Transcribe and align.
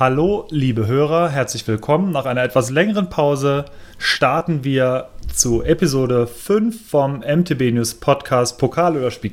Hallo, 0.00 0.46
liebe 0.48 0.86
Hörer, 0.86 1.28
herzlich 1.28 1.68
willkommen. 1.68 2.10
Nach 2.10 2.24
einer 2.24 2.42
etwas 2.42 2.70
längeren 2.70 3.10
Pause 3.10 3.66
starten 3.98 4.64
wir 4.64 5.10
zu 5.30 5.62
Episode 5.62 6.26
5 6.26 6.88
vom 6.88 7.18
MTB 7.18 7.70
News 7.70 7.92
Podcast 7.96 8.56
Pokal 8.56 8.96
oder 8.96 9.10
Spi 9.10 9.30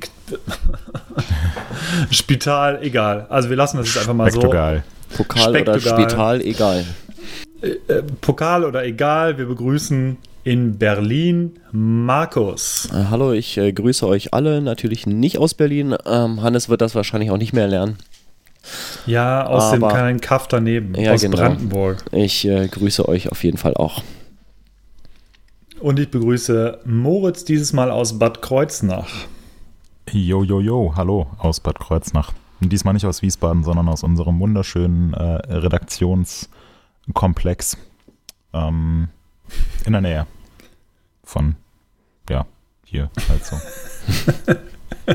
Spital, 2.11 2.79
egal. 2.81 3.27
Also 3.29 3.49
wir 3.49 3.55
lassen 3.55 3.77
das 3.77 3.87
jetzt 3.87 3.99
einfach 3.99 4.13
mal 4.13 4.29
so. 4.29 4.41
Pokal 4.41 4.83
oder 5.61 5.79
Spital, 5.79 6.41
egal. 6.41 6.83
Äh, 7.61 7.67
äh, 7.87 8.03
Pokal 8.19 8.65
oder 8.65 8.83
egal, 8.83 9.37
wir 9.37 9.45
begrüßen 9.45 10.17
in 10.43 10.77
Berlin 10.77 11.61
Markus. 11.71 12.89
Äh, 12.91 13.05
hallo, 13.09 13.31
ich 13.31 13.57
äh, 13.57 13.71
grüße 13.71 14.05
euch 14.05 14.33
alle, 14.33 14.59
natürlich 14.59 15.07
nicht 15.07 15.37
aus 15.37 15.53
Berlin. 15.53 15.95
Ähm, 16.05 16.41
Hannes 16.41 16.67
wird 16.67 16.81
das 16.81 16.93
wahrscheinlich 16.93 17.31
auch 17.31 17.37
nicht 17.37 17.53
mehr 17.53 17.69
lernen. 17.69 17.97
Ja, 19.05 19.45
aus 19.45 19.63
Aber- 19.63 19.77
dem 19.77 19.87
kleinen 19.89 20.21
Kaff 20.21 20.47
daneben, 20.47 20.95
Ja, 20.95 21.13
aus 21.13 21.21
genau. 21.21 21.37
Brandenburg. 21.37 22.03
Ich 22.11 22.45
äh, 22.47 22.67
grüße 22.67 23.07
euch 23.07 23.31
auf 23.31 23.43
jeden 23.43 23.57
Fall 23.57 23.75
auch. 23.75 24.01
Und 25.79 25.99
ich 25.99 26.09
begrüße 26.09 26.79
Moritz 26.85 27.45
dieses 27.45 27.71
Mal 27.73 27.91
aus 27.91 28.17
Bad 28.17 28.41
Kreuznach. 28.41 29.09
Jo, 30.11 30.41
jo, 30.43 30.59
jo, 30.59 30.93
hallo 30.95 31.27
aus 31.37 31.59
Bad 31.59 31.77
Kreuznach. 31.79 32.31
Und 32.59 32.73
diesmal 32.73 32.95
nicht 32.95 33.05
aus 33.05 33.21
Wiesbaden, 33.21 33.63
sondern 33.63 33.87
aus 33.87 34.01
unserem 34.03 34.39
wunderschönen 34.39 35.13
äh, 35.13 35.23
Redaktionskomplex 35.53 37.77
ähm, 38.53 39.09
in 39.85 39.91
der 39.91 40.01
Nähe 40.01 40.25
von, 41.23 41.55
ja, 42.29 42.47
hier 42.85 43.11
halt 43.29 43.45
so. 43.45 43.55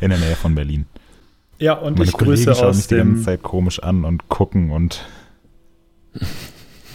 in 0.00 0.08
der 0.08 0.18
Nähe 0.18 0.36
von 0.36 0.54
Berlin. 0.54 0.86
Ja, 1.58 1.74
und 1.74 1.98
Meine 1.98 2.04
ich 2.08 2.12
grüße 2.16 2.44
Kollegen 2.44 2.54
schauen 2.54 2.68
aus 2.70 2.76
mich 2.76 2.86
die 2.86 2.94
ganze 2.96 3.14
dem. 3.14 3.22
Zeit 3.24 3.42
komisch 3.42 3.82
an 3.82 4.04
und 4.04 4.28
gucken 4.28 4.70
und 4.70 5.04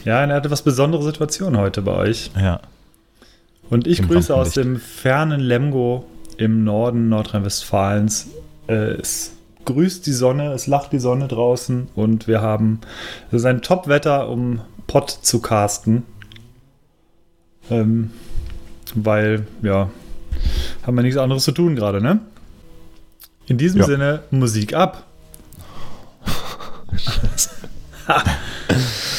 Ja, 0.06 0.20
eine 0.20 0.36
etwas 0.36 0.62
besondere 0.62 1.04
Situation 1.04 1.58
heute 1.58 1.82
bei 1.82 1.94
euch. 1.96 2.32
ja, 2.40 2.60
Und 3.70 3.88
ich 3.88 4.00
Im 4.00 4.08
grüße 4.08 4.34
aus 4.34 4.52
dem 4.52 4.80
fernen 4.80 5.40
Lemgo 5.42 6.06
im 6.38 6.64
Norden 6.64 7.10
Nordrhein-Westfalens. 7.10 8.28
Es 8.68 9.32
grüßt 9.66 10.06
die 10.06 10.12
Sonne, 10.14 10.52
es 10.54 10.68
lacht 10.68 10.92
die 10.94 11.00
Sonne 11.00 11.28
draußen 11.28 11.88
und 11.96 12.28
wir 12.28 12.42
haben, 12.42 12.80
es 13.30 13.40
ist 13.42 13.46
ein 13.46 13.62
Top-Wetter, 13.62 14.30
um 14.30 14.62
Pott 14.88 15.10
zu 15.10 15.42
casten. 15.42 16.04
Ähm, 17.70 18.12
weil, 18.96 19.46
ja, 19.62 19.90
haben 20.86 20.96
wir 20.98 21.04
nichts 21.04 21.18
anderes 21.18 21.44
zu 21.44 21.52
tun 21.54 21.76
gerade, 21.76 22.02
ne? 22.02 22.20
In 23.48 23.58
diesem 23.58 23.82
Ja. 23.82 23.86
Sinne, 23.88 24.24
Musik 24.32 24.74
ab. 24.74 25.04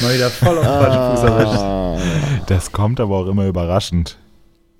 Mal 0.00 0.14
wieder 0.14 0.30
voll 0.30 0.58
auf 0.58 0.64
den 0.64 0.80
falschen 0.80 1.16
Fuß 1.16 1.24
erwischt. 1.24 2.50
Das 2.50 2.72
kommt 2.72 3.00
aber 3.00 3.16
auch 3.16 3.26
immer 3.26 3.44
überraschend. 3.46 4.16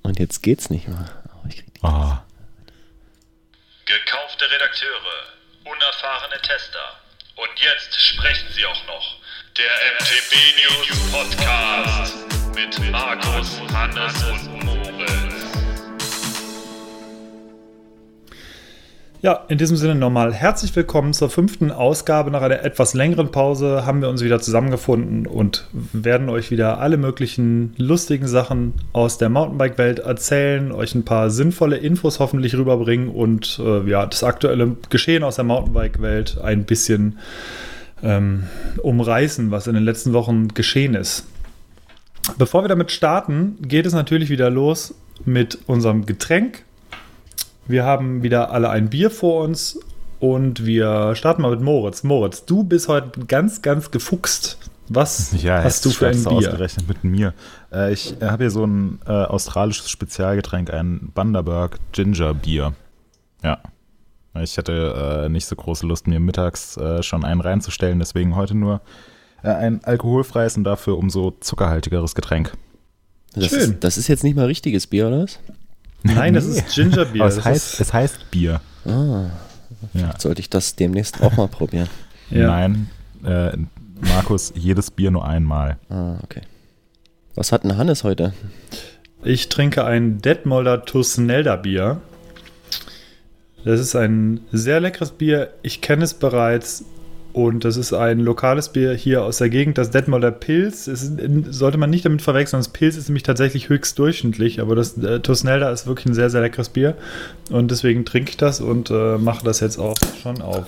und 0.02 0.18
jetzt 0.18 0.42
geht's 0.42 0.68
nicht 0.70 0.86
mehr. 0.88 1.06
Oh, 1.34 1.46
ich 1.48 1.56
krieg 1.56 1.72
die- 1.74 1.80
Oh, 1.82 2.12
Gekaufte 3.86 4.44
Redakteure, 4.50 5.24
unerfahrene 5.64 6.40
Tester. 6.42 6.78
Und 7.36 7.48
jetzt 7.62 7.94
sprechen 8.00 8.46
sie 8.54 8.64
auch 8.66 8.86
noch. 8.86 9.16
Der 9.56 9.70
MTB 9.98 10.34
News 10.60 11.10
Podcast 11.10 12.14
mit 12.54 12.90
Markus, 12.90 13.60
Hannes 13.72 14.14
und 14.24 14.53
Ja, 19.24 19.42
in 19.48 19.56
diesem 19.56 19.78
Sinne 19.78 19.94
nochmal 19.94 20.34
herzlich 20.34 20.76
willkommen 20.76 21.14
zur 21.14 21.30
fünften 21.30 21.70
Ausgabe. 21.70 22.30
Nach 22.30 22.42
einer 22.42 22.62
etwas 22.62 22.92
längeren 22.92 23.30
Pause 23.30 23.86
haben 23.86 24.02
wir 24.02 24.10
uns 24.10 24.22
wieder 24.22 24.38
zusammengefunden 24.38 25.26
und 25.26 25.66
werden 25.94 26.28
euch 26.28 26.50
wieder 26.50 26.78
alle 26.78 26.98
möglichen 26.98 27.72
lustigen 27.78 28.28
Sachen 28.28 28.74
aus 28.92 29.16
der 29.16 29.30
Mountainbike-Welt 29.30 30.00
erzählen, 30.00 30.72
euch 30.72 30.94
ein 30.94 31.06
paar 31.06 31.30
sinnvolle 31.30 31.78
Infos 31.78 32.20
hoffentlich 32.20 32.54
rüberbringen 32.54 33.08
und 33.08 33.58
äh, 33.64 33.88
ja, 33.88 34.04
das 34.04 34.22
aktuelle 34.24 34.76
Geschehen 34.90 35.24
aus 35.24 35.36
der 35.36 35.46
Mountainbike-Welt 35.46 36.36
ein 36.44 36.64
bisschen 36.66 37.18
ähm, 38.02 38.42
umreißen, 38.82 39.50
was 39.50 39.66
in 39.66 39.72
den 39.72 39.84
letzten 39.84 40.12
Wochen 40.12 40.48
geschehen 40.48 40.94
ist. 40.94 41.26
Bevor 42.36 42.62
wir 42.62 42.68
damit 42.68 42.92
starten, 42.92 43.56
geht 43.62 43.86
es 43.86 43.94
natürlich 43.94 44.28
wieder 44.28 44.50
los 44.50 44.94
mit 45.24 45.60
unserem 45.66 46.04
Getränk. 46.04 46.66
Wir 47.66 47.84
haben 47.84 48.22
wieder 48.22 48.50
alle 48.50 48.70
ein 48.70 48.90
Bier 48.90 49.10
vor 49.10 49.42
uns 49.42 49.78
und 50.20 50.66
wir 50.66 51.14
starten 51.14 51.42
mal 51.42 51.50
mit 51.52 51.62
Moritz. 51.62 52.02
Moritz, 52.02 52.44
du 52.44 52.62
bist 52.64 52.88
heute 52.88 53.20
ganz, 53.26 53.62
ganz 53.62 53.90
gefuchst. 53.90 54.58
Was 54.88 55.42
Ja, 55.42 55.62
hast 55.62 55.84
du 55.86 55.90
für 55.90 56.08
ein 56.08 56.22
Bier? 56.22 56.32
ausgerechnet 56.32 56.86
mit 56.86 57.04
mir. 57.04 57.32
Äh, 57.72 57.92
ich 57.94 58.20
äh, 58.20 58.26
habe 58.26 58.44
hier 58.44 58.50
so 58.50 58.64
ein 58.66 59.00
äh, 59.06 59.12
australisches 59.12 59.88
Spezialgetränk, 59.88 60.70
ein 60.70 61.10
Bundaberg 61.14 61.78
Ginger 61.92 62.34
Bier. 62.34 62.74
Ja. 63.42 63.58
Ich 64.42 64.58
hatte 64.58 65.24
äh, 65.24 65.28
nicht 65.30 65.46
so 65.46 65.56
große 65.56 65.86
Lust, 65.86 66.06
mir 66.06 66.20
mittags 66.20 66.76
äh, 66.76 67.02
schon 67.02 67.24
einen 67.24 67.40
reinzustellen, 67.40 67.98
deswegen 67.98 68.34
heute 68.36 68.54
nur 68.54 68.82
äh, 69.42 69.48
ein 69.48 69.82
alkoholfreies 69.84 70.56
und 70.58 70.64
dafür 70.64 70.98
umso 70.98 71.30
zuckerhaltigeres 71.40 72.14
Getränk. 72.14 72.52
Das, 73.34 73.48
Schön. 73.48 73.58
Ist, 73.60 73.84
das 73.84 73.96
ist 73.96 74.08
jetzt 74.08 74.22
nicht 74.24 74.36
mal 74.36 74.46
richtiges 74.46 74.86
Bier, 74.86 75.06
oder 75.06 75.22
was? 75.22 75.38
Nein, 76.04 76.34
das 76.34 76.44
ist 76.44 76.74
Gingerbier. 76.74 77.22
Aber 77.22 77.28
es 77.30 77.36
Das 77.36 77.44
heißt, 77.44 77.80
es 77.80 77.92
heißt 77.92 78.30
Bier. 78.30 78.60
Ah, 78.84 79.24
Ja. 79.94 80.14
sollte 80.18 80.40
ich 80.40 80.48
das 80.50 80.76
demnächst 80.76 81.20
auch 81.22 81.36
mal 81.36 81.48
probieren. 81.48 81.88
Ja. 82.30 82.46
Nein, 82.48 82.90
äh, 83.24 83.56
Markus, 84.00 84.52
jedes 84.54 84.90
Bier 84.90 85.10
nur 85.10 85.26
einmal. 85.26 85.78
Ah, 85.88 86.16
okay. 86.22 86.42
Was 87.34 87.50
hat 87.52 87.64
denn 87.64 87.76
Hannes 87.76 88.04
heute? 88.04 88.32
Ich 89.22 89.48
trinke 89.48 89.84
ein 89.84 90.20
Detmolder 90.20 90.84
Tusnelda 90.84 91.56
Bier. 91.56 92.00
Das 93.64 93.80
ist 93.80 93.96
ein 93.96 94.40
sehr 94.52 94.80
leckeres 94.80 95.10
Bier. 95.12 95.54
Ich 95.62 95.80
kenne 95.80 96.04
es 96.04 96.12
bereits. 96.14 96.84
Und 97.34 97.64
das 97.64 97.76
ist 97.76 97.92
ein 97.92 98.20
lokales 98.20 98.68
Bier 98.68 98.94
hier 98.94 99.24
aus 99.24 99.38
der 99.38 99.50
Gegend, 99.50 99.76
das 99.76 99.90
Detmolder 99.90 100.30
Pilz. 100.30 100.86
Es 100.86 101.02
ist, 101.02 101.18
sollte 101.50 101.78
man 101.78 101.90
nicht 101.90 102.04
damit 102.04 102.22
verwechseln. 102.22 102.60
Das 102.60 102.68
Pilz 102.68 102.96
ist 102.96 103.08
nämlich 103.08 103.24
tatsächlich 103.24 103.68
höchst 103.68 103.98
durchschnittlich, 103.98 104.60
aber 104.60 104.76
das 104.76 104.96
äh, 104.98 105.18
Tusnelda 105.18 105.68
ist 105.72 105.88
wirklich 105.88 106.06
ein 106.06 106.14
sehr, 106.14 106.30
sehr 106.30 106.42
leckeres 106.42 106.68
Bier. 106.68 106.96
Und 107.50 107.72
deswegen 107.72 108.04
trinke 108.04 108.30
ich 108.30 108.36
das 108.36 108.60
und 108.60 108.88
äh, 108.92 109.18
mache 109.18 109.44
das 109.44 109.58
jetzt 109.58 109.78
auch 109.78 109.96
schon 110.22 110.42
auf. 110.42 110.66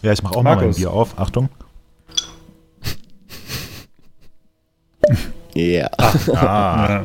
Ja, 0.00 0.12
ich 0.12 0.22
mache 0.22 0.36
auch 0.36 0.42
mal 0.42 0.52
ein 0.52 0.58
Markus. 0.60 0.76
Bier 0.76 0.90
auf. 0.90 1.18
Achtung. 1.18 1.50
Ja. 5.52 5.90
Ah, 6.32 7.02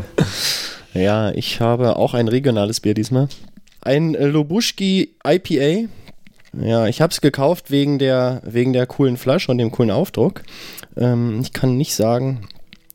Ja. 0.93 1.31
Ich 1.31 1.59
habe 1.59 1.97
auch 1.97 2.13
ein 2.13 2.29
regionales 2.29 2.79
Bier 2.79 2.93
diesmal. 2.93 3.27
Ein 3.81 4.13
Lobuschki 4.13 5.15
IPA. 5.27 5.89
Ja, 6.61 6.87
ich 6.87 7.01
habe 7.01 7.11
es 7.11 7.21
gekauft 7.21 7.71
wegen 7.71 7.99
der, 7.99 8.41
wegen 8.45 8.73
der 8.73 8.87
coolen 8.87 9.17
Flasche 9.17 9.51
und 9.51 9.57
dem 9.57 9.71
coolen 9.71 9.91
Aufdruck. 9.91 10.43
Ähm, 10.95 11.39
ich 11.41 11.51
kann 11.53 11.77
nicht 11.77 11.95
sagen, 11.95 12.47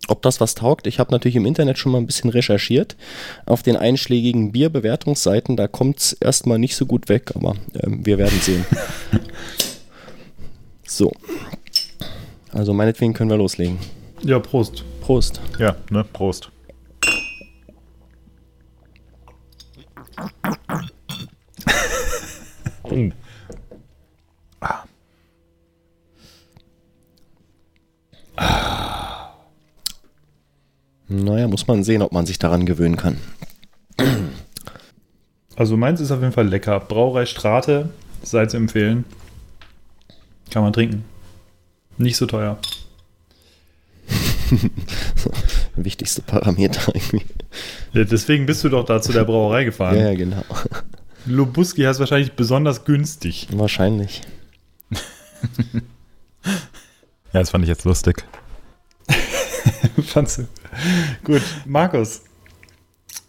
ob 0.09 0.23
das 0.23 0.41
was 0.41 0.55
taugt. 0.55 0.87
Ich 0.87 0.99
habe 0.99 1.13
natürlich 1.13 1.37
im 1.37 1.47
Internet 1.47 1.79
schon 1.79 1.93
mal 1.93 1.99
ein 1.99 2.07
bisschen 2.07 2.31
recherchiert. 2.31 2.97
Auf 3.47 3.63
den 3.63 3.77
einschlägigen 3.77 4.53
Bierbewertungsseiten, 4.53 5.57
da 5.57 5.69
kommt 5.69 5.99
es 5.99 6.13
erstmal 6.15 6.59
nicht 6.59 6.75
so 6.75 6.87
gut 6.87 7.09
weg, 7.09 7.33
aber 7.35 7.55
ähm, 7.83 8.05
wir 8.05 8.19
werden 8.19 8.41
sehen. 8.41 8.65
so. 10.87 11.13
Also 12.53 12.73
meinetwegen 12.73 13.13
können 13.15 13.31
wir 13.31 13.37
loslegen. 13.37 13.79
ja, 14.23 14.39
Prost. 14.39 14.85
Prost. 15.01 15.41
ja, 15.59 15.77
ne, 15.91 16.05
Prost. 16.05 16.51
Naja, 31.09 31.49
muss 31.49 31.67
man 31.67 31.83
sehen, 31.83 32.03
ob 32.03 32.13
man 32.13 32.25
sich 32.25 32.39
daran 32.39 32.67
gewöhnen 32.67 32.97
kann. 32.97 33.19
Also 35.57 35.77
meins 35.77 36.01
ist 36.01 36.13
auf 36.13 36.21
jeden 36.21 36.33
Fall 36.33 36.49
lecker. 36.49 36.79
Brauerei 36.81 37.27
Strate, 37.27 37.91
sei 38.23 38.47
zu 38.47 38.57
empfehlen. 38.57 39.05
Kann 40.51 40.63
man 40.63 40.73
trinken. 40.73 41.05
Nicht 41.99 42.17
so 42.17 42.27
teuer. 42.27 42.59
Wichtigste 45.77 46.23
Parameter 46.23 46.95
irgendwie. 46.95 47.27
Ja, 47.93 48.05
deswegen 48.05 48.47
bist 48.47 48.65
du 48.65 48.69
doch 48.69 48.85
da 48.85 49.03
zu 49.03 49.13
der 49.13 49.25
Brauerei 49.25 49.65
gefahren. 49.65 49.99
Ja, 49.99 50.15
genau. 50.15 50.45
Lubuski 51.27 51.83
heißt 51.83 52.01
wahrscheinlich 52.01 52.33
besonders 52.33 52.85
günstig. 52.85 53.49
Wahrscheinlich. 53.53 54.23
Ja, 57.33 57.41
das 57.41 57.51
fand 57.51 57.65
ich 57.65 57.69
jetzt 57.69 57.85
lustig. 57.85 58.25
Fandst 60.03 60.39
du? 60.39 60.49
Gut, 61.23 61.43
Markus. 61.65 62.23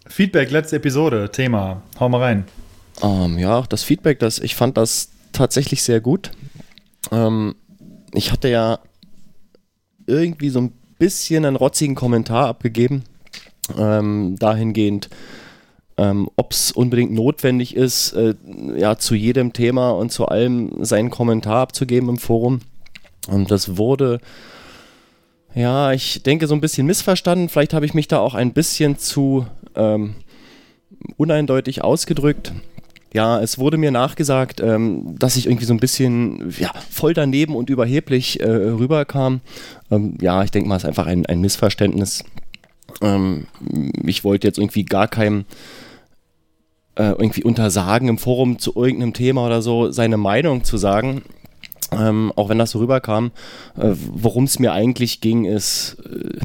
Feedback, 0.08 0.50
letzte 0.50 0.76
Episode, 0.76 1.30
Thema. 1.30 1.82
Hau 2.00 2.08
mal 2.08 2.20
rein. 2.20 2.44
Ähm, 3.00 3.38
ja, 3.38 3.62
das 3.62 3.84
Feedback, 3.84 4.18
das, 4.18 4.40
ich 4.40 4.56
fand 4.56 4.76
das 4.76 5.10
tatsächlich 5.32 5.82
sehr 5.84 6.00
gut. 6.00 6.32
Ähm, 7.10 7.54
ich 8.12 8.32
hatte 8.32 8.48
ja 8.48 8.80
irgendwie 10.06 10.50
so 10.50 10.60
ein 10.60 10.72
bisschen 10.98 11.44
einen 11.44 11.56
rotzigen 11.56 11.94
Kommentar 11.94 12.48
abgegeben, 12.48 13.04
ähm, 13.78 14.36
dahingehend, 14.38 15.10
ähm, 15.96 16.28
ob 16.36 16.52
es 16.52 16.72
unbedingt 16.72 17.12
notwendig 17.12 17.76
ist, 17.76 18.12
äh, 18.14 18.34
ja, 18.76 18.98
zu 18.98 19.14
jedem 19.14 19.52
Thema 19.52 19.92
und 19.92 20.10
zu 20.10 20.26
allem 20.26 20.84
seinen 20.84 21.10
Kommentar 21.10 21.62
abzugeben 21.62 22.08
im 22.08 22.18
Forum. 22.18 22.60
Und 23.28 23.50
das 23.50 23.76
wurde, 23.76 24.20
ja, 25.54 25.92
ich 25.92 26.22
denke, 26.22 26.46
so 26.46 26.54
ein 26.54 26.60
bisschen 26.60 26.86
missverstanden. 26.86 27.48
Vielleicht 27.48 27.74
habe 27.74 27.86
ich 27.86 27.94
mich 27.94 28.08
da 28.08 28.18
auch 28.18 28.34
ein 28.34 28.52
bisschen 28.52 28.98
zu 28.98 29.46
ähm, 29.74 30.14
uneindeutig 31.16 31.82
ausgedrückt. 31.82 32.52
Ja, 33.14 33.40
es 33.40 33.58
wurde 33.58 33.76
mir 33.76 33.90
nachgesagt, 33.90 34.60
ähm, 34.60 35.16
dass 35.18 35.36
ich 35.36 35.46
irgendwie 35.46 35.66
so 35.66 35.74
ein 35.74 35.80
bisschen 35.80 36.52
ja, 36.58 36.72
voll 36.90 37.12
daneben 37.12 37.54
und 37.54 37.68
überheblich 37.68 38.40
äh, 38.40 38.48
rüberkam. 38.48 39.40
Ähm, 39.90 40.16
ja, 40.20 40.42
ich 40.42 40.50
denke 40.50 40.68
mal, 40.68 40.76
es 40.76 40.84
ist 40.84 40.88
einfach 40.88 41.06
ein, 41.06 41.26
ein 41.26 41.42
Missverständnis. 41.42 42.24
Ähm, 43.02 43.46
ich 44.04 44.24
wollte 44.24 44.46
jetzt 44.46 44.58
irgendwie 44.58 44.84
gar 44.84 45.08
keinem 45.08 45.44
äh, 46.94 47.10
irgendwie 47.10 47.44
untersagen, 47.44 48.08
im 48.08 48.18
Forum 48.18 48.58
zu 48.58 48.74
irgendeinem 48.74 49.12
Thema 49.12 49.44
oder 49.44 49.60
so 49.60 49.90
seine 49.90 50.16
Meinung 50.16 50.64
zu 50.64 50.78
sagen. 50.78 51.22
Ähm, 51.98 52.32
auch 52.36 52.48
wenn 52.48 52.58
das 52.58 52.70
so 52.70 52.78
rüberkam, 52.78 53.30
äh, 53.76 53.90
worum 54.12 54.44
es 54.44 54.58
mir 54.58 54.72
eigentlich 54.72 55.20
ging, 55.20 55.44
ist 55.44 55.96
äh, 56.04 56.38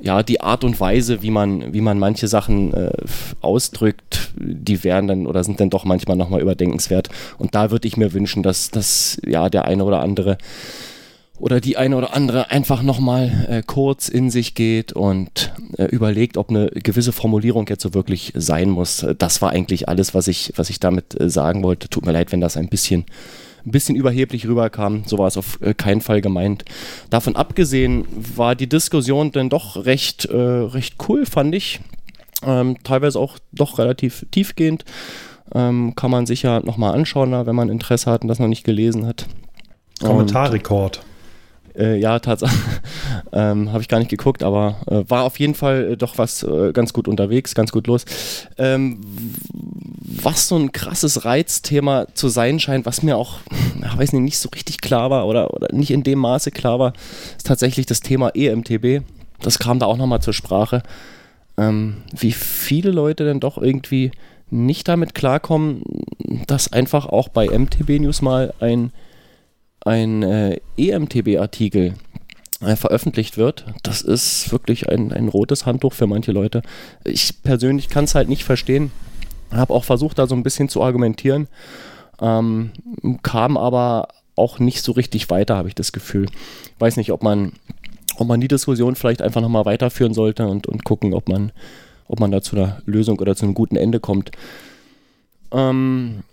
ja 0.00 0.22
die 0.22 0.40
Art 0.40 0.64
und 0.64 0.78
Weise, 0.80 1.22
wie 1.22 1.30
man, 1.30 1.72
wie 1.72 1.80
man 1.80 1.98
manche 1.98 2.28
Sachen 2.28 2.74
äh, 2.74 2.90
ausdrückt, 3.40 4.32
die 4.36 4.84
wären 4.84 5.06
dann 5.06 5.26
oder 5.26 5.42
sind 5.44 5.60
dann 5.60 5.70
doch 5.70 5.84
manchmal 5.84 6.16
nochmal 6.16 6.40
überdenkenswert. 6.40 7.08
Und 7.38 7.54
da 7.54 7.70
würde 7.70 7.88
ich 7.88 7.96
mir 7.96 8.12
wünschen, 8.12 8.42
dass, 8.42 8.70
dass 8.70 9.20
ja 9.26 9.48
der 9.48 9.64
eine 9.64 9.84
oder 9.84 10.00
andere 10.00 10.38
oder 11.38 11.60
die 11.60 11.76
eine 11.76 11.96
oder 11.96 12.14
andere 12.14 12.50
einfach 12.50 12.82
nochmal 12.82 13.46
äh, 13.48 13.62
kurz 13.62 14.08
in 14.08 14.30
sich 14.30 14.54
geht 14.54 14.92
und 14.92 15.52
äh, 15.76 15.84
überlegt, 15.84 16.38
ob 16.38 16.50
eine 16.50 16.68
gewisse 16.68 17.12
Formulierung 17.12 17.66
jetzt 17.68 17.82
so 17.82 17.94
wirklich 17.94 18.32
sein 18.34 18.70
muss. 18.70 19.06
Das 19.18 19.42
war 19.42 19.50
eigentlich 19.50 19.88
alles, 19.88 20.14
was 20.14 20.28
ich, 20.28 20.52
was 20.56 20.70
ich 20.70 20.80
damit 20.80 21.20
äh, 21.20 21.28
sagen 21.28 21.62
wollte. 21.62 21.88
Tut 21.88 22.06
mir 22.06 22.12
leid, 22.12 22.32
wenn 22.32 22.40
das 22.40 22.56
ein 22.56 22.68
bisschen, 22.68 23.04
ein 23.66 23.70
bisschen 23.72 23.96
überheblich 23.96 24.46
rüberkam. 24.46 25.02
So 25.06 25.18
war 25.18 25.26
es 25.26 25.36
auf 25.36 25.60
äh, 25.60 25.74
keinen 25.74 26.00
Fall 26.00 26.20
gemeint. 26.20 26.64
Davon 27.10 27.36
abgesehen 27.36 28.06
war 28.10 28.54
die 28.54 28.68
Diskussion 28.68 29.32
dann 29.32 29.50
doch 29.50 29.84
recht, 29.84 30.24
äh, 30.26 30.36
recht 30.36 30.96
cool, 31.08 31.26
fand 31.26 31.54
ich. 31.54 31.80
Ähm, 32.44 32.76
teilweise 32.84 33.18
auch 33.18 33.38
doch 33.52 33.78
relativ 33.78 34.26
tiefgehend. 34.30 34.84
Ähm, 35.54 35.94
kann 35.94 36.10
man 36.10 36.26
sich 36.26 36.42
ja 36.42 36.60
nochmal 36.60 36.94
anschauen, 36.94 37.32
wenn 37.46 37.54
man 37.54 37.68
Interesse 37.68 38.10
hat 38.10 38.22
und 38.22 38.28
das 38.28 38.38
noch 38.38 38.48
nicht 38.48 38.64
gelesen 38.64 39.06
hat. 39.06 39.26
Kommentarrekord. 40.00 41.00
Äh, 41.76 41.98
ja, 41.98 42.18
Tatsache. 42.18 42.56
ähm, 43.32 43.72
Habe 43.72 43.82
ich 43.82 43.88
gar 43.88 43.98
nicht 43.98 44.10
geguckt, 44.10 44.42
aber 44.42 44.76
äh, 44.86 45.08
war 45.08 45.24
auf 45.24 45.38
jeden 45.38 45.54
Fall 45.54 45.92
äh, 45.92 45.96
doch 45.96 46.18
was 46.18 46.42
äh, 46.42 46.72
ganz 46.72 46.92
gut 46.92 47.08
unterwegs, 47.08 47.54
ganz 47.54 47.72
gut 47.72 47.86
los. 47.86 48.04
Ähm, 48.56 49.00
was 50.00 50.48
so 50.48 50.56
ein 50.56 50.72
krasses 50.72 51.24
Reizthema 51.24 52.06
zu 52.14 52.28
sein 52.28 52.60
scheint, 52.60 52.86
was 52.86 53.02
mir 53.02 53.16
auch, 53.16 53.40
ich 53.84 53.98
weiß 53.98 54.12
nicht, 54.12 54.22
nicht 54.22 54.38
so 54.38 54.48
richtig 54.54 54.80
klar 54.80 55.10
war 55.10 55.26
oder, 55.26 55.52
oder 55.52 55.68
nicht 55.72 55.90
in 55.90 56.02
dem 56.02 56.18
Maße 56.20 56.50
klar 56.50 56.78
war, 56.78 56.92
ist 57.36 57.46
tatsächlich 57.46 57.86
das 57.86 58.00
Thema 58.00 58.30
EMTB. 58.34 59.02
Das 59.40 59.58
kam 59.58 59.78
da 59.78 59.86
auch 59.86 59.98
nochmal 59.98 60.22
zur 60.22 60.32
Sprache. 60.32 60.82
Ähm, 61.58 61.98
wie 62.18 62.32
viele 62.32 62.90
Leute 62.90 63.24
denn 63.24 63.40
doch 63.40 63.58
irgendwie 63.58 64.12
nicht 64.50 64.88
damit 64.88 65.14
klarkommen, 65.14 65.82
dass 66.46 66.72
einfach 66.72 67.06
auch 67.06 67.28
bei 67.28 67.46
MTB 67.46 68.00
News 68.00 68.22
mal 68.22 68.54
ein 68.60 68.92
ein 69.86 70.22
äh, 70.22 70.60
EMTB-Artikel 70.76 71.94
äh, 72.60 72.76
veröffentlicht 72.76 73.36
wird, 73.36 73.66
das 73.82 74.02
ist 74.02 74.50
wirklich 74.52 74.88
ein, 74.88 75.12
ein 75.12 75.28
rotes 75.28 75.64
Handtuch 75.64 75.92
für 75.92 76.06
manche 76.06 76.32
Leute. 76.32 76.62
Ich 77.04 77.42
persönlich 77.42 77.88
kann 77.88 78.04
es 78.04 78.14
halt 78.14 78.28
nicht 78.28 78.44
verstehen. 78.44 78.90
Habe 79.52 79.72
auch 79.72 79.84
versucht, 79.84 80.18
da 80.18 80.26
so 80.26 80.34
ein 80.34 80.42
bisschen 80.42 80.68
zu 80.68 80.82
argumentieren, 80.82 81.46
ähm, 82.20 82.72
kam 83.22 83.56
aber 83.56 84.08
auch 84.34 84.58
nicht 84.58 84.82
so 84.82 84.92
richtig 84.92 85.30
weiter, 85.30 85.56
habe 85.56 85.68
ich 85.68 85.74
das 85.74 85.92
Gefühl. 85.92 86.26
Weiß 86.78 86.96
nicht, 86.96 87.12
ob 87.12 87.22
man, 87.22 87.52
ob 88.16 88.26
man 88.26 88.40
die 88.40 88.48
Diskussion 88.48 88.96
vielleicht 88.96 89.22
einfach 89.22 89.40
nochmal 89.40 89.64
weiterführen 89.64 90.14
sollte 90.14 90.48
und, 90.48 90.66
und 90.66 90.84
gucken, 90.84 91.14
ob 91.14 91.28
man, 91.28 91.52
ob 92.08 92.18
man 92.18 92.32
da 92.32 92.42
zu 92.42 92.56
einer 92.56 92.82
Lösung 92.86 93.20
oder 93.20 93.36
zu 93.36 93.44
einem 93.44 93.54
guten 93.54 93.76
Ende 93.76 94.00
kommt. 94.00 94.32
Ähm, 95.52 96.24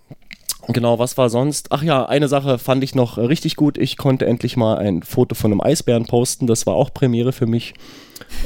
Genau, 0.68 0.98
was 0.98 1.18
war 1.18 1.28
sonst? 1.28 1.72
Ach 1.72 1.82
ja, 1.82 2.06
eine 2.06 2.28
Sache 2.28 2.58
fand 2.58 2.82
ich 2.84 2.94
noch 2.94 3.18
richtig 3.18 3.56
gut. 3.56 3.76
Ich 3.78 3.96
konnte 3.96 4.26
endlich 4.26 4.56
mal 4.56 4.78
ein 4.78 5.02
Foto 5.02 5.34
von 5.34 5.52
einem 5.52 5.60
Eisbären 5.60 6.06
posten. 6.06 6.46
Das 6.46 6.66
war 6.66 6.74
auch 6.74 6.92
Premiere 6.92 7.32
für 7.32 7.46
mich. 7.46 7.74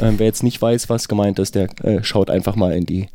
Ähm, 0.01 0.19
wer 0.19 0.27
jetzt 0.27 0.43
nicht 0.43 0.61
weiß, 0.61 0.89
was 0.89 1.09
gemeint 1.09 1.39
ist, 1.39 1.55
der 1.55 1.69
äh, 1.85 2.03
schaut 2.03 2.31
einfach 2.31 2.57
mal 2.57 2.73
in 2.73 2.87
die, 2.87 3.09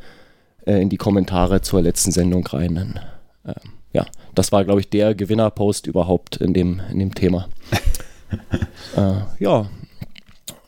äh, 0.66 0.82
in 0.82 0.90
die 0.90 0.98
Kommentare 0.98 1.62
zur 1.62 1.82
letzten 1.82 2.12
Sendung 2.12 2.46
rein. 2.48 2.76
Dann, 2.76 3.00
äh, 3.46 3.60
ja, 3.92 4.06
das 4.36 4.52
war, 4.52 4.64
glaube 4.64 4.80
ich, 4.80 4.90
der 4.90 5.16
Gewinnerpost 5.16 5.88
überhaupt 5.88 6.38
in 6.38 6.54
dem, 6.54 6.82
in 6.92 7.00
dem 7.00 7.16
Thema. 7.16 7.48
Äh, 8.98 9.22
ja, 9.38 9.68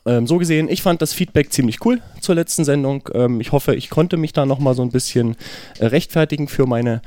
ähm, 0.06 0.26
so 0.28 0.38
gesehen, 0.38 0.68
ich 0.68 0.82
fand 0.82 1.02
das 1.02 1.12
Feedback 1.12 1.52
ziemlich 1.52 1.84
cool 1.84 2.00
zur 2.20 2.36
letzten 2.36 2.64
Sendung. 2.64 3.08
Ähm, 3.12 3.40
ich 3.40 3.50
hoffe, 3.50 3.74
ich 3.74 3.90
konnte 3.90 4.16
mich 4.16 4.32
da 4.32 4.46
nochmal 4.46 4.74
so 4.74 4.82
ein 4.82 4.92
bisschen 4.92 5.36
äh, 5.80 5.86
rechtfertigen 5.86 6.46
für 6.46 6.66
meine 6.66 7.02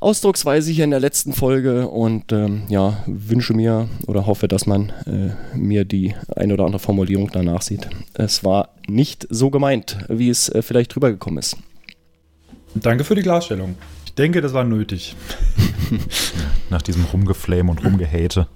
Ausdrucksweise 0.00 0.70
hier 0.70 0.84
in 0.84 0.90
der 0.90 1.00
letzten 1.00 1.32
Folge 1.32 1.88
und 1.88 2.32
ähm, 2.32 2.64
ja, 2.68 3.02
wünsche 3.06 3.54
mir 3.54 3.88
oder 4.06 4.26
hoffe, 4.26 4.48
dass 4.48 4.66
man 4.66 4.90
äh, 5.06 5.56
mir 5.56 5.84
die 5.84 6.14
eine 6.34 6.54
oder 6.54 6.64
andere 6.64 6.80
Formulierung 6.80 7.30
danach 7.32 7.62
sieht. 7.62 7.88
Es 8.14 8.44
war 8.44 8.70
nicht 8.86 9.26
so 9.30 9.50
gemeint, 9.50 9.98
wie 10.08 10.28
es 10.28 10.48
äh, 10.48 10.62
vielleicht 10.62 10.94
rübergekommen 10.96 11.38
ist. 11.38 11.56
Danke 12.74 13.04
für 13.04 13.14
die 13.14 13.22
Klarstellung. 13.22 13.76
Ich 14.04 14.14
denke, 14.14 14.42
das 14.42 14.52
war 14.52 14.64
nötig. 14.64 15.16
Nach 16.70 16.82
diesem 16.82 17.04
Rumgeflame 17.04 17.70
und 17.70 17.84
Rumgehate 17.84 18.48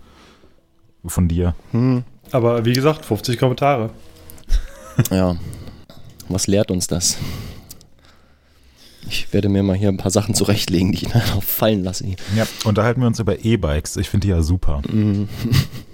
von 1.07 1.29
dir. 1.29 1.55
Hm. 1.73 2.05
Aber 2.33 2.65
wie 2.65 2.73
gesagt, 2.73 3.05
50 3.05 3.39
Kommentare. 3.39 3.91
Ja. 5.11 5.37
Was 6.29 6.47
lehrt 6.47 6.71
uns 6.71 6.87
das? 6.87 7.17
Ich 9.09 9.33
werde 9.33 9.49
mir 9.49 9.63
mal 9.63 9.77
hier 9.77 9.89
ein 9.89 9.97
paar 9.97 10.11
Sachen 10.11 10.35
zurechtlegen, 10.35 10.93
die 10.93 11.07
ich 11.07 11.09
darauf 11.13 11.45
fallen 11.45 11.83
lasse. 11.83 12.05
Ja, 12.37 12.47
unterhalten 12.65 13.01
wir 13.01 13.07
uns 13.07 13.19
über 13.19 13.45
E-Bikes. 13.45 13.97
Ich 13.97 14.11
finde 14.11 14.27
die 14.27 14.31
ja 14.31 14.43
super. 14.43 14.83
Mhm. 14.91 15.29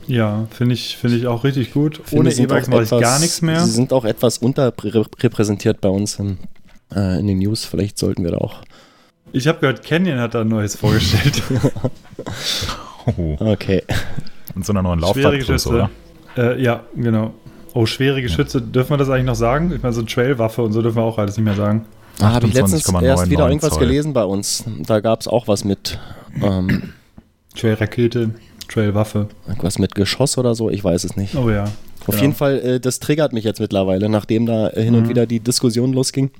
Ja, 0.07 0.47
finde 0.51 0.75
ich, 0.75 0.97
find 0.97 1.15
ich 1.15 1.27
auch 1.27 1.45
richtig 1.45 1.73
gut. 1.73 2.01
Ohne 2.13 2.33
E-Bikes 2.33 2.69
mache 2.69 2.85
ich 2.85 2.91
gar 2.91 3.19
nichts 3.19 3.43
mehr. 3.43 3.61
Sie 3.61 3.73
sind 3.73 3.93
auch 3.93 4.05
etwas 4.05 4.39
unterrepräsentiert 4.39 5.81
bei 5.81 5.89
uns 5.89 6.19
in, 6.19 6.39
äh, 6.95 7.19
in 7.19 7.27
den 7.27 7.39
News. 7.39 7.65
Vielleicht 7.65 7.99
sollten 7.99 8.23
wir 8.25 8.33
da 8.33 8.39
auch. 8.39 8.63
Ich 9.33 9.49
habe 9.49 9.59
gehört, 9.59 9.85
Canyon 9.85 10.21
hat 10.21 10.35
da 10.35 10.43
ein 10.43 10.49
neues 10.49 10.77
vorgestellt. 10.77 11.43
oh. 13.17 13.37
Okay. 13.41 13.83
Und 14.55 14.65
so 14.65 14.73
einer 14.73 14.83
neuen 14.83 15.01
Laufradgröße, 15.01 15.69
oder? 15.69 15.91
Äh, 16.37 16.63
ja, 16.63 16.85
genau. 16.95 17.35
Oh, 17.75 17.85
schwere 17.85 18.23
Geschütze, 18.23 18.59
ja. 18.59 18.65
dürfen 18.65 18.91
wir 18.91 18.97
das 18.97 19.11
eigentlich 19.11 19.27
noch 19.27 19.35
sagen? 19.35 19.73
Ich 19.75 19.83
meine, 19.83 19.93
so 19.93 20.03
Trailwaffe 20.03 20.63
und 20.63 20.73
so 20.73 20.81
dürfen 20.81 20.97
wir 20.97 21.03
auch 21.03 21.19
alles 21.19 21.37
nicht 21.37 21.45
mehr 21.45 21.55
sagen. 21.55 21.85
Da 22.19 22.33
habe 22.33 22.47
ich 22.47 22.55
letztens 22.55 22.89
erst 23.03 23.31
wieder 23.31 23.49
irgendwas 23.49 23.75
Zoll. 23.75 23.81
gelesen 23.81 24.13
bei 24.13 24.25
uns. 24.25 24.65
Da 24.79 25.01
gab 25.01 25.21
es 25.21 25.29
auch 25.29 25.49
was 25.49 25.65
mit 25.65 25.99
ähm, 26.43 26.95
Trail-Rakete, 27.55 28.31
Trail-Waffe. 28.69 29.29
Irgendwas 29.47 29.79
mit 29.79 29.95
Geschoss 29.95 30.39
oder 30.39 30.55
so, 30.55 30.71
ich 30.71 30.83
weiß 30.83 31.05
es 31.05 31.17
nicht. 31.17 31.35
Oh 31.35 31.51
ja. 31.51 31.65
Auf 31.65 32.07
genau. 32.07 32.23
jeden 32.23 32.35
Fall, 32.35 32.59
äh, 32.61 32.81
das 32.81 33.01
triggert 33.01 33.33
mich 33.33 33.45
jetzt 33.45 33.61
mittlerweile, 33.61 34.09
nachdem 34.09 34.47
da 34.47 34.69
äh, 34.71 34.83
hin 34.83 34.95
mhm. 34.95 35.01
und 35.01 35.09
wieder 35.09 35.27
die 35.27 35.41
Diskussion 35.41 35.93
losging. 35.93 36.31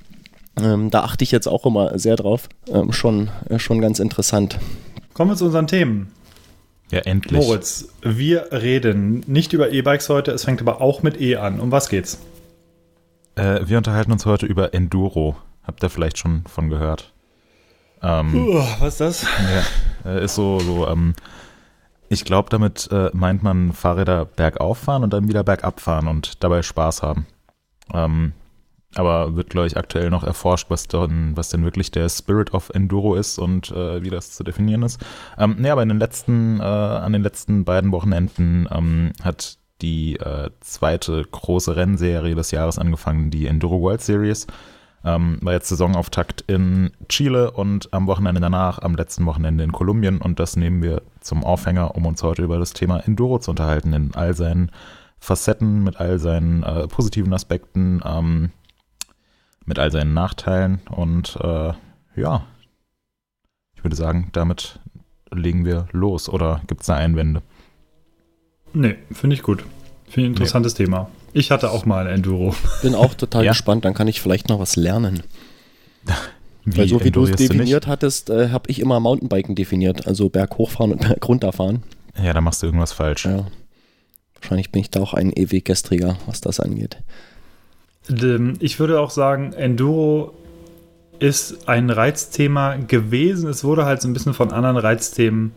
Ähm, 0.59 0.89
da 0.89 1.01
achte 1.01 1.23
ich 1.23 1.31
jetzt 1.31 1.47
auch 1.47 1.65
immer 1.65 1.99
sehr 1.99 2.15
drauf. 2.15 2.49
Ähm, 2.67 2.91
schon, 2.91 3.29
äh, 3.49 3.59
schon 3.59 3.81
ganz 3.81 3.99
interessant. 3.99 4.57
Kommen 5.13 5.31
wir 5.31 5.35
zu 5.35 5.45
unseren 5.45 5.67
Themen. 5.67 6.11
Ja, 6.89 6.99
endlich. 6.99 7.45
Moritz, 7.45 7.89
wir 8.01 8.47
reden 8.51 9.23
nicht 9.27 9.51
über 9.51 9.71
E-Bikes 9.71 10.09
heute, 10.09 10.31
es 10.31 10.45
fängt 10.45 10.61
aber 10.61 10.81
auch 10.81 11.03
mit 11.03 11.19
E 11.19 11.35
an. 11.35 11.59
Um 11.59 11.71
was 11.71 11.89
geht's? 11.89 12.19
Äh, 13.35 13.59
wir 13.65 13.77
unterhalten 13.77 14.11
uns 14.11 14.25
heute 14.25 14.45
über 14.45 14.73
Enduro. 14.73 15.35
Habt 15.67 15.83
ihr 15.83 15.89
vielleicht 15.89 16.17
schon 16.17 16.43
von 16.45 16.69
gehört? 16.69 17.13
Ähm, 18.01 18.35
uh, 18.35 18.63
was 18.79 18.99
ist 18.99 19.01
das? 19.01 19.21
Ja, 20.03 20.11
äh, 20.11 20.23
ist 20.23 20.35
so, 20.35 20.59
so 20.59 20.87
ähm, 20.87 21.13
ich 22.09 22.23
glaube, 22.23 22.49
damit 22.49 22.89
äh, 22.91 23.09
meint 23.13 23.43
man 23.43 23.73
Fahrräder 23.73 24.25
bergauf 24.25 24.77
fahren 24.77 25.03
und 25.03 25.11
dann 25.11 25.27
wieder 25.27 25.43
bergab 25.43 25.79
fahren 25.79 26.07
und 26.07 26.43
dabei 26.43 26.61
Spaß 26.61 27.03
haben. 27.03 27.27
Ähm, 27.93 28.33
aber 28.95 29.35
wird, 29.35 29.49
glaube 29.49 29.67
ich, 29.67 29.77
aktuell 29.77 30.09
noch 30.09 30.23
erforscht, 30.23 30.69
was, 30.69 30.87
denn, 30.87 31.35
was 31.35 31.49
denn 31.49 31.63
wirklich 31.63 31.91
der 31.91 32.07
Spirit 32.07 32.53
of 32.53 32.69
Enduro 32.69 33.15
ist 33.15 33.37
und 33.37 33.71
äh, 33.71 34.01
wie 34.01 34.09
das 34.09 34.31
zu 34.31 34.43
definieren 34.43 34.83
ist. 34.83 35.03
Ähm, 35.37 35.57
nee, 35.59 35.69
aber 35.69 35.83
in 35.83 35.89
den 35.89 35.99
letzten, 35.99 36.59
äh, 36.59 36.63
an 36.63 37.13
den 37.13 37.23
letzten 37.23 37.65
beiden 37.65 37.91
Wochenenden 37.91 38.67
ähm, 38.71 39.11
hat 39.21 39.57
die 39.81 40.15
äh, 40.15 40.49
zweite 40.61 41.23
große 41.23 41.75
Rennserie 41.75 42.35
des 42.35 42.51
Jahres 42.51 42.79
angefangen, 42.79 43.29
die 43.29 43.47
Enduro 43.47 43.81
World 43.81 44.01
Series. 44.01 44.47
Ähm, 45.03 45.37
war 45.41 45.53
jetzt 45.53 45.69
Saisonauftakt 45.69 46.41
in 46.47 46.91
Chile 47.07 47.51
und 47.51 47.93
am 47.93 48.07
Wochenende 48.07 48.41
danach, 48.41 48.79
am 48.79 48.95
letzten 48.95 49.25
Wochenende 49.25 49.63
in 49.63 49.71
Kolumbien. 49.71 50.19
Und 50.19 50.39
das 50.39 50.55
nehmen 50.55 50.81
wir 50.81 51.01
zum 51.21 51.43
Aufhänger, 51.43 51.95
um 51.95 52.05
uns 52.05 52.23
heute 52.23 52.43
über 52.43 52.57
das 52.57 52.73
Thema 52.73 52.99
Enduro 52.99 53.39
zu 53.39 53.51
unterhalten, 53.51 53.93
in 53.93 54.15
all 54.15 54.33
seinen 54.33 54.71
Facetten, 55.19 55.83
mit 55.83 55.99
all 55.99 56.19
seinen 56.19 56.63
äh, 56.63 56.87
positiven 56.87 57.33
Aspekten, 57.33 58.01
ähm, 58.05 58.51
mit 59.65 59.79
all 59.79 59.91
seinen 59.91 60.13
Nachteilen. 60.13 60.81
Und 60.89 61.37
äh, 61.41 61.73
ja, 62.15 62.45
ich 63.75 63.83
würde 63.83 63.95
sagen, 63.95 64.29
damit 64.33 64.79
legen 65.31 65.65
wir 65.65 65.87
los. 65.91 66.29
Oder 66.29 66.61
gibt 66.67 66.81
es 66.81 66.87
da 66.87 66.95
Einwände? 66.95 67.41
Nee, 68.73 68.95
finde 69.11 69.35
ich 69.35 69.43
gut. 69.43 69.63
Finde 70.05 70.21
ich 70.21 70.25
ein 70.25 70.31
interessantes 70.33 70.77
nee. 70.77 70.85
Thema. 70.85 71.09
Ich 71.33 71.51
hatte 71.51 71.71
auch 71.71 71.85
mal 71.85 72.07
ein 72.07 72.15
Enduro. 72.15 72.55
Bin 72.81 72.95
auch 72.95 73.13
total 73.13 73.43
ja. 73.45 73.51
gespannt, 73.51 73.85
dann 73.85 73.93
kann 73.93 74.07
ich 74.07 74.21
vielleicht 74.21 74.49
noch 74.49 74.59
was 74.59 74.75
lernen. 74.75 75.23
Wie 76.69 76.79
Weil 76.79 76.87
so 76.89 77.01
wie 77.01 77.11
du 77.11 77.23
es 77.23 77.31
definiert 77.31 77.85
du 77.85 77.87
hattest, 77.87 78.29
äh, 78.29 78.49
habe 78.49 78.69
ich 78.69 78.81
immer 78.81 78.99
Mountainbiken 78.99 79.55
definiert, 79.55 80.05
also 80.05 80.27
Berg 80.27 80.57
hochfahren 80.57 80.91
und 80.91 80.99
Berg 81.07 81.25
runterfahren. 81.25 81.83
Ja, 82.21 82.33
da 82.33 82.41
machst 82.41 82.61
du 82.61 82.67
irgendwas 82.67 82.91
falsch. 82.91 83.23
Ja. 83.25 83.47
Wahrscheinlich 84.35 84.71
bin 84.73 84.81
ich 84.81 84.89
da 84.89 84.99
auch 84.99 85.13
ein 85.13 85.31
ewig 85.31 85.63
gestriger, 85.63 86.17
was 86.25 86.41
das 86.41 86.59
angeht. 86.59 86.97
Ähm, 88.09 88.55
ich 88.59 88.81
würde 88.81 88.99
auch 88.99 89.11
sagen, 89.11 89.53
Enduro 89.53 90.33
ist 91.19 91.69
ein 91.69 91.89
Reizthema 91.89 92.75
gewesen. 92.75 93.49
Es 93.49 93.63
wurde 93.63 93.85
halt 93.85 94.01
so 94.01 94.09
ein 94.09 94.13
bisschen 94.13 94.33
von 94.33 94.51
anderen 94.51 94.75
Reizthemen 94.77 95.53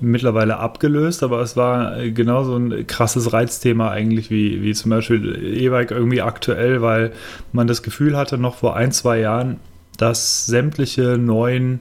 mittlerweile 0.00 0.58
abgelöst, 0.58 1.22
aber 1.22 1.40
es 1.40 1.56
war 1.56 1.96
genauso 2.08 2.56
ein 2.56 2.86
krasses 2.86 3.32
Reizthema 3.32 3.90
eigentlich 3.90 4.30
wie, 4.30 4.62
wie 4.62 4.74
zum 4.74 4.90
Beispiel 4.90 5.56
E-Bike 5.58 5.90
irgendwie 5.90 6.22
aktuell, 6.22 6.82
weil 6.82 7.12
man 7.52 7.66
das 7.66 7.82
Gefühl 7.82 8.16
hatte, 8.16 8.38
noch 8.38 8.56
vor 8.56 8.76
ein, 8.76 8.92
zwei 8.92 9.20
Jahren, 9.20 9.58
dass 9.96 10.46
sämtliche 10.46 11.18
neuen 11.18 11.80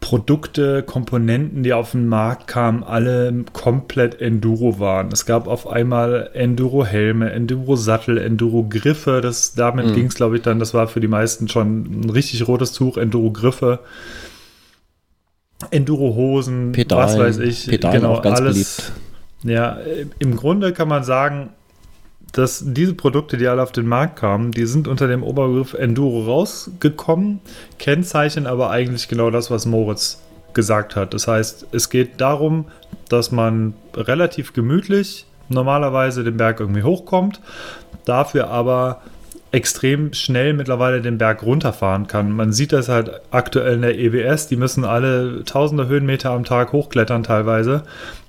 Produkte, 0.00 0.82
Komponenten, 0.82 1.62
die 1.62 1.72
auf 1.72 1.92
den 1.92 2.06
Markt 2.06 2.46
kamen, 2.46 2.84
alle 2.84 3.44
komplett 3.52 4.20
Enduro 4.20 4.78
waren. 4.78 5.08
Es 5.10 5.26
gab 5.26 5.48
auf 5.48 5.66
einmal 5.66 6.30
Enduro-Helme, 6.32 7.32
Enduro-Sattel, 7.32 8.18
Enduro-Griffe. 8.18 9.20
damit 9.56 9.86
mhm. 9.86 9.94
ging 9.94 10.06
es, 10.06 10.14
glaube 10.14 10.36
ich, 10.36 10.42
dann, 10.42 10.60
das 10.60 10.74
war 10.74 10.86
für 10.86 11.00
die 11.00 11.08
meisten 11.08 11.48
schon 11.48 12.02
ein 12.02 12.10
richtig 12.10 12.46
rotes 12.46 12.72
Tuch, 12.72 12.98
Enduro-Griffe. 12.98 13.80
Enduro-Hosen, 15.70 16.76
was 16.90 17.18
weiß 17.18 17.38
ich. 17.38 17.66
Pedalen 17.66 18.00
genau, 18.00 18.18
alles. 18.18 18.54
Beliebt. 18.54 18.92
Ja, 19.42 19.78
im 20.18 20.36
Grunde 20.36 20.72
kann 20.72 20.88
man 20.88 21.04
sagen, 21.04 21.50
dass 22.32 22.62
diese 22.66 22.94
Produkte, 22.94 23.36
die 23.36 23.46
alle 23.46 23.62
auf 23.62 23.72
den 23.72 23.86
Markt 23.86 24.16
kamen, 24.18 24.50
die 24.52 24.66
sind 24.66 24.88
unter 24.88 25.08
dem 25.08 25.22
Oberbegriff 25.22 25.74
Enduro 25.74 26.24
rausgekommen, 26.24 27.40
kennzeichnen 27.78 28.46
aber 28.46 28.70
eigentlich 28.70 29.08
genau 29.08 29.30
das, 29.30 29.50
was 29.50 29.64
Moritz 29.64 30.20
gesagt 30.52 30.96
hat. 30.96 31.14
Das 31.14 31.28
heißt, 31.28 31.68
es 31.72 31.88
geht 31.90 32.20
darum, 32.20 32.66
dass 33.08 33.30
man 33.30 33.74
relativ 33.94 34.52
gemütlich 34.52 35.26
normalerweise 35.48 36.24
den 36.24 36.36
Berg 36.36 36.60
irgendwie 36.60 36.82
hochkommt, 36.82 37.40
dafür 38.04 38.48
aber 38.48 39.00
extrem 39.56 40.12
schnell 40.12 40.52
mittlerweile 40.52 41.00
den 41.00 41.16
Berg 41.16 41.42
runterfahren 41.42 42.06
kann. 42.06 42.30
Man 42.30 42.52
sieht 42.52 42.72
das 42.72 42.90
halt 42.90 43.22
aktuell 43.30 43.76
in 43.76 43.82
der 43.82 43.98
EWS, 43.98 44.48
die 44.48 44.56
müssen 44.56 44.84
alle 44.84 45.44
tausende 45.46 45.88
Höhenmeter 45.88 46.30
am 46.30 46.44
Tag 46.44 46.72
hochklettern 46.72 47.22
teilweise, 47.22 47.84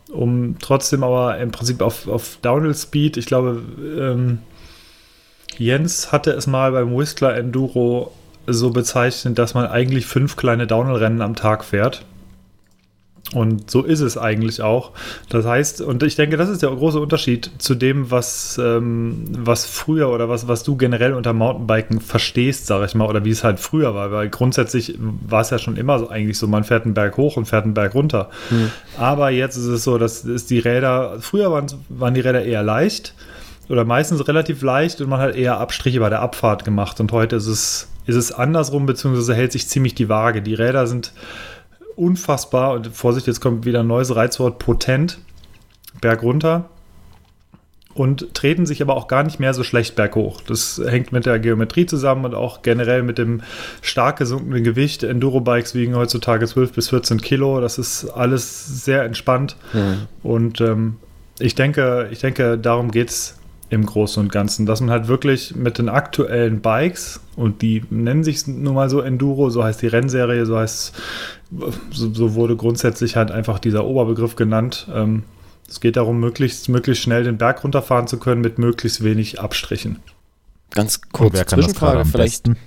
um 0.09 0.55
trotzdem 0.59 1.03
aber 1.03 1.37
im 1.37 1.51
Prinzip 1.51 1.81
auf, 1.81 2.07
auf 2.07 2.37
Downhill 2.41 2.73
Speed, 2.73 3.17
ich 3.17 3.25
glaube, 3.25 3.61
ähm, 3.99 4.39
Jens 5.57 6.13
hatte 6.13 6.31
es 6.31 6.47
mal 6.47 6.71
beim 6.71 6.97
Whistler 6.97 7.35
Enduro 7.35 8.13
so 8.45 8.69
bezeichnet, 8.69 9.37
dass 9.37 9.53
man 9.53 9.67
eigentlich 9.67 10.05
fünf 10.05 10.37
kleine 10.37 10.65
Downhill-Rennen 10.65 11.21
am 11.21 11.35
Tag 11.35 11.65
fährt. 11.65 12.05
Und 13.33 13.69
so 13.69 13.83
ist 13.83 13.99
es 13.99 14.17
eigentlich 14.17 14.61
auch. 14.61 14.91
Das 15.29 15.45
heißt, 15.45 15.81
und 15.81 16.01
ich 16.03 16.15
denke, 16.15 16.37
das 16.37 16.47
ist 16.47 16.61
der 16.61 16.69
große 16.69 16.99
Unterschied 16.99 17.51
zu 17.57 17.75
dem, 17.75 18.09
was, 18.09 18.57
ähm, 18.63 19.25
was 19.29 19.65
früher 19.65 20.09
oder 20.09 20.29
was, 20.29 20.47
was 20.47 20.63
du 20.63 20.77
generell 20.77 21.13
unter 21.13 21.33
Mountainbiken 21.33 21.99
verstehst, 21.99 22.67
sage 22.67 22.85
ich 22.85 22.95
mal, 22.95 23.05
oder 23.05 23.25
wie 23.25 23.31
es 23.31 23.43
halt 23.43 23.59
früher 23.59 23.93
war. 23.93 24.11
Weil 24.11 24.29
grundsätzlich 24.29 24.97
war 24.99 25.41
es 25.41 25.49
ja 25.49 25.59
schon 25.59 25.75
immer 25.75 25.99
so, 25.99 26.09
eigentlich 26.09 26.37
so, 26.37 26.47
man 26.47 26.63
fährt 26.63 26.85
einen 26.85 26.93
Berg 26.93 27.17
hoch 27.17 27.35
und 27.35 27.45
fährt 27.45 27.65
einen 27.65 27.73
Berg 27.73 27.95
runter. 27.95 28.29
Mhm. 28.49 28.71
Aber 28.97 29.29
jetzt 29.29 29.57
ist 29.57 29.65
es 29.65 29.83
so, 29.83 29.97
dass 29.97 30.23
ist 30.23 30.49
die 30.49 30.59
Räder, 30.59 31.17
früher 31.19 31.51
waren, 31.51 31.67
waren 31.89 32.13
die 32.13 32.21
Räder 32.21 32.43
eher 32.43 32.63
leicht 32.63 33.13
oder 33.67 33.83
meistens 33.83 34.25
relativ 34.27 34.61
leicht 34.61 35.01
und 35.01 35.09
man 35.09 35.19
hat 35.19 35.35
eher 35.35 35.59
Abstriche 35.59 35.99
bei 35.99 36.09
der 36.09 36.21
Abfahrt 36.21 36.63
gemacht. 36.63 36.99
Und 37.01 37.11
heute 37.11 37.35
ist 37.35 37.47
es, 37.47 37.89
ist 38.05 38.15
es 38.15 38.31
andersrum, 38.31 38.85
beziehungsweise 38.85 39.35
hält 39.35 39.51
sich 39.51 39.67
ziemlich 39.67 39.95
die 39.95 40.07
Waage. 40.07 40.41
Die 40.41 40.53
Räder 40.53 40.87
sind 40.87 41.11
unfassbar, 41.97 42.73
und 42.73 42.87
Vorsicht, 42.87 43.27
jetzt 43.27 43.41
kommt 43.41 43.65
wieder 43.65 43.81
ein 43.81 43.87
neues 43.87 44.15
Reizwort, 44.15 44.59
potent, 44.59 45.19
bergunter 45.99 46.69
und 47.97 48.35
treten 48.35 48.67
sich 48.67 48.81
aber 48.83 48.95
auch 48.95 49.07
gar 49.07 49.23
nicht 49.23 49.39
mehr 49.39 49.55
so 49.55 49.63
schlecht 49.63 49.95
berghoch. 49.95 50.41
Das 50.41 50.79
hängt 50.85 51.11
mit 51.11 51.25
der 51.25 51.39
Geometrie 51.39 51.87
zusammen 51.87 52.25
und 52.25 52.35
auch 52.35 52.61
generell 52.61 53.01
mit 53.01 53.17
dem 53.17 53.41
stark 53.81 54.17
gesunkenen 54.17 54.63
Gewicht. 54.63 55.01
Enduro-Bikes 55.03 55.73
wiegen 55.73 55.95
heutzutage 55.95 56.45
12 56.45 56.73
bis 56.73 56.89
14 56.89 57.19
Kilo. 57.21 57.59
Das 57.59 57.79
ist 57.79 58.05
alles 58.05 58.85
sehr 58.85 59.03
entspannt. 59.03 59.55
Mhm. 59.73 60.07
Und 60.21 60.61
ähm, 60.61 60.97
ich 61.39 61.55
denke, 61.55 62.07
ich 62.11 62.19
denke, 62.19 62.59
darum 62.59 62.91
geht 62.91 63.09
es 63.09 63.36
im 63.69 63.85
Großen 63.85 64.21
und 64.23 64.31
Ganzen, 64.31 64.65
dass 64.65 64.79
man 64.79 64.89
halt 64.89 65.07
wirklich 65.07 65.55
mit 65.55 65.77
den 65.77 65.89
aktuellen 65.89 66.61
Bikes 66.61 67.19
und 67.35 67.61
die 67.61 67.83
nennen 67.89 68.23
sich 68.23 68.47
nun 68.47 68.75
mal 68.75 68.89
so 68.89 69.01
Enduro, 69.01 69.49
so 69.49 69.63
heißt 69.63 69.81
die 69.81 69.87
Rennserie, 69.87 70.45
so 70.45 70.57
heißt, 70.57 70.95
so, 71.91 72.13
so 72.13 72.33
wurde 72.35 72.55
grundsätzlich 72.55 73.15
halt 73.15 73.31
einfach 73.31 73.59
dieser 73.59 73.85
Oberbegriff 73.85 74.35
genannt. 74.35 74.87
Ähm, 74.93 75.23
es 75.67 75.81
geht 75.81 75.97
darum, 75.97 76.19
möglichst, 76.19 76.69
möglichst 76.69 77.03
schnell 77.03 77.23
den 77.23 77.37
Berg 77.37 77.63
runterfahren 77.63 78.07
zu 78.07 78.17
können 78.19 78.41
mit 78.41 78.57
möglichst 78.57 79.03
wenig 79.03 79.41
Abstrichen. 79.41 79.97
Ganz 80.71 81.01
kurz, 81.11 81.45
Zwischenfrage 81.45 81.99
das 81.99 82.11
vielleicht. 82.11 82.43
Besten? 82.43 82.57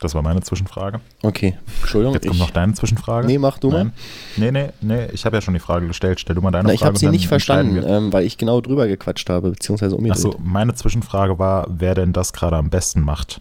Das 0.00 0.14
war 0.14 0.22
meine 0.22 0.42
Zwischenfrage. 0.42 1.00
Okay, 1.22 1.56
Entschuldigung. 1.80 2.14
Jetzt 2.14 2.26
kommt 2.26 2.38
noch 2.38 2.50
deine 2.50 2.74
Zwischenfrage. 2.74 3.26
Nee, 3.26 3.38
mach 3.38 3.58
du 3.58 3.70
Nein. 3.70 3.86
mal. 3.86 3.92
Nee, 4.36 4.50
nee, 4.52 4.68
nee, 4.80 5.06
ich 5.12 5.24
habe 5.24 5.36
ja 5.36 5.40
schon 5.40 5.54
die 5.54 5.60
Frage 5.60 5.86
gestellt. 5.86 6.20
Stell 6.20 6.34
du 6.34 6.42
mal 6.42 6.50
deine 6.50 6.68
Na, 6.68 6.74
ich 6.74 6.80
Frage. 6.80 6.96
Ich 6.96 7.02
habe 7.02 7.12
sie 7.12 7.16
nicht 7.16 7.28
verstanden, 7.28 7.82
ähm, 7.86 8.12
weil 8.12 8.24
ich 8.24 8.36
genau 8.38 8.60
drüber 8.60 8.86
gequatscht 8.86 9.30
habe, 9.30 9.50
beziehungsweise 9.50 9.96
umgedreht. 9.96 10.24
Achso, 10.24 10.38
meine 10.42 10.74
Zwischenfrage 10.74 11.38
war, 11.38 11.66
wer 11.70 11.94
denn 11.94 12.12
das 12.12 12.32
gerade 12.32 12.56
am 12.56 12.68
besten 12.70 13.00
macht. 13.00 13.40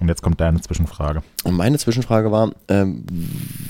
Und 0.00 0.08
jetzt 0.08 0.22
kommt 0.22 0.40
deine 0.40 0.60
Zwischenfrage. 0.60 1.22
Und 1.44 1.54
meine 1.54 1.78
Zwischenfrage 1.78 2.32
war, 2.32 2.52
ähm, 2.68 3.04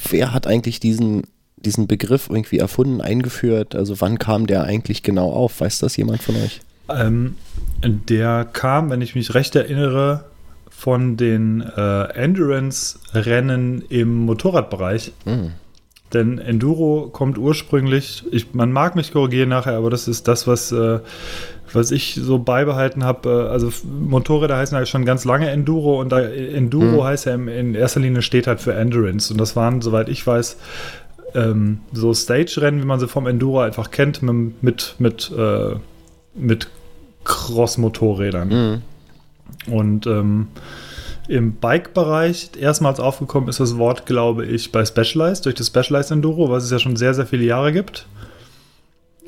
wer 0.09 0.33
hat 0.33 0.47
eigentlich 0.47 0.79
diesen, 0.81 1.25
diesen 1.57 1.87
Begriff 1.89 2.29
irgendwie 2.31 2.59
erfunden, 2.59 3.01
eingeführt? 3.01 3.75
Also 3.75 4.01
wann 4.01 4.19
kam 4.19 4.47
der 4.47 4.63
eigentlich 4.63 5.03
genau 5.03 5.33
auf? 5.33 5.61
Weiß 5.61 5.81
das 5.81 5.97
jemand 5.97 6.23
von 6.23 6.37
euch? 6.37 6.61
Ähm, 6.89 7.37
der 7.83 8.45
kam, 8.53 8.91
wenn 8.91 9.01
ich 9.01 9.15
mich 9.15 9.35
recht 9.35 9.57
erinnere, 9.57 10.25
von 10.81 11.19
den 11.19 11.61
äh, 11.61 12.05
Endurance-Rennen 12.15 13.85
im 13.91 14.25
Motorradbereich. 14.25 15.13
Mhm. 15.27 15.51
Denn 16.15 16.39
Enduro 16.39 17.11
kommt 17.13 17.37
ursprünglich, 17.37 18.25
ich, 18.31 18.55
man 18.55 18.73
mag 18.73 18.97
mich 18.97 19.13
korrigieren 19.13 19.51
nachher, 19.51 19.77
aber 19.77 19.91
das 19.91 20.09
ist 20.09 20.27
das, 20.27 20.47
was, 20.47 20.73
äh, 20.73 21.01
was 21.71 21.91
ich 21.91 22.15
so 22.15 22.39
beibehalten 22.39 23.05
habe. 23.05 23.29
Äh, 23.29 23.53
also 23.53 23.71
Motorräder 23.85 24.57
heißen 24.57 24.77
ja 24.77 24.87
schon 24.87 25.05
ganz 25.05 25.27
lange 25.27 25.51
Enduro 25.51 26.01
und 26.01 26.13
da, 26.13 26.21
Enduro 26.23 27.03
mhm. 27.03 27.05
heißt 27.05 27.27
ja 27.27 27.35
in 27.35 27.75
erster 27.75 28.01
Linie 28.01 28.23
steht 28.23 28.47
halt 28.47 28.63
für 28.63 28.73
Endurance. 28.73 29.31
Und 29.35 29.39
das 29.39 29.57
waren, 29.57 29.83
soweit 29.83 30.09
ich 30.09 30.27
weiß, 30.27 30.57
ähm, 31.35 31.81
so 31.93 32.15
Stage-Rennen, 32.15 32.81
wie 32.81 32.87
man 32.87 32.99
sie 32.99 33.07
vom 33.07 33.27
Enduro 33.27 33.61
einfach 33.61 33.91
kennt, 33.91 34.23
mit, 34.23 34.63
mit, 34.63 34.95
mit, 34.99 35.31
äh, 35.37 35.75
mit 36.35 36.69
Cross-Motorrädern. 37.25 38.49
Mhm. 38.49 38.83
Und 39.71 40.07
ähm, 40.07 40.49
im 41.29 41.53
Bike-Bereich 41.55 42.51
erstmals 42.59 42.99
aufgekommen 42.99 43.49
ist 43.49 43.61
das 43.61 43.79
Wort, 43.79 44.05
glaube 44.05 44.47
ich, 44.47 44.73
bei 44.73 44.85
Specialized, 44.85 45.47
durch 45.47 45.55
das 45.55 45.69
Specialized 45.69 46.11
Enduro, 46.11 46.51
was 46.51 46.65
es 46.65 46.71
ja 46.71 46.79
schon 46.79 46.97
sehr, 46.97 47.15
sehr 47.15 47.27
viele 47.27 47.45
Jahre 47.45 47.73
gibt. 47.73 48.07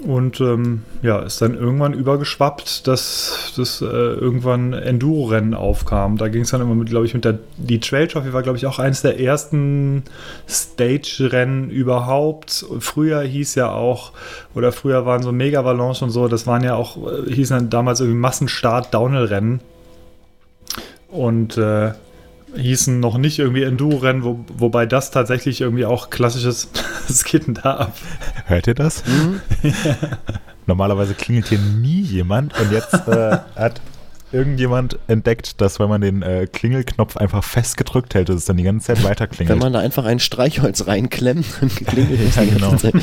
Und 0.05 0.41
ähm, 0.41 0.83
ja, 1.03 1.21
ist 1.21 1.41
dann 1.43 1.55
irgendwann 1.55 1.93
übergeschwappt, 1.93 2.89
dass 2.89 3.53
das 3.57 3.83
äh, 3.83 3.85
irgendwann 3.85 4.73
Enduro-Rennen 4.73 5.55
aufkam. 5.55 6.19
Da 6.19 6.27
ging 6.29 6.43
es 6.43 6.51
dann 6.51 6.61
immer 6.61 6.75
mit, 6.75 6.89
glaube 6.91 7.07
ich, 7.07 7.15
mit 7.15 7.25
der 7.25 7.39
die 7.57 7.79
Trail 7.79 8.09
Trophy 8.09 8.33
war, 8.33 8.43
glaube 8.43 8.59
ich, 8.59 8.67
auch 8.67 8.81
eines 8.81 9.03
der 9.03 9.21
ersten 9.21 10.03
Stage-Rennen 10.49 11.71
überhaupt. 11.71 12.67
Früher 12.81 13.21
hieß 13.21 13.55
ja 13.55 13.71
auch, 13.71 14.13
oder 14.57 14.73
früher 14.73 15.07
waren 15.07 15.23
so 15.23 15.31
Mega 15.31 15.65
Valanche 15.65 16.05
und 16.05 16.11
so, 16.11 16.27
das 16.27 16.49
waren 16.49 16.65
ja 16.65 16.75
auch, 16.75 16.97
äh, 16.97 17.33
hießen 17.33 17.57
dann 17.57 17.71
damals 17.71 18.01
irgendwie 18.01 18.19
Massenstart-Downhill-Rennen 18.19 19.61
und 21.13 21.57
äh, 21.59 21.93
hießen 22.57 22.99
noch 23.01 23.17
nicht 23.17 23.39
irgendwie 23.39 23.63
Enduro-Rennen, 23.63 24.25
wo, 24.25 24.45
wobei 24.57 24.85
das 24.87 25.11
tatsächlich 25.11 25.61
irgendwie 25.61 25.85
auch 25.87 26.11
klassisches, 26.11 26.69
was 27.09 27.23
geht 27.25 27.47
denn 27.47 27.55
da 27.55 27.77
ab? 27.77 27.97
Hört 28.47 28.67
ihr 28.67 28.75
das? 28.75 29.05
Mhm. 29.07 29.41
Normalerweise 30.67 31.15
klingelt 31.15 31.49
hier 31.49 31.59
nie 31.59 32.01
jemand 32.01 32.59
und 32.61 32.71
jetzt 32.73 32.95
äh, 33.09 33.39
hat 33.57 33.81
irgendjemand 34.33 34.99
entdeckt, 35.09 35.61
dass 35.61 35.79
wenn 35.81 35.89
man 35.89 36.01
den 36.01 36.23
äh, 36.23 36.47
Klingelknopf 36.51 37.17
einfach 37.19 37.45
festgedrückt 37.45 38.15
hält, 38.15 38.29
dass 38.31 38.37
es 38.37 38.45
dann 38.47 38.57
die 38.57 38.63
ganze 38.63 38.87
Zeit 38.87 39.05
weiter 39.05 39.27
klingelt. 39.27 39.51
Wenn 39.57 39.63
man 39.63 39.73
da 39.75 39.81
einfach 39.81 40.05
ein 40.07 40.21
Streichholz 40.21 40.87
reinklemmt, 40.87 41.45
dann 41.61 41.69
klingelt 41.87 42.21
es 42.21 42.37
Ja, 42.37 42.43
die 42.45 42.51
ganze 42.59 42.93
genau. 42.93 43.03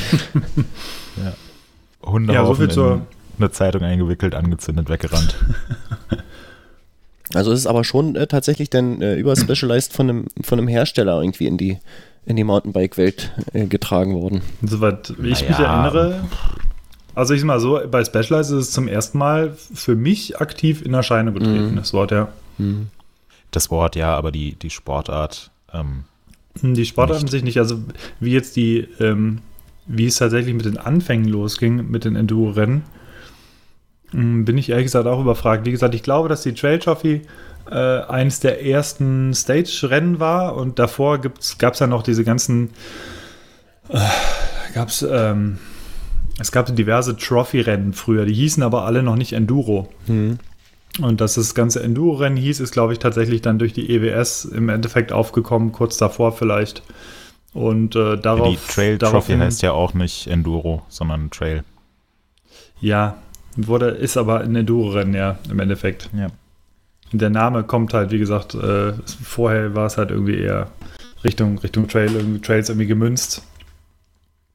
Hunde 2.02 2.32
Ja, 2.34 2.46
so 2.46 2.54
viel 2.54 2.64
in 2.64 2.70
zur- 2.70 3.06
eine 3.38 3.50
Zeitung 3.52 3.82
eingewickelt, 3.82 4.34
angezündet, 4.34 4.88
weggerannt. 4.90 5.34
Also 7.34 7.52
es 7.52 7.60
ist 7.60 7.66
aber 7.66 7.84
schon 7.84 8.16
äh, 8.16 8.26
tatsächlich 8.26 8.70
dann 8.70 9.00
äh, 9.02 9.14
über 9.16 9.36
Specialized 9.36 9.92
von 9.92 10.08
einem, 10.08 10.24
von 10.42 10.58
einem 10.58 10.68
Hersteller 10.68 11.20
irgendwie 11.22 11.46
in 11.46 11.56
die, 11.58 11.78
in 12.26 12.36
die 12.36 12.44
Mountainbike-Welt 12.44 13.32
äh, 13.52 13.66
getragen 13.66 14.14
worden. 14.14 14.42
Soweit 14.62 15.10
ich 15.10 15.18
mich 15.18 15.42
Naja. 15.42 15.84
erinnere. 15.84 16.24
Also 17.14 17.34
ich 17.34 17.40
sag 17.40 17.46
mal 17.46 17.60
so, 17.60 17.80
bei 17.90 18.04
Specialized 18.04 18.52
ist 18.52 18.58
es 18.68 18.70
zum 18.72 18.88
ersten 18.88 19.18
Mal 19.18 19.52
für 19.54 19.94
mich 19.96 20.40
aktiv 20.40 20.82
in 20.84 20.94
Erscheinung 20.94 21.34
getreten, 21.34 21.72
Mhm. 21.72 21.76
das 21.76 21.92
Wort, 21.92 22.10
ja. 22.12 22.28
Das 23.50 23.70
Wort 23.70 23.96
ja, 23.96 24.14
aber 24.16 24.30
die, 24.32 24.54
die 24.54 24.70
Sportart, 24.70 25.50
ähm, 25.72 26.04
Die 26.62 26.84
Sportart 26.84 27.18
an 27.18 27.22
Nicht. 27.22 27.30
sich 27.32 27.42
nicht, 27.42 27.58
also 27.58 27.80
wie 28.20 28.32
jetzt 28.32 28.54
die, 28.56 28.86
ähm, 29.00 29.38
wie 29.86 30.06
es 30.06 30.16
tatsächlich 30.16 30.54
mit 30.54 30.66
den 30.66 30.78
Anfängen 30.78 31.26
losging, 31.28 31.90
mit 31.90 32.04
den 32.04 32.16
Enduro-Rennen, 32.16 32.82
bin 34.12 34.58
ich 34.58 34.70
ehrlich 34.70 34.86
gesagt 34.86 35.06
auch 35.06 35.20
überfragt. 35.20 35.66
Wie 35.66 35.70
gesagt, 35.70 35.94
ich 35.94 36.02
glaube, 36.02 36.28
dass 36.28 36.42
die 36.42 36.54
Trail 36.54 36.78
Trophy 36.78 37.22
äh, 37.70 37.74
eines 37.74 38.40
der 38.40 38.64
ersten 38.64 39.34
Stage-Rennen 39.34 40.18
war 40.20 40.56
und 40.56 40.78
davor 40.78 41.18
gab 41.18 41.74
es 41.74 41.78
ja 41.78 41.86
noch 41.86 42.02
diese 42.02 42.24
ganzen, 42.24 42.70
äh, 43.88 44.00
gab's, 44.74 45.06
ähm, 45.08 45.58
es 46.40 46.50
gab 46.52 46.74
diverse 46.74 47.16
Trophy-Rennen 47.16 47.92
früher, 47.92 48.24
die 48.24 48.34
hießen 48.34 48.62
aber 48.62 48.84
alle 48.84 49.02
noch 49.02 49.16
nicht 49.16 49.32
Enduro. 49.32 49.88
Und 51.00 51.20
dass 51.20 51.34
das 51.34 51.54
ganze 51.54 51.82
Enduro-Rennen 51.82 52.36
hieß, 52.36 52.60
ist, 52.60 52.72
glaube 52.72 52.92
ich, 52.92 52.98
tatsächlich 52.98 53.42
dann 53.42 53.58
durch 53.58 53.72
die 53.72 53.90
EWS 53.90 54.46
im 54.46 54.68
Endeffekt 54.68 55.12
aufgekommen, 55.12 55.70
kurz 55.70 55.96
davor 55.96 56.32
vielleicht. 56.32 56.82
Und 57.52 57.96
äh, 57.96 58.16
darauf. 58.16 58.48
die 58.48 58.72
Trail 58.72 58.98
Trophy 58.98 59.36
heißt 59.36 59.62
ja 59.62 59.72
auch 59.72 59.94
nicht 59.94 60.26
Enduro, 60.26 60.82
sondern 60.88 61.30
Trail. 61.30 61.64
Ja, 62.80 63.16
wurde, 63.56 63.88
ist 63.88 64.16
aber 64.16 64.40
ein 64.40 64.54
Enduro-Rennen, 64.56 65.14
ja, 65.14 65.38
im 65.50 65.58
Endeffekt. 65.60 66.08
Ja. 66.16 66.28
Der 67.12 67.30
Name 67.30 67.64
kommt 67.64 67.92
halt, 67.92 68.10
wie 68.12 68.18
gesagt, 68.18 68.54
äh, 68.54 68.92
vorher 69.24 69.74
war 69.74 69.86
es 69.86 69.96
halt 69.98 70.10
irgendwie 70.10 70.38
eher 70.38 70.68
Richtung, 71.24 71.58
Richtung 71.58 71.88
Trail, 71.88 72.14
irgendwie 72.14 72.40
Trails 72.40 72.68
irgendwie 72.68 72.86
gemünzt. 72.86 73.42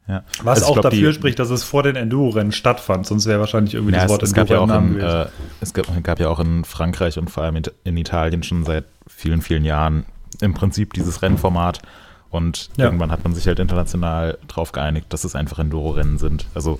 Ja. 0.08 0.24
Was 0.44 0.60
Also 0.60 0.68
auch 0.68 0.74
glaub, 0.74 0.84
dafür 0.84 1.10
die- 1.10 1.16
spricht, 1.16 1.40
dass 1.40 1.50
es 1.50 1.64
vor 1.64 1.82
den 1.84 1.96
Enduro-Rennen 1.96 2.52
stattfand, 2.52 3.08
sonst 3.08 3.26
wäre 3.26 3.40
wahrscheinlich 3.40 3.74
irgendwie 3.74 3.94
Ja, 3.94 4.02
das 4.02 4.06
es, 4.06 4.12
Wort 4.12 4.24
es, 4.24 4.34
gab 4.34 4.50
ja 4.50 4.60
auch 4.60 4.70
Enduro 4.70 5.00
in, 5.00 5.00
äh, 5.02 5.26
es 5.62 5.74
gab, 5.74 6.04
gab 6.04 6.20
ja 6.20 6.30
auch 6.30 6.40
in 6.40 6.64
Frankreich 6.64 7.18
und 7.18 7.30
vor 7.32 7.44
allem 7.44 7.56
in, 7.58 7.64
in 7.84 7.98
Italien 7.98 8.44
schon 8.44 8.64
seit 8.66 8.86
vielen, 9.08 9.42
vielen 9.42 9.66
Jahren 9.66 10.06
im 10.42 10.54
Prinzip 10.54 10.94
dieses 10.94 11.22
Rennformat. 11.22 11.82
Und 12.30 12.70
Ja. 12.78 12.86
irgendwann 12.86 13.12
hat 13.12 13.24
man 13.24 13.34
sich 13.34 13.48
halt 13.48 13.60
international 13.60 14.38
darauf 14.48 14.72
geeinigt, 14.74 15.08
dass 15.10 15.24
es 15.24 15.36
einfach 15.36 15.58
Enduro-Rennen 15.60 16.18
sind. 16.20 16.46
Also 16.54 16.80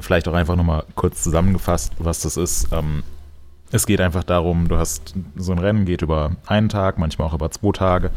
vielleicht 0.00 0.28
auch 0.28 0.34
einfach 0.34 0.56
nochmal 0.56 0.84
kurz 0.94 1.22
zusammengefasst, 1.22 1.92
was 1.98 2.20
das 2.20 2.36
ist. 2.36 2.68
Ähm, 2.72 3.02
es 3.70 3.86
geht 3.86 4.00
einfach 4.00 4.24
darum, 4.24 4.68
du 4.68 4.78
hast 4.78 5.14
so 5.36 5.52
ein 5.52 5.58
Rennen, 5.58 5.84
geht 5.84 6.02
über 6.02 6.32
einen 6.46 6.68
Tag, 6.68 6.98
manchmal 6.98 7.28
auch 7.28 7.34
über 7.34 7.50
zwei 7.50 7.72
Tage. 7.72 8.10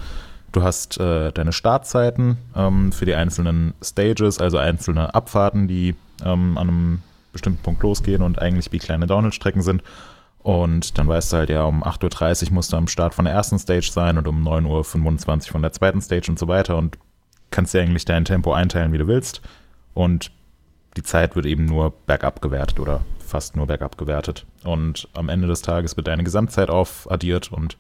Du 0.51 0.63
hast 0.63 0.99
äh, 0.99 1.31
deine 1.31 1.53
Startzeiten 1.53 2.37
ähm, 2.55 2.91
für 2.91 3.05
die 3.05 3.15
einzelnen 3.15 3.73
Stages, 3.81 4.39
also 4.39 4.57
einzelne 4.57 5.13
Abfahrten, 5.13 5.67
die 5.67 5.95
ähm, 6.23 6.57
an 6.57 6.69
einem 6.69 7.01
bestimmten 7.31 7.63
Punkt 7.63 7.83
losgehen 7.83 8.21
und 8.21 8.39
eigentlich 8.39 8.71
wie 8.71 8.79
kleine 8.79 9.07
Downhill-Strecken 9.07 9.61
sind. 9.61 9.83
Und 10.39 10.97
dann 10.97 11.07
weißt 11.07 11.31
du 11.31 11.37
halt, 11.37 11.49
ja, 11.49 11.63
um 11.63 11.83
8.30 11.83 12.47
Uhr 12.47 12.53
musst 12.53 12.73
du 12.73 12.77
am 12.77 12.87
Start 12.87 13.13
von 13.13 13.25
der 13.25 13.33
ersten 13.33 13.59
Stage 13.59 13.89
sein 13.91 14.17
und 14.17 14.27
um 14.27 14.45
9.25 14.45 15.47
Uhr 15.47 15.51
von 15.51 15.61
der 15.61 15.71
zweiten 15.71 16.01
Stage 16.01 16.29
und 16.29 16.39
so 16.39 16.47
weiter 16.47 16.77
und 16.77 16.97
kannst 17.51 17.73
dir 17.73 17.81
eigentlich 17.81 18.05
dein 18.05 18.25
Tempo 18.25 18.51
einteilen, 18.51 18.91
wie 18.91 18.97
du 18.97 19.07
willst. 19.07 19.41
Und 19.93 20.31
die 20.97 21.03
Zeit 21.03 21.35
wird 21.35 21.45
eben 21.45 21.65
nur 21.65 21.93
bergab 22.05 22.41
gewertet 22.41 22.79
oder 22.79 23.01
fast 23.19 23.55
nur 23.55 23.67
bergab 23.67 23.97
gewertet. 23.97 24.45
Und 24.63 25.07
am 25.13 25.29
Ende 25.29 25.47
des 25.47 25.61
Tages 25.61 25.95
wird 25.95 26.07
deine 26.07 26.23
Gesamtzeit 26.23 26.69
aufaddiert 26.69 27.51
und 27.51 27.77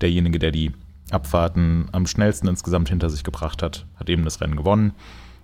derjenige, 0.00 0.38
der 0.38 0.50
die 0.50 0.72
Abfahrten 1.10 1.88
am 1.92 2.06
schnellsten 2.06 2.48
insgesamt 2.48 2.88
hinter 2.88 3.10
sich 3.10 3.24
gebracht 3.24 3.62
hat, 3.62 3.86
hat 3.96 4.08
eben 4.08 4.24
das 4.24 4.40
Rennen 4.40 4.56
gewonnen. 4.56 4.92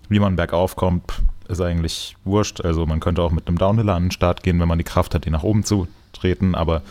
Wie 0.09 0.19
man 0.19 0.35
bergauf 0.35 0.75
kommt, 0.75 1.03
ist 1.49 1.59
eigentlich 1.59 2.15
wurscht. 2.23 2.61
Also 2.61 2.85
man 2.85 2.99
könnte 2.99 3.21
auch 3.21 3.31
mit 3.31 3.47
einem 3.47 3.57
Downhiller 3.57 3.95
an 3.95 4.05
den 4.05 4.11
Start 4.11 4.43
gehen, 4.43 4.59
wenn 4.59 4.67
man 4.67 4.77
die 4.77 4.83
Kraft 4.83 5.13
hat, 5.13 5.25
den 5.25 5.33
nach 5.33 5.43
oben 5.43 5.63
zu 5.63 5.87
treten, 6.13 6.55
aber 6.55 6.81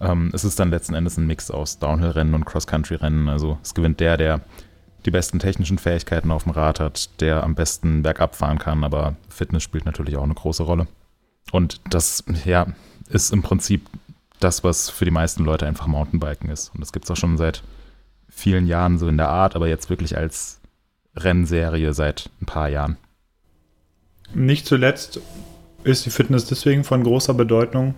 ähm, 0.00 0.30
es 0.32 0.44
ist 0.44 0.58
dann 0.58 0.70
letzten 0.70 0.94
Endes 0.94 1.16
ein 1.16 1.26
Mix 1.26 1.50
aus 1.50 1.78
Downhill-Rennen 1.78 2.34
und 2.34 2.44
Cross-Country-Rennen. 2.44 3.28
Also 3.28 3.58
es 3.62 3.74
gewinnt 3.74 4.00
der, 4.00 4.16
der 4.16 4.40
die 5.06 5.10
besten 5.10 5.38
technischen 5.38 5.78
Fähigkeiten 5.78 6.30
auf 6.30 6.42
dem 6.42 6.52
Rad 6.52 6.80
hat, 6.80 7.20
der 7.20 7.44
am 7.44 7.54
besten 7.54 8.02
bergab 8.02 8.34
fahren 8.34 8.58
kann, 8.58 8.84
aber 8.84 9.16
Fitness 9.28 9.62
spielt 9.62 9.86
natürlich 9.86 10.16
auch 10.16 10.24
eine 10.24 10.34
große 10.34 10.64
Rolle. 10.64 10.88
Und 11.52 11.80
das, 11.88 12.24
ja, 12.44 12.66
ist 13.08 13.32
im 13.32 13.42
Prinzip 13.42 13.86
das, 14.40 14.64
was 14.64 14.90
für 14.90 15.04
die 15.04 15.10
meisten 15.10 15.44
Leute 15.44 15.66
einfach 15.66 15.86
Mountainbiken 15.86 16.50
ist. 16.50 16.74
Und 16.74 16.80
das 16.80 16.92
gibt 16.92 17.04
es 17.04 17.10
auch 17.10 17.16
schon 17.16 17.36
seit 17.36 17.62
vielen 18.28 18.66
Jahren 18.66 18.98
so 18.98 19.08
in 19.08 19.16
der 19.16 19.28
Art, 19.28 19.56
aber 19.56 19.68
jetzt 19.68 19.88
wirklich 19.88 20.16
als 20.16 20.60
Rennserie 21.16 21.94
seit 21.94 22.28
ein 22.42 22.46
paar 22.46 22.68
Jahren. 22.68 22.98
Nicht 24.34 24.66
zuletzt 24.66 25.20
ist 25.84 26.04
die 26.04 26.10
Fitness 26.10 26.46
deswegen 26.46 26.84
von 26.84 27.04
großer 27.04 27.32
Bedeutung, 27.32 27.94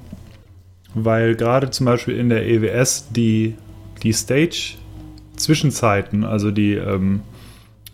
weil 0.94 1.35
gerade 1.35 1.71
zum 1.71 1.87
Beispiel 1.87 2.16
in 2.16 2.29
der 2.29 2.47
EWS 2.47 3.09
die, 3.11 3.57
die 4.03 4.12
Stage-Zwischenzeiten, 5.38 6.24
also 6.24 6.51
die, 6.51 6.74
ähm, 6.74 7.20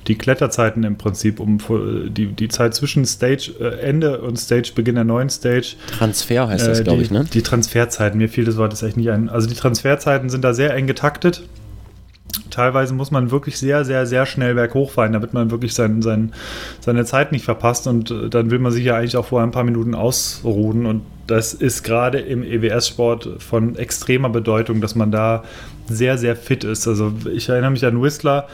die 0.06 0.16
Kletterzeiten 0.16 0.84
im 0.84 0.96
Prinzip, 0.96 1.40
um 1.40 1.60
vor- 1.60 1.80
die, 2.08 2.26
die 2.26 2.48
Zeit 2.48 2.74
zwischen 2.74 3.04
Stage-Ende 3.06 4.20
und 4.20 4.38
Stage-Beginn 4.38 4.96
der 4.96 5.04
neuen 5.04 5.30
Stage, 5.30 5.76
Transfer 5.98 6.48
heißt 6.48 6.66
das, 6.66 6.80
äh, 6.80 6.84
glaube 6.84 7.02
ich, 7.02 7.10
ne? 7.10 7.24
Die 7.32 7.42
Transferzeiten, 7.42 8.18
mir 8.18 8.28
fiel 8.28 8.44
das 8.44 8.56
Wort 8.56 8.72
jetzt 8.72 8.82
echt 8.82 8.96
nicht 8.96 9.10
ein. 9.10 9.28
Also 9.28 9.48
die 9.48 9.54
Transferzeiten 9.54 10.28
sind 10.28 10.42
da 10.44 10.52
sehr 10.52 10.74
eng 10.74 10.86
getaktet. 10.86 11.42
Teilweise 12.50 12.94
muss 12.94 13.10
man 13.10 13.30
wirklich 13.30 13.58
sehr, 13.58 13.84
sehr, 13.84 14.06
sehr 14.06 14.26
schnell 14.26 14.54
berghoch 14.54 14.90
fahren, 14.90 15.12
damit 15.12 15.32
man 15.34 15.50
wirklich 15.50 15.72
sein, 15.72 16.02
sein, 16.02 16.32
seine 16.80 17.04
Zeit 17.04 17.32
nicht 17.32 17.44
verpasst. 17.44 17.86
Und 17.86 18.10
äh, 18.10 18.28
dann 18.28 18.50
will 18.50 18.58
man 18.58 18.72
sich 18.72 18.84
ja 18.84 18.96
eigentlich 18.96 19.16
auch 19.16 19.26
vorher 19.26 19.46
ein 19.46 19.52
paar 19.52 19.64
Minuten 19.64 19.94
ausruhen. 19.94 20.84
Und 20.84 21.02
das 21.26 21.54
ist 21.54 21.82
gerade 21.84 22.18
im 22.18 22.42
EWS-Sport 22.42 23.36
von 23.38 23.76
extremer 23.76 24.28
Bedeutung, 24.28 24.80
dass 24.80 24.94
man 24.94 25.10
da 25.10 25.44
sehr, 25.88 26.18
sehr 26.18 26.36
fit 26.36 26.64
ist. 26.64 26.86
Also 26.88 27.12
ich 27.32 27.48
erinnere 27.48 27.70
mich 27.70 27.84
an 27.84 28.00
Whistler, 28.02 28.48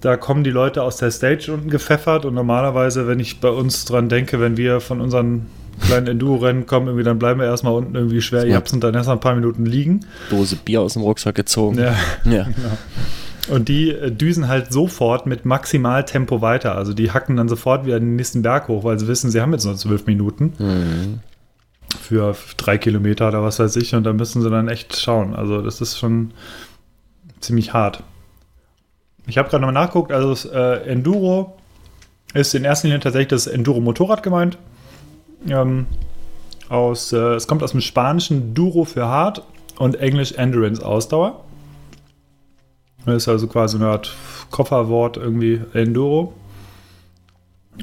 da 0.00 0.16
kommen 0.16 0.42
die 0.44 0.50
Leute 0.50 0.82
aus 0.82 0.96
der 0.96 1.10
Stage 1.10 1.52
unten 1.52 1.70
gepfeffert 1.70 2.24
und 2.24 2.34
normalerweise, 2.34 3.06
wenn 3.06 3.20
ich 3.20 3.40
bei 3.40 3.50
uns 3.50 3.84
dran 3.84 4.08
denke, 4.08 4.40
wenn 4.40 4.56
wir 4.56 4.80
von 4.80 5.00
unseren 5.00 5.46
kleinen 5.86 6.06
Enduro-Rennen 6.08 6.66
kommen, 6.66 6.86
irgendwie, 6.88 7.04
dann 7.04 7.18
bleiben 7.18 7.40
wir 7.40 7.46
erstmal 7.46 7.72
unten 7.74 7.94
irgendwie 7.94 8.20
schwer 8.20 8.44
Ja. 8.46 8.54
japsen 8.54 8.76
und 8.76 8.84
dann 8.84 8.94
erst 8.94 9.08
ein 9.08 9.20
paar 9.20 9.34
Minuten 9.34 9.64
liegen. 9.64 10.00
Dose 10.30 10.56
Bier 10.56 10.80
aus 10.80 10.94
dem 10.94 11.02
Rucksack 11.02 11.34
gezogen. 11.34 11.78
Ja. 11.78 11.94
ja. 12.24 12.46
Und 13.50 13.68
die 13.68 13.90
äh, 13.90 14.12
düsen 14.12 14.46
halt 14.46 14.72
sofort 14.72 15.26
mit 15.26 15.44
Maximaltempo 15.44 16.40
weiter. 16.42 16.76
Also 16.76 16.92
die 16.94 17.10
hacken 17.10 17.36
dann 17.36 17.48
sofort 17.48 17.84
wieder 17.84 17.98
den 17.98 18.14
nächsten 18.14 18.42
Berg 18.42 18.68
hoch, 18.68 18.84
weil 18.84 19.00
sie 19.00 19.08
wissen, 19.08 19.32
sie 19.32 19.40
haben 19.40 19.52
jetzt 19.52 19.64
nur 19.64 19.74
zwölf 19.76 20.06
Minuten 20.06 20.52
Mhm. 20.60 21.18
Für 22.12 22.34
drei 22.56 22.78
Kilometer 22.78 23.28
oder 23.28 23.42
was 23.42 23.58
weiß 23.58 23.76
ich. 23.76 23.94
Und 23.94 24.04
da 24.04 24.12
müssen 24.12 24.42
sie 24.42 24.50
dann 24.50 24.68
echt 24.68 24.98
schauen. 24.98 25.34
Also 25.34 25.62
das 25.62 25.80
ist 25.80 25.98
schon 25.98 26.32
ziemlich 27.40 27.72
hart. 27.72 28.02
Ich 29.26 29.38
habe 29.38 29.48
gerade 29.48 29.62
nochmal 29.62 29.84
nachgeguckt. 29.84 30.12
Also 30.12 30.30
das 30.30 30.44
äh, 30.44 30.88
Enduro 30.88 31.56
ist 32.34 32.54
in 32.54 32.64
erster 32.64 32.88
Linie 32.88 33.00
tatsächlich 33.00 33.28
das 33.28 33.46
Enduro-Motorrad 33.46 34.22
gemeint. 34.22 34.58
Ähm, 35.48 35.86
aus, 36.68 37.12
äh, 37.12 37.34
es 37.34 37.46
kommt 37.46 37.62
aus 37.62 37.72
dem 37.72 37.80
Spanischen 37.80 38.54
Duro 38.54 38.84
für 38.84 39.06
hart 39.06 39.42
und 39.78 39.96
Englisch 39.96 40.32
Endurance 40.32 40.84
Ausdauer. 40.84 41.44
Das 43.04 43.16
ist 43.16 43.28
also 43.28 43.46
quasi 43.48 43.76
eine 43.76 43.88
Art 43.88 44.14
Kofferwort 44.50 45.16
irgendwie 45.16 45.60
Enduro. 45.72 46.34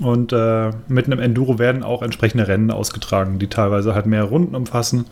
Und 0.01 0.31
äh, 0.31 0.71
mit 0.87 1.07
einem 1.07 1.19
Enduro 1.19 1.59
werden 1.59 1.83
auch 1.83 2.01
entsprechende 2.01 2.47
Rennen 2.47 2.71
ausgetragen, 2.71 3.39
die 3.39 3.47
teilweise 3.47 3.93
halt 3.93 4.05
mehr 4.05 4.23
Runden 4.23 4.55
umfassen. 4.55 5.05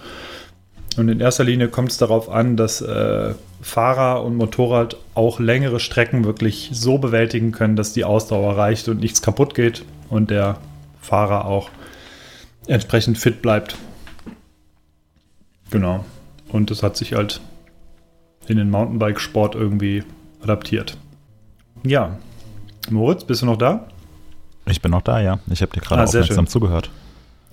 Und 0.97 1.09
in 1.09 1.19
erster 1.19 1.43
Linie 1.43 1.67
kommt 1.67 1.91
es 1.91 1.97
darauf 1.97 2.29
an, 2.29 2.57
dass 2.57 2.81
äh, 2.81 3.35
Fahrer 3.61 4.23
und 4.23 4.35
Motorrad 4.35 4.97
auch 5.13 5.39
längere 5.39 5.79
Strecken 5.79 6.23
wirklich 6.25 6.69
so 6.73 6.97
bewältigen 6.97 7.51
können, 7.51 7.75
dass 7.75 7.93
die 7.93 8.03
Ausdauer 8.03 8.57
reicht 8.57 8.87
und 8.87 8.99
nichts 8.99 9.21
kaputt 9.21 9.53
geht 9.53 9.83
und 10.09 10.31
der 10.31 10.57
Fahrer 11.01 11.45
auch 11.45 11.69
entsprechend 12.67 13.17
fit 13.17 13.41
bleibt. 13.41 13.77
Genau. 15.69 16.05
Und 16.49 16.71
das 16.71 16.81
hat 16.81 16.97
sich 16.97 17.13
halt 17.13 17.41
in 18.47 18.57
den 18.57 18.69
Mountainbike-Sport 18.69 19.55
irgendwie 19.55 20.03
adaptiert. 20.41 20.97
Ja. 21.83 22.17
Moritz, 22.89 23.25
bist 23.25 23.41
du 23.41 23.45
noch 23.45 23.57
da? 23.57 23.87
Ich 24.69 24.81
bin 24.81 24.91
noch 24.91 25.01
da, 25.01 25.19
ja. 25.21 25.39
Ich 25.49 25.61
habe 25.61 25.71
dir 25.73 25.81
gerade 25.81 26.01
Ah, 26.01 26.05
aufmerksam 26.05 26.47
zugehört. 26.47 26.89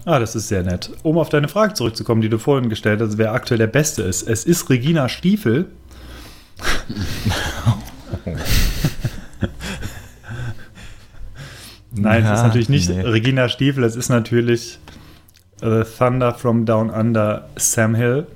Ah, 0.04 0.18
das 0.18 0.34
ist 0.36 0.48
sehr 0.48 0.62
nett. 0.62 0.90
Um 1.02 1.16
auf 1.18 1.28
deine 1.30 1.48
Frage 1.48 1.74
zurückzukommen, 1.74 2.20
die 2.20 2.28
du 2.28 2.38
vorhin 2.38 2.68
gestellt 2.68 3.00
hast, 3.00 3.16
wer 3.16 3.32
aktuell 3.32 3.58
der 3.58 3.68
Beste 3.68 4.02
ist. 4.02 4.28
Es 4.28 4.44
ist 4.44 4.68
Regina 4.68 5.08
Stiefel. 5.08 5.66
Nein, 11.96 12.24
es 12.24 12.38
ist 12.38 12.42
natürlich 12.44 12.68
nicht 12.68 12.88
nee. 12.88 13.00
Regina 13.00 13.48
Stiefel, 13.48 13.84
es 13.84 13.94
ist 13.96 14.08
natürlich 14.08 14.78
The 15.60 15.82
Thunder 15.98 16.34
from 16.34 16.66
Down 16.66 16.90
Under 16.90 17.48
Sam 17.56 17.94
Hill, 17.94 18.26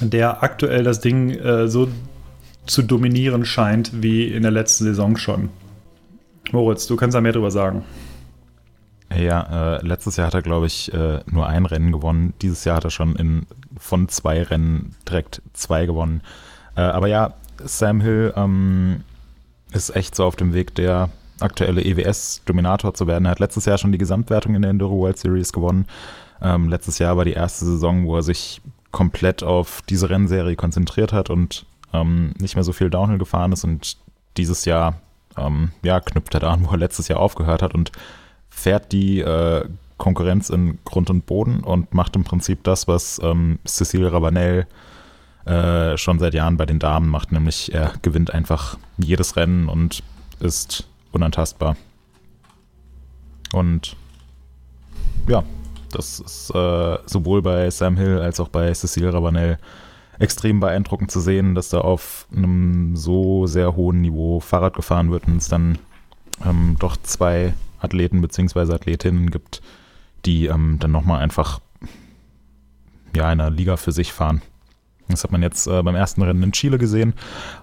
der 0.00 0.42
aktuell 0.42 0.84
das 0.84 1.00
Ding 1.00 1.30
äh, 1.30 1.68
so 1.68 1.88
zu 2.66 2.82
dominieren 2.82 3.44
scheint 3.44 4.02
wie 4.02 4.28
in 4.28 4.42
der 4.42 4.52
letzten 4.52 4.84
Saison 4.84 5.16
schon. 5.16 5.48
Moritz, 6.50 6.86
du 6.86 6.96
kannst 6.96 7.14
da 7.14 7.20
mehr 7.20 7.32
drüber 7.32 7.50
sagen. 7.50 7.84
Ja, 9.16 9.76
äh, 9.76 9.86
letztes 9.86 10.16
Jahr 10.16 10.28
hat 10.28 10.34
er, 10.34 10.42
glaube 10.42 10.66
ich, 10.66 10.92
äh, 10.92 11.20
nur 11.26 11.46
ein 11.46 11.66
Rennen 11.66 11.92
gewonnen. 11.92 12.34
Dieses 12.40 12.64
Jahr 12.64 12.76
hat 12.76 12.84
er 12.84 12.90
schon 12.90 13.14
in, 13.16 13.46
von 13.76 14.08
zwei 14.08 14.42
Rennen 14.42 14.94
direkt 15.08 15.42
zwei 15.52 15.86
gewonnen. 15.86 16.22
Äh, 16.76 16.82
aber 16.82 17.08
ja, 17.08 17.34
Sam 17.62 18.00
Hill 18.00 18.32
ähm, 18.36 19.02
ist 19.72 19.94
echt 19.94 20.14
so 20.14 20.24
auf 20.24 20.36
dem 20.36 20.54
Weg, 20.54 20.74
der 20.74 21.10
aktuelle 21.40 21.82
EWS-Dominator 21.82 22.94
zu 22.94 23.06
werden. 23.06 23.26
Er 23.26 23.32
hat 23.32 23.40
letztes 23.40 23.64
Jahr 23.64 23.78
schon 23.78 23.92
die 23.92 23.98
Gesamtwertung 23.98 24.54
in 24.54 24.62
der 24.62 24.70
Enduro 24.70 24.98
World 24.98 25.18
Series 25.18 25.52
gewonnen. 25.52 25.86
Ähm, 26.40 26.68
letztes 26.68 26.98
Jahr 26.98 27.16
war 27.16 27.24
die 27.24 27.32
erste 27.32 27.64
Saison, 27.64 28.06
wo 28.06 28.16
er 28.16 28.22
sich 28.22 28.60
komplett 28.90 29.42
auf 29.42 29.82
diese 29.88 30.10
Rennserie 30.10 30.56
konzentriert 30.56 31.12
hat 31.12 31.30
und 31.30 31.66
ähm, 31.92 32.32
nicht 32.38 32.54
mehr 32.54 32.64
so 32.64 32.72
viel 32.72 32.90
Downhill 32.90 33.18
gefahren 33.18 33.52
ist. 33.52 33.64
Und 33.64 33.96
dieses 34.36 34.64
Jahr 34.64 35.00
ähm, 35.36 35.72
ja, 35.82 36.00
knüpft 36.00 36.34
er 36.34 36.40
da 36.40 36.52
an, 36.52 36.66
wo 36.66 36.72
er 36.72 36.78
letztes 36.78 37.08
Jahr 37.08 37.20
aufgehört 37.20 37.62
hat 37.62 37.74
und 37.74 37.92
fährt 38.48 38.92
die 38.92 39.20
äh, 39.20 39.64
Konkurrenz 39.98 40.50
in 40.50 40.78
Grund 40.84 41.10
und 41.10 41.26
Boden 41.26 41.60
und 41.60 41.94
macht 41.94 42.16
im 42.16 42.24
Prinzip 42.24 42.64
das, 42.64 42.88
was 42.88 43.20
ähm, 43.22 43.58
Cecile 43.66 44.12
Rabanel 44.12 44.66
äh, 45.44 45.96
schon 45.96 46.18
seit 46.18 46.34
Jahren 46.34 46.56
bei 46.56 46.66
den 46.66 46.78
Damen 46.78 47.08
macht, 47.08 47.32
nämlich 47.32 47.72
er 47.72 47.92
gewinnt 48.02 48.32
einfach 48.32 48.78
jedes 48.98 49.36
Rennen 49.36 49.68
und 49.68 50.02
ist 50.40 50.86
unantastbar. 51.12 51.76
Und 53.52 53.96
ja, 55.28 55.44
das 55.90 56.20
ist 56.20 56.50
äh, 56.54 56.98
sowohl 57.06 57.42
bei 57.42 57.70
Sam 57.70 57.96
Hill 57.96 58.18
als 58.18 58.40
auch 58.40 58.48
bei 58.48 58.72
Cecile 58.72 59.12
Rabanel 59.12 59.58
extrem 60.22 60.60
beeindruckend 60.60 61.10
zu 61.10 61.20
sehen, 61.20 61.54
dass 61.54 61.68
da 61.68 61.80
auf 61.80 62.26
einem 62.34 62.96
so 62.96 63.46
sehr 63.46 63.74
hohen 63.74 64.00
Niveau 64.00 64.38
Fahrrad 64.38 64.74
gefahren 64.74 65.10
wird 65.10 65.26
und 65.26 65.38
es 65.38 65.48
dann 65.48 65.78
ähm, 66.44 66.76
doch 66.78 66.96
zwei 66.96 67.54
Athleten 67.80 68.20
bzw. 68.20 68.72
Athletinnen 68.72 69.30
gibt, 69.30 69.62
die 70.24 70.46
ähm, 70.46 70.76
dann 70.78 70.92
nochmal 70.92 71.20
einfach 71.20 71.60
ja, 73.16 73.26
einer 73.26 73.50
Liga 73.50 73.76
für 73.76 73.90
sich 73.90 74.12
fahren. 74.12 74.42
Das 75.08 75.24
hat 75.24 75.32
man 75.32 75.42
jetzt 75.42 75.66
äh, 75.66 75.82
beim 75.82 75.96
ersten 75.96 76.22
Rennen 76.22 76.44
in 76.44 76.52
Chile 76.52 76.78
gesehen, 76.78 77.14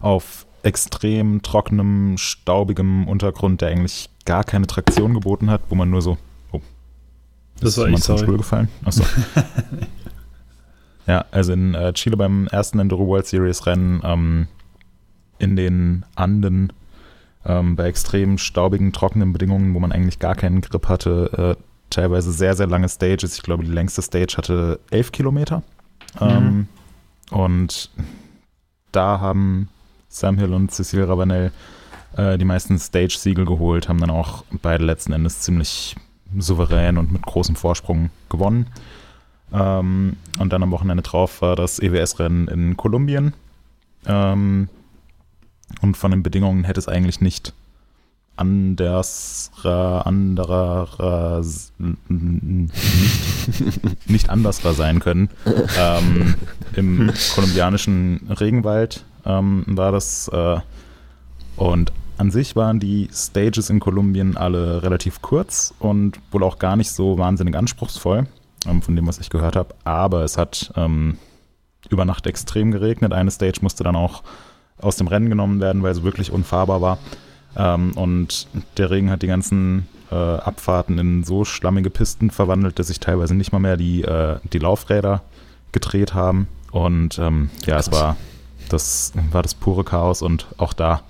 auf 0.02 0.46
extrem 0.62 1.42
trockenem, 1.42 2.18
staubigem 2.18 3.08
Untergrund, 3.08 3.62
der 3.62 3.70
eigentlich 3.70 4.10
gar 4.26 4.44
keine 4.44 4.68
Traktion 4.68 5.14
geboten 5.14 5.50
hat, 5.50 5.62
wo 5.70 5.76
man 5.76 5.90
nur 5.90 6.02
so, 6.02 6.18
oh, 6.52 6.60
Das 7.62 7.78
war 7.78 7.88
ich, 7.88 8.04
sorry. 8.04 8.20
Stuhl 8.20 8.38
gefallen? 8.38 8.68
Achso. 8.84 9.04
ja, 11.10 11.26
also 11.32 11.54
in 11.54 11.74
äh, 11.74 11.92
Chile 11.94 12.16
beim 12.16 12.46
ersten 12.48 12.78
Enduro 12.78 13.08
World 13.08 13.26
Series 13.26 13.66
Rennen 13.66 14.00
ähm, 14.04 14.48
in 15.40 15.56
den 15.56 16.06
Anden 16.14 16.72
ähm, 17.44 17.76
bei 17.76 17.86
extrem 17.88 18.38
staubigen, 18.38 18.94
trockenen 18.94 19.34
Bedingungen, 19.34 19.74
wo 19.74 19.80
man 19.80 19.92
eigentlich 19.92 20.20
gar 20.20 20.36
keinen 20.36 20.62
Grip 20.62 20.88
hatte, 20.88 21.58
äh, 21.58 21.64
teilweise 21.90 22.32
sehr, 22.32 22.56
sehr 22.56 22.68
lange 22.68 22.88
Stages. 22.88 23.36
Ich 23.36 23.42
glaube, 23.42 23.64
die 23.64 23.72
längste 23.72 24.04
Stage 24.04 24.36
hatte 24.38 24.80
elf 24.92 25.12
Kilometer. 25.12 25.64
Ähm, 26.22 26.68
und 27.32 27.90
da 28.92 29.20
haben 29.20 29.70
Sam 30.10 30.38
Hill 30.38 30.54
und 30.54 30.72
Cecile 30.72 31.10
Rabanel 31.10 31.52
äh, 32.18 32.38
die 32.38 32.46
meisten 32.46 32.78
Stage-Siegel 32.78 33.46
geholt, 33.46 33.90
haben 33.90 34.00
dann 34.00 34.12
auch 34.12 34.44
beide 34.62 34.86
letzten 34.86 35.14
Endes 35.14 35.40
ziemlich 35.40 35.96
souverän 36.38 37.00
und 37.00 37.12
mit 37.12 37.24
großem 37.24 37.56
Vorsprung 37.56 38.12
gewonnen. 38.30 38.68
Ähm, 39.54 40.18
und 40.40 40.54
dann 40.54 40.64
am 40.64 40.72
Wochenende 40.72 41.04
drauf 41.04 41.42
war 41.42 41.56
das 41.56 41.80
EWS-Rennen 41.80 42.48
in 42.48 42.78
Kolumbien. 42.78 43.34
Ähm, 44.06 44.70
und 45.82 45.98
von 45.98 46.12
den 46.12 46.24
Bedingungen 46.24 46.64
hätte 46.64 46.80
es 46.80 46.88
eigentlich 46.88 47.22
nicht 47.22 47.54
anders, 48.36 49.52
anderer, 49.64 51.42
nicht, 54.08 54.30
andersrer 54.30 54.74
sein 54.74 55.00
können. 55.00 55.30
Ähm, 55.78 56.36
Im 56.76 57.12
kolumbianischen 57.36 58.28
Regenwald 58.40 59.04
ähm, 59.26 59.66
war 59.68 59.92
das. 59.92 60.30
Äh, 60.30 60.60
und 61.58 61.92
an 62.18 62.32
sich 62.32 62.56
waren 62.56 62.80
die 62.80 63.10
Stages 63.14 63.70
in 63.70 63.80
Kolumbien 63.80 64.38
alle 64.38 64.84
relativ 64.84 65.22
kurz 65.22 65.74
und 65.80 66.20
wohl 66.32 66.44
auch 66.44 66.60
gar 66.60 66.76
nicht 66.78 66.92
so 66.92 67.18
wahnsinnig 67.18 67.56
anspruchsvoll, 67.56 68.28
von 68.82 68.96
dem, 68.96 69.08
was 69.08 69.20
ich 69.20 69.30
gehört 69.30 69.56
habe. 69.56 69.76
Aber 69.84 70.24
es 70.24 70.38
hat 70.38 70.72
ähm, 70.76 71.18
über 71.90 72.06
Nacht 72.06 72.28
extrem 72.28 72.72
geregnet. 72.72 73.14
Eine 73.14 73.32
Stage 73.32 73.60
musste 73.62 73.84
dann 73.84 73.96
auch 73.96 74.24
aus 74.78 74.96
dem 74.96 75.08
Rennen 75.08 75.30
genommen 75.30 75.60
werden, 75.62 75.84
weil 75.84 75.96
sie 75.96 76.04
wirklich 76.04 76.32
unfahrbar 76.32 76.82
war. 76.82 76.98
Ähm, 77.56 77.92
und 77.96 78.48
der 78.78 78.92
Regen 78.92 79.10
hat 79.10 79.22
die 79.22 79.28
ganzen 79.28 79.88
äh, 80.12 80.16
Abfahrten 80.16 80.98
in 80.98 81.24
so 81.24 81.46
schlammige 81.46 81.90
Pisten 81.90 82.32
verwandelt, 82.32 82.80
dass 82.80 82.88
sich 82.88 83.00
teilweise 83.00 83.36
nicht 83.36 83.52
mal 83.52 83.60
mehr 83.60 83.78
die, 83.78 84.04
äh, 84.04 84.38
die 84.52 84.60
Laufräder 84.60 85.22
gedreht 85.72 86.14
haben. 86.14 86.48
Und 86.72 87.18
ähm, 87.20 87.50
ja, 87.66 87.78
es 87.78 87.92
war 87.92 88.16
das, 88.70 89.14
war 89.32 89.42
das 89.42 89.56
pure 89.56 89.84
Chaos. 89.84 90.22
Und 90.22 90.48
auch 90.58 90.74
da, 90.74 91.02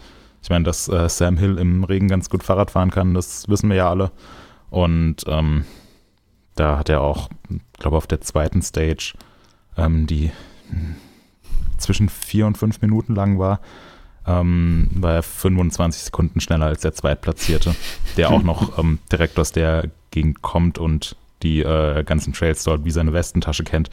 ich 0.41 0.49
meine, 0.49 0.63
dass 0.63 0.87
äh, 0.87 1.09
Sam 1.09 1.37
Hill 1.37 1.57
im 1.57 1.83
Regen 1.83 2.07
ganz 2.07 2.29
gut 2.29 2.43
Fahrrad 2.43 2.71
fahren 2.71 2.91
kann, 2.91 3.13
das 3.13 3.47
wissen 3.49 3.69
wir 3.69 3.77
ja 3.77 3.89
alle. 3.89 4.11
Und 4.69 5.17
ähm, 5.27 5.65
da 6.59 6.77
hat 6.77 6.89
er 6.89 7.01
auch, 7.01 7.29
glaube 7.77 7.97
auf 7.97 8.07
der 8.07 8.21
zweiten 8.21 8.61
Stage, 8.61 9.13
ähm, 9.77 10.07
die 10.07 10.31
zwischen 11.77 12.09
vier 12.09 12.47
und 12.47 12.57
fünf 12.57 12.81
Minuten 12.81 13.15
lang 13.15 13.39
war, 13.39 13.61
ähm, 14.27 14.89
war 14.93 15.13
er 15.13 15.23
25 15.23 16.03
Sekunden 16.03 16.41
schneller 16.41 16.65
als 16.65 16.81
der 16.81 16.93
Zweitplatzierte, 16.93 17.75
der 18.17 18.31
auch 18.31 18.43
noch 18.43 18.77
ähm, 18.79 18.99
direkt 19.11 19.39
aus 19.39 19.53
der 19.53 19.89
Gegend 20.11 20.41
kommt 20.41 20.77
und 20.77 21.15
die 21.43 21.61
äh, 21.61 22.03
ganzen 22.03 22.33
Trails 22.33 22.63
dort 22.65 22.83
wie 22.83 22.91
seine 22.91 23.13
Westentasche 23.13 23.63
kennt. 23.63 23.89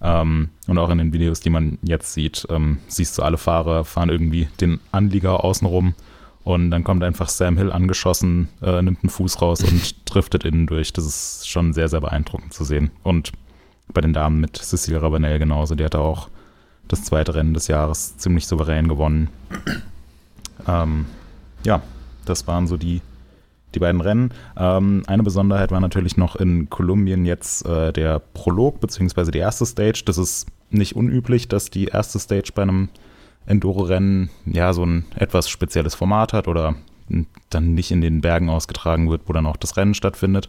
Ähm, 0.00 0.50
und 0.66 0.78
auch 0.78 0.88
in 0.90 0.98
den 0.98 1.12
Videos, 1.12 1.40
die 1.40 1.50
man 1.50 1.78
jetzt 1.82 2.14
sieht, 2.14 2.46
ähm, 2.48 2.78
siehst 2.86 3.18
du, 3.18 3.22
alle 3.22 3.36
Fahrer 3.36 3.84
fahren 3.84 4.08
irgendwie 4.08 4.48
den 4.60 4.80
Anlieger 4.92 5.44
außenrum 5.44 5.94
und 6.44 6.70
dann 6.70 6.84
kommt 6.84 7.02
einfach 7.04 7.28
Sam 7.28 7.56
Hill 7.56 7.72
angeschossen, 7.72 8.48
äh, 8.62 8.80
nimmt 8.82 9.02
einen 9.02 9.10
Fuß 9.10 9.42
raus 9.42 9.62
und 9.62 9.94
driftet 10.14 10.44
innen 10.44 10.66
durch. 10.66 10.92
Das 10.92 11.04
ist 11.04 11.48
schon 11.48 11.72
sehr, 11.72 11.88
sehr 11.88 12.00
beeindruckend 12.00 12.52
zu 12.54 12.64
sehen. 12.64 12.90
Und 13.02 13.32
bei 13.92 14.00
den 14.00 14.12
Damen 14.12 14.40
mit 14.40 14.56
Cecile 14.56 15.02
Rabanel 15.02 15.38
genauso, 15.38 15.74
die 15.74 15.84
hat 15.84 15.94
auch 15.94 16.28
das 16.88 17.04
zweite 17.04 17.34
Rennen 17.34 17.54
des 17.54 17.68
Jahres 17.68 18.16
ziemlich 18.16 18.46
souverän 18.46 18.88
gewonnen. 18.88 19.28
Ähm, 20.66 21.06
ja, 21.64 21.82
das 22.24 22.46
waren 22.46 22.66
so 22.66 22.76
die, 22.76 23.02
die 23.74 23.78
beiden 23.78 24.00
Rennen. 24.00 24.32
Ähm, 24.56 25.02
eine 25.06 25.22
Besonderheit 25.22 25.70
war 25.70 25.80
natürlich 25.80 26.16
noch 26.16 26.36
in 26.36 26.70
Kolumbien 26.70 27.26
jetzt 27.26 27.66
äh, 27.66 27.92
der 27.92 28.18
Prolog, 28.18 28.80
beziehungsweise 28.80 29.30
die 29.30 29.38
erste 29.38 29.66
Stage. 29.66 30.02
Das 30.06 30.18
ist 30.18 30.46
nicht 30.70 30.96
unüblich, 30.96 31.48
dass 31.48 31.70
die 31.70 31.86
erste 31.86 32.18
Stage 32.18 32.52
bei 32.54 32.62
einem 32.62 32.88
Enduro-Rennen 33.48 34.30
ja 34.46 34.72
so 34.72 34.84
ein 34.84 35.04
etwas 35.16 35.48
spezielles 35.48 35.94
Format 35.94 36.32
hat 36.32 36.48
oder 36.48 36.74
dann 37.50 37.74
nicht 37.74 37.90
in 37.90 38.00
den 38.00 38.20
Bergen 38.20 38.50
ausgetragen 38.50 39.10
wird, 39.10 39.22
wo 39.26 39.32
dann 39.32 39.46
auch 39.46 39.56
das 39.56 39.76
Rennen 39.76 39.94
stattfindet. 39.94 40.48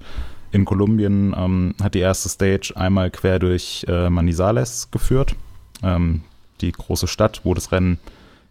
In 0.51 0.65
Kolumbien 0.65 1.33
ähm, 1.37 1.75
hat 1.81 1.93
die 1.95 1.99
erste 1.99 2.27
Stage 2.27 2.73
einmal 2.75 3.11
quer 3.11 3.39
durch 3.39 3.85
äh, 3.87 4.09
Manizales 4.09 4.89
geführt, 4.91 5.35
ähm, 5.83 6.21
die 6.61 6.71
große 6.71 7.07
Stadt, 7.07 7.41
wo 7.43 7.53
das 7.53 7.71
Rennen 7.71 7.99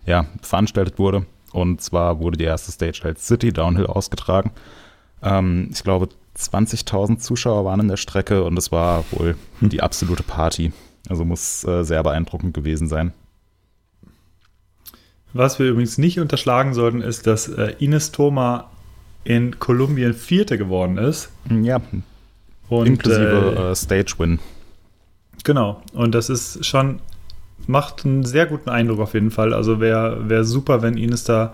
ja, 0.07 0.27
veranstaltet 0.41 0.99
wurde. 0.99 1.27
Und 1.53 1.83
zwar 1.83 2.21
wurde 2.21 2.39
die 2.39 2.45
erste 2.45 2.73
Stage 2.73 3.01
als 3.05 3.27
City 3.27 3.53
Downhill 3.53 3.87
ausgetragen. 3.87 4.53
Ähm, 5.23 5.69
ich 5.73 5.83
glaube, 5.83 6.09
20.000 6.37 7.19
Zuschauer 7.19 7.65
waren 7.65 7.81
in 7.81 7.89
der 7.89 7.97
Strecke 7.97 8.45
und 8.45 8.57
es 8.57 8.71
war 8.71 9.05
wohl 9.11 9.37
die 9.61 9.83
absolute 9.83 10.23
Party. 10.23 10.73
Also 11.09 11.25
muss 11.25 11.65
äh, 11.65 11.85
sehr 11.85 12.03
beeindruckend 12.03 12.55
gewesen 12.55 12.87
sein. 12.89 13.13
Was 15.33 15.59
wir 15.59 15.69
übrigens 15.69 15.99
nicht 15.99 16.21
unterschlagen 16.21 16.75
sollten, 16.75 17.03
ist, 17.03 17.27
dass 17.27 17.49
äh, 17.49 17.75
Ines 17.79 18.13
Thoma 18.13 18.71
in 19.25 19.59
Kolumbien 19.59 20.15
Vierte 20.15 20.57
geworden 20.57 20.97
ist. 20.97 21.31
Ja, 21.63 21.81
Und, 22.69 22.87
inklusive 22.87 23.55
äh, 23.57 23.71
äh, 23.71 23.75
Stage-Win. 23.75 24.39
Genau. 25.45 25.83
Und 25.93 26.15
das 26.15 26.31
ist 26.31 26.65
schon, 26.65 27.01
macht 27.67 28.05
einen 28.05 28.25
sehr 28.25 28.47
guten 28.47 28.71
Eindruck 28.71 29.01
auf 29.01 29.15
jeden 29.15 29.31
Fall. 29.31 29.53
Also 29.53 29.81
wäre 29.81 30.29
wär 30.29 30.45
super, 30.45 30.83
wenn 30.83 30.97
Ines 30.97 31.25
da 31.25 31.53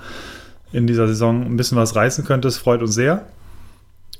in 0.72 0.86
dieser 0.86 1.08
Saison 1.08 1.42
ein 1.44 1.56
bisschen 1.56 1.78
was 1.78 1.96
reißen 1.96 2.24
könnte. 2.24 2.48
Es 2.48 2.56
freut 2.56 2.80
uns 2.80 2.94
sehr. 2.94 3.26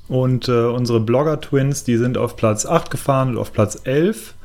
Und 0.07 0.47
äh, 0.47 0.65
unsere 0.65 0.99
Blogger-Twins, 0.99 1.83
die 1.83 1.97
sind 1.97 2.17
auf 2.17 2.35
Platz 2.35 2.65
8 2.65 2.91
gefahren 2.91 3.29
und 3.29 3.37
auf 3.37 3.53
Platz 3.53 3.81
11. 3.83 4.35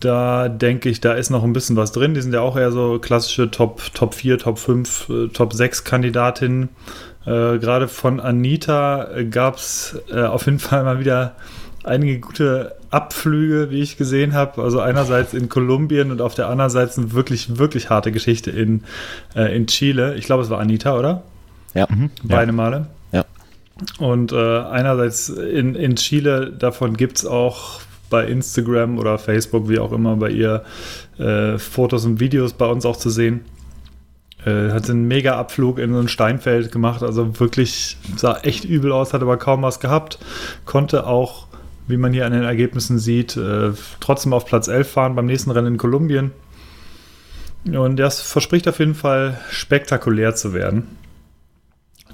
Da 0.00 0.48
denke 0.48 0.88
ich, 0.88 1.00
da 1.00 1.12
ist 1.12 1.30
noch 1.30 1.44
ein 1.44 1.52
bisschen 1.52 1.76
was 1.76 1.92
drin. 1.92 2.14
Die 2.14 2.22
sind 2.22 2.32
ja 2.32 2.40
auch 2.40 2.56
eher 2.56 2.72
so 2.72 2.98
klassische 2.98 3.50
Top, 3.50 3.82
Top 3.94 4.14
4, 4.14 4.38
Top 4.38 4.58
5, 4.58 5.08
äh, 5.08 5.28
Top 5.28 5.52
6 5.52 5.84
Kandidatinnen. 5.84 6.70
Äh, 7.26 7.58
Gerade 7.58 7.86
von 7.86 8.18
Anita 8.18 9.08
gab 9.30 9.56
es 9.56 10.00
äh, 10.10 10.22
auf 10.22 10.46
jeden 10.46 10.58
Fall 10.58 10.84
mal 10.84 11.00
wieder 11.00 11.36
einige 11.84 12.18
gute 12.18 12.76
Abflüge, 12.90 13.70
wie 13.70 13.80
ich 13.80 13.96
gesehen 13.96 14.34
habe. 14.34 14.62
Also 14.62 14.80
einerseits 14.80 15.34
in 15.34 15.48
Kolumbien 15.48 16.10
und 16.10 16.20
auf 16.20 16.34
der 16.34 16.48
anderen 16.48 16.70
Seite 16.70 17.00
eine 17.00 17.12
wirklich, 17.12 17.58
wirklich 17.58 17.90
harte 17.90 18.12
Geschichte 18.12 18.50
in, 18.50 18.84
äh, 19.34 19.54
in 19.54 19.66
Chile. 19.66 20.14
Ich 20.16 20.24
glaube, 20.24 20.42
es 20.42 20.50
war 20.50 20.58
Anita, 20.58 20.98
oder? 20.98 21.22
Ja. 21.74 21.86
Mhm. 21.88 22.10
Beide 22.22 22.50
ja. 22.50 22.52
Male. 22.52 22.86
Ja. 23.12 23.24
Und 23.98 24.32
äh, 24.32 24.60
einerseits 24.60 25.28
in, 25.28 25.74
in 25.74 25.96
Chile, 25.96 26.52
davon 26.52 26.96
gibt 26.96 27.18
es 27.18 27.26
auch 27.26 27.80
bei 28.10 28.26
Instagram 28.26 28.98
oder 28.98 29.18
Facebook, 29.18 29.68
wie 29.68 29.78
auch 29.78 29.92
immer, 29.92 30.16
bei 30.16 30.30
ihr 30.30 30.64
äh, 31.18 31.56
Fotos 31.58 32.04
und 32.04 32.20
Videos 32.20 32.52
bei 32.52 32.66
uns 32.66 32.84
auch 32.84 32.96
zu 32.96 33.08
sehen. 33.08 33.40
Äh, 34.44 34.70
hat 34.70 34.88
einen 34.88 35.06
mega 35.06 35.38
Abflug 35.38 35.78
in 35.78 35.92
so 35.92 36.00
ein 36.00 36.08
Steinfeld 36.08 36.72
gemacht, 36.72 37.02
also 37.02 37.38
wirklich 37.40 37.98
sah 38.16 38.38
echt 38.38 38.64
übel 38.64 38.92
aus, 38.92 39.12
hat 39.12 39.22
aber 39.22 39.36
kaum 39.36 39.62
was 39.62 39.80
gehabt. 39.80 40.18
Konnte 40.64 41.06
auch, 41.06 41.46
wie 41.86 41.98
man 41.98 42.12
hier 42.12 42.26
an 42.26 42.32
den 42.32 42.44
Ergebnissen 42.44 42.98
sieht, 42.98 43.36
äh, 43.36 43.72
trotzdem 44.00 44.32
auf 44.32 44.46
Platz 44.46 44.68
11 44.68 44.90
fahren 44.90 45.14
beim 45.14 45.26
nächsten 45.26 45.50
Rennen 45.50 45.74
in 45.74 45.78
Kolumbien. 45.78 46.32
Und 47.66 47.96
das 47.96 48.22
verspricht 48.22 48.66
auf 48.68 48.78
jeden 48.78 48.94
Fall 48.94 49.38
spektakulär 49.50 50.34
zu 50.34 50.54
werden, 50.54 50.96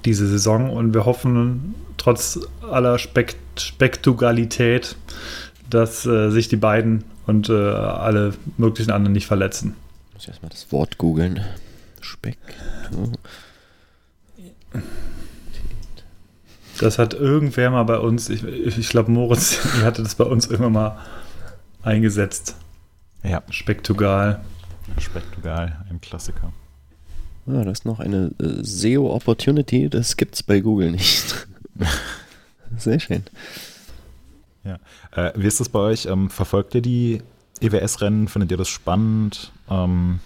diese 0.03 0.27
Saison. 0.27 0.69
Und 0.69 0.93
wir 0.93 1.05
hoffen, 1.05 1.75
trotz 1.95 2.39
aller 2.69 2.99
Spekt 2.99 3.37
Spektakulalität, 3.57 4.97
dass 5.69 6.05
äh, 6.05 6.29
sich 6.29 6.47
die 6.47 6.55
beiden 6.55 7.03
und 7.25 7.49
äh, 7.49 7.53
alle 7.53 8.33
möglichen 8.57 8.91
anderen 8.91 9.13
nicht 9.13 9.27
verletzen. 9.27 9.75
Ich 10.09 10.13
muss 10.15 10.27
erstmal 10.27 10.49
das 10.49 10.71
Wort 10.71 10.97
googeln. 10.97 11.41
Speck. 12.01 12.37
Das 16.79 16.99
hat 16.99 17.13
irgendwer 17.13 17.71
mal 17.71 17.83
bei 17.83 17.97
uns, 17.97 18.29
ich, 18.29 18.43
ich 18.43 18.89
glaube 18.89 19.11
Moritz 19.11 19.59
hatte 19.83 20.03
das 20.03 20.15
bei 20.15 20.23
uns 20.23 20.47
irgendwann 20.47 20.73
mal 20.73 20.97
eingesetzt. 21.81 22.55
Ja. 23.23 23.43
Spektugal. 23.49 24.41
Spektugal, 24.99 25.85
ein 25.89 25.99
Klassiker. 25.99 26.53
Ah, 27.47 27.63
das 27.63 27.79
ist 27.79 27.85
noch 27.85 27.99
eine 27.99 28.31
äh, 28.39 28.63
SEO-Opportunity, 28.63 29.89
das 29.89 30.17
gibt 30.17 30.35
es 30.35 30.43
bei 30.43 30.59
Google 30.59 30.91
nicht. 30.91 31.47
Sehr 32.77 32.99
schön. 32.99 33.23
Ja. 34.63 34.77
Äh, 35.11 35.31
wie 35.35 35.47
ist 35.47 35.59
das 35.59 35.69
bei 35.69 35.79
euch? 35.79 36.05
Ähm, 36.05 36.29
verfolgt 36.29 36.75
ihr 36.75 36.81
die 36.81 37.21
EWS-Rennen? 37.61 38.27
Findet 38.27 38.51
ihr 38.51 38.57
das 38.57 38.67
spannend? 38.67 39.51
Ähm, 39.69 40.19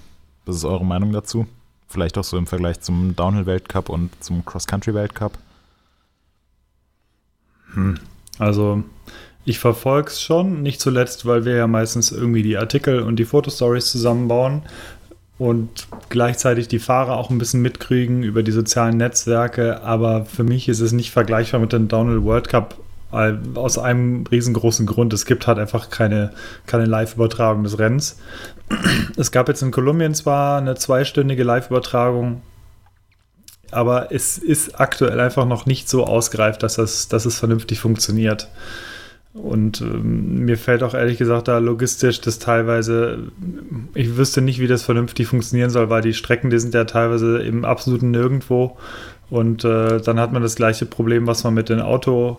was 0.46 0.56
ist 0.58 0.66
eure 0.66 0.86
Meinung 0.86 1.12
dazu? 1.12 1.48
Vielleicht 1.88 2.18
auch 2.18 2.24
so 2.24 2.38
im 2.38 2.48
Vergleich 2.48 2.80
zum 2.82 3.16
Downhill-Weltcup 3.16 3.90
und 3.90 4.12
zum 4.24 4.46
Cross-Country-Weltcup? 4.46 5.38
Hm. 7.74 8.00
Also, 8.40 8.84
ich 9.46 9.60
verfolge 9.60 10.10
es 10.10 10.22
schon, 10.22 10.62
nicht 10.62 10.80
zuletzt, 10.82 11.26
weil 11.26 11.46
wir 11.46 11.56
ja 11.56 11.68
meistens 11.68 12.12
irgendwie 12.12 12.44
die 12.44 12.58
Artikel 12.58 13.02
und 13.02 13.18
die 13.18 13.26
Fotostories 13.26 13.92
zusammenbauen 13.92 14.64
und 15.38 15.88
gleichzeitig 16.10 16.68
die 16.68 16.80
Fahrer 16.80 17.18
auch 17.18 17.30
ein 17.30 17.40
bisschen 17.40 17.62
mitkriegen 17.62 18.24
über 18.24 18.44
die 18.44 18.52
sozialen 18.52 18.98
Netzwerke. 18.98 19.82
Aber 19.82 20.26
für 20.26 20.44
mich 20.44 20.70
ist 20.70 20.82
es 20.82 20.92
nicht 20.92 21.12
vergleichbar 21.12 21.60
mit 21.60 21.74
dem 21.74 21.88
Downhill 21.88 22.24
World 22.24 22.48
Cup 22.48 22.76
aus 23.12 23.78
einem 23.78 24.24
riesengroßen 24.30 24.86
Grund. 24.86 25.14
Es 25.14 25.26
gibt 25.26 25.48
halt 25.48 25.60
einfach 25.60 25.90
keine, 25.90 26.32
keine 26.66 26.86
Live-Übertragung 26.86 27.64
des 27.64 27.78
Rennens. 27.78 28.20
Es 29.18 29.32
gab 29.32 29.50
jetzt 29.50 29.62
in 29.62 29.72
Kolumbien 29.72 30.14
zwar 30.14 30.60
eine 30.60 30.76
zweistündige 30.76 31.44
Live-Übertragung, 31.44 32.42
aber 33.72 34.12
es 34.12 34.38
ist 34.38 34.80
aktuell 34.80 35.20
einfach 35.20 35.46
noch 35.46 35.66
nicht 35.66 35.90
so 35.90 36.06
ausgereift, 36.06 36.64
dass, 36.64 36.76
das, 36.76 37.08
dass 37.08 37.26
es 37.26 37.38
vernünftig 37.38 37.80
funktioniert. 37.80 38.50
Und 39.34 39.80
ähm, 39.80 40.44
mir 40.44 40.58
fällt 40.58 40.84
auch 40.84 40.94
ehrlich 40.94 41.18
gesagt 41.18 41.48
da 41.48 41.58
logistisch 41.60 42.20
das 42.20 42.40
teilweise, 42.40 43.32
ich 43.94 44.18
wüsste 44.18 44.42
nicht, 44.42 44.60
wie 44.60 44.68
das 44.68 44.84
vernünftig 44.84 45.28
funktionieren 45.28 45.70
soll, 45.70 45.90
weil 45.90 46.02
die 46.02 46.14
Strecken, 46.14 46.50
die 46.50 46.60
sind 46.60 46.74
ja 46.74 46.84
teilweise 46.84 47.38
im 47.40 47.64
absoluten 47.64 48.12
Nirgendwo. 48.12 48.78
Und 49.30 49.64
äh, 49.64 50.02
dann 50.02 50.20
hat 50.20 50.34
man 50.34 50.42
das 50.42 50.58
gleiche 50.58 50.86
Problem, 50.86 51.28
was 51.28 51.46
man 51.46 51.54
mit 51.54 51.70
den 51.70 51.80
Auto, 51.80 52.38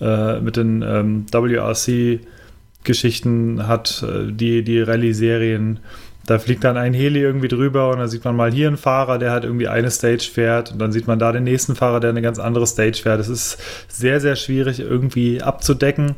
äh, 0.00 0.40
mit 0.40 0.56
den 0.56 0.80
ähm, 0.82 1.26
WRC-Geschichten 1.30 3.66
hat, 3.66 4.02
äh, 4.02 4.32
die, 4.32 4.62
die 4.62 4.80
Rallye-Serien. 4.80 5.80
Da 6.26 6.38
fliegt 6.40 6.64
dann 6.64 6.76
ein 6.76 6.92
Heli 6.92 7.20
irgendwie 7.20 7.48
drüber 7.48 7.88
und 7.90 7.98
dann 7.98 8.08
sieht 8.08 8.24
man 8.24 8.34
mal 8.34 8.52
hier 8.52 8.66
einen 8.66 8.76
Fahrer, 8.76 9.18
der 9.18 9.30
halt 9.30 9.44
irgendwie 9.44 9.68
eine 9.68 9.92
Stage 9.92 10.28
fährt 10.32 10.72
und 10.72 10.80
dann 10.80 10.90
sieht 10.90 11.06
man 11.06 11.20
da 11.20 11.30
den 11.30 11.44
nächsten 11.44 11.76
Fahrer, 11.76 12.00
der 12.00 12.10
eine 12.10 12.22
ganz 12.22 12.40
andere 12.40 12.66
Stage 12.66 12.98
fährt. 13.02 13.20
Das 13.20 13.28
ist 13.28 13.58
sehr, 13.88 14.20
sehr 14.20 14.34
schwierig 14.34 14.80
irgendwie 14.80 15.40
abzudecken 15.40 16.16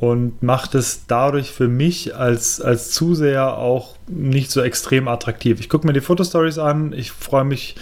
und 0.00 0.42
macht 0.42 0.74
es 0.74 1.06
dadurch 1.06 1.50
für 1.50 1.68
mich 1.68 2.16
als, 2.16 2.62
als 2.62 2.90
Zuseher 2.90 3.58
auch 3.58 3.96
nicht 4.08 4.50
so 4.50 4.62
extrem 4.62 5.06
attraktiv. 5.06 5.60
Ich 5.60 5.68
gucke 5.68 5.86
mir 5.86 5.92
die 5.92 6.00
Fotostories 6.00 6.56
an, 6.56 6.94
ich 6.94 7.12
freue 7.12 7.44
mich, 7.44 7.76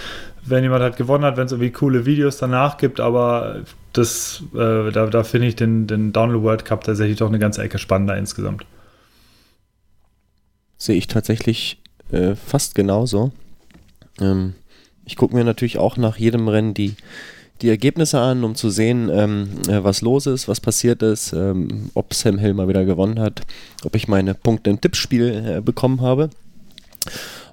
wenn 0.50 0.62
jemand 0.62 0.82
halt 0.82 0.96
gewonnen 0.96 1.24
hat, 1.24 1.36
wenn 1.36 1.46
es 1.46 1.52
irgendwie 1.52 1.72
coole 1.72 2.06
Videos 2.06 2.38
danach 2.38 2.76
gibt, 2.76 3.00
aber 3.00 3.62
das, 3.92 4.42
äh, 4.54 4.90
da, 4.90 5.06
da 5.06 5.24
finde 5.24 5.48
ich 5.48 5.56
den, 5.56 5.86
den 5.86 6.12
Download 6.12 6.44
World 6.44 6.64
Cup 6.64 6.84
tatsächlich 6.84 7.18
doch 7.18 7.28
eine 7.28 7.38
ganze 7.38 7.62
Ecke 7.62 7.78
spannender 7.78 8.16
insgesamt. 8.16 8.64
Sehe 10.76 10.96
ich 10.96 11.08
tatsächlich 11.08 11.80
äh, 12.12 12.34
fast 12.34 12.74
genauso. 12.74 13.32
Ähm, 14.20 14.54
ich 15.04 15.16
gucke 15.16 15.34
mir 15.34 15.44
natürlich 15.44 15.78
auch 15.78 15.96
nach 15.96 16.16
jedem 16.16 16.48
Rennen 16.48 16.74
die, 16.74 16.94
die 17.62 17.68
Ergebnisse 17.68 18.20
an, 18.20 18.44
um 18.44 18.54
zu 18.54 18.70
sehen, 18.70 19.10
ähm, 19.12 19.48
äh, 19.68 19.82
was 19.82 20.02
los 20.02 20.26
ist, 20.26 20.48
was 20.48 20.60
passiert 20.60 21.02
ist, 21.02 21.32
ähm, 21.32 21.90
ob 21.94 22.14
Sam 22.14 22.38
Hill 22.38 22.54
mal 22.54 22.68
wieder 22.68 22.84
gewonnen 22.84 23.18
hat, 23.18 23.42
ob 23.84 23.96
ich 23.96 24.06
meine 24.06 24.34
Punkte 24.34 24.70
im 24.70 24.80
Tippspiel 24.80 25.56
äh, 25.56 25.60
bekommen 25.60 26.00
habe. 26.00 26.30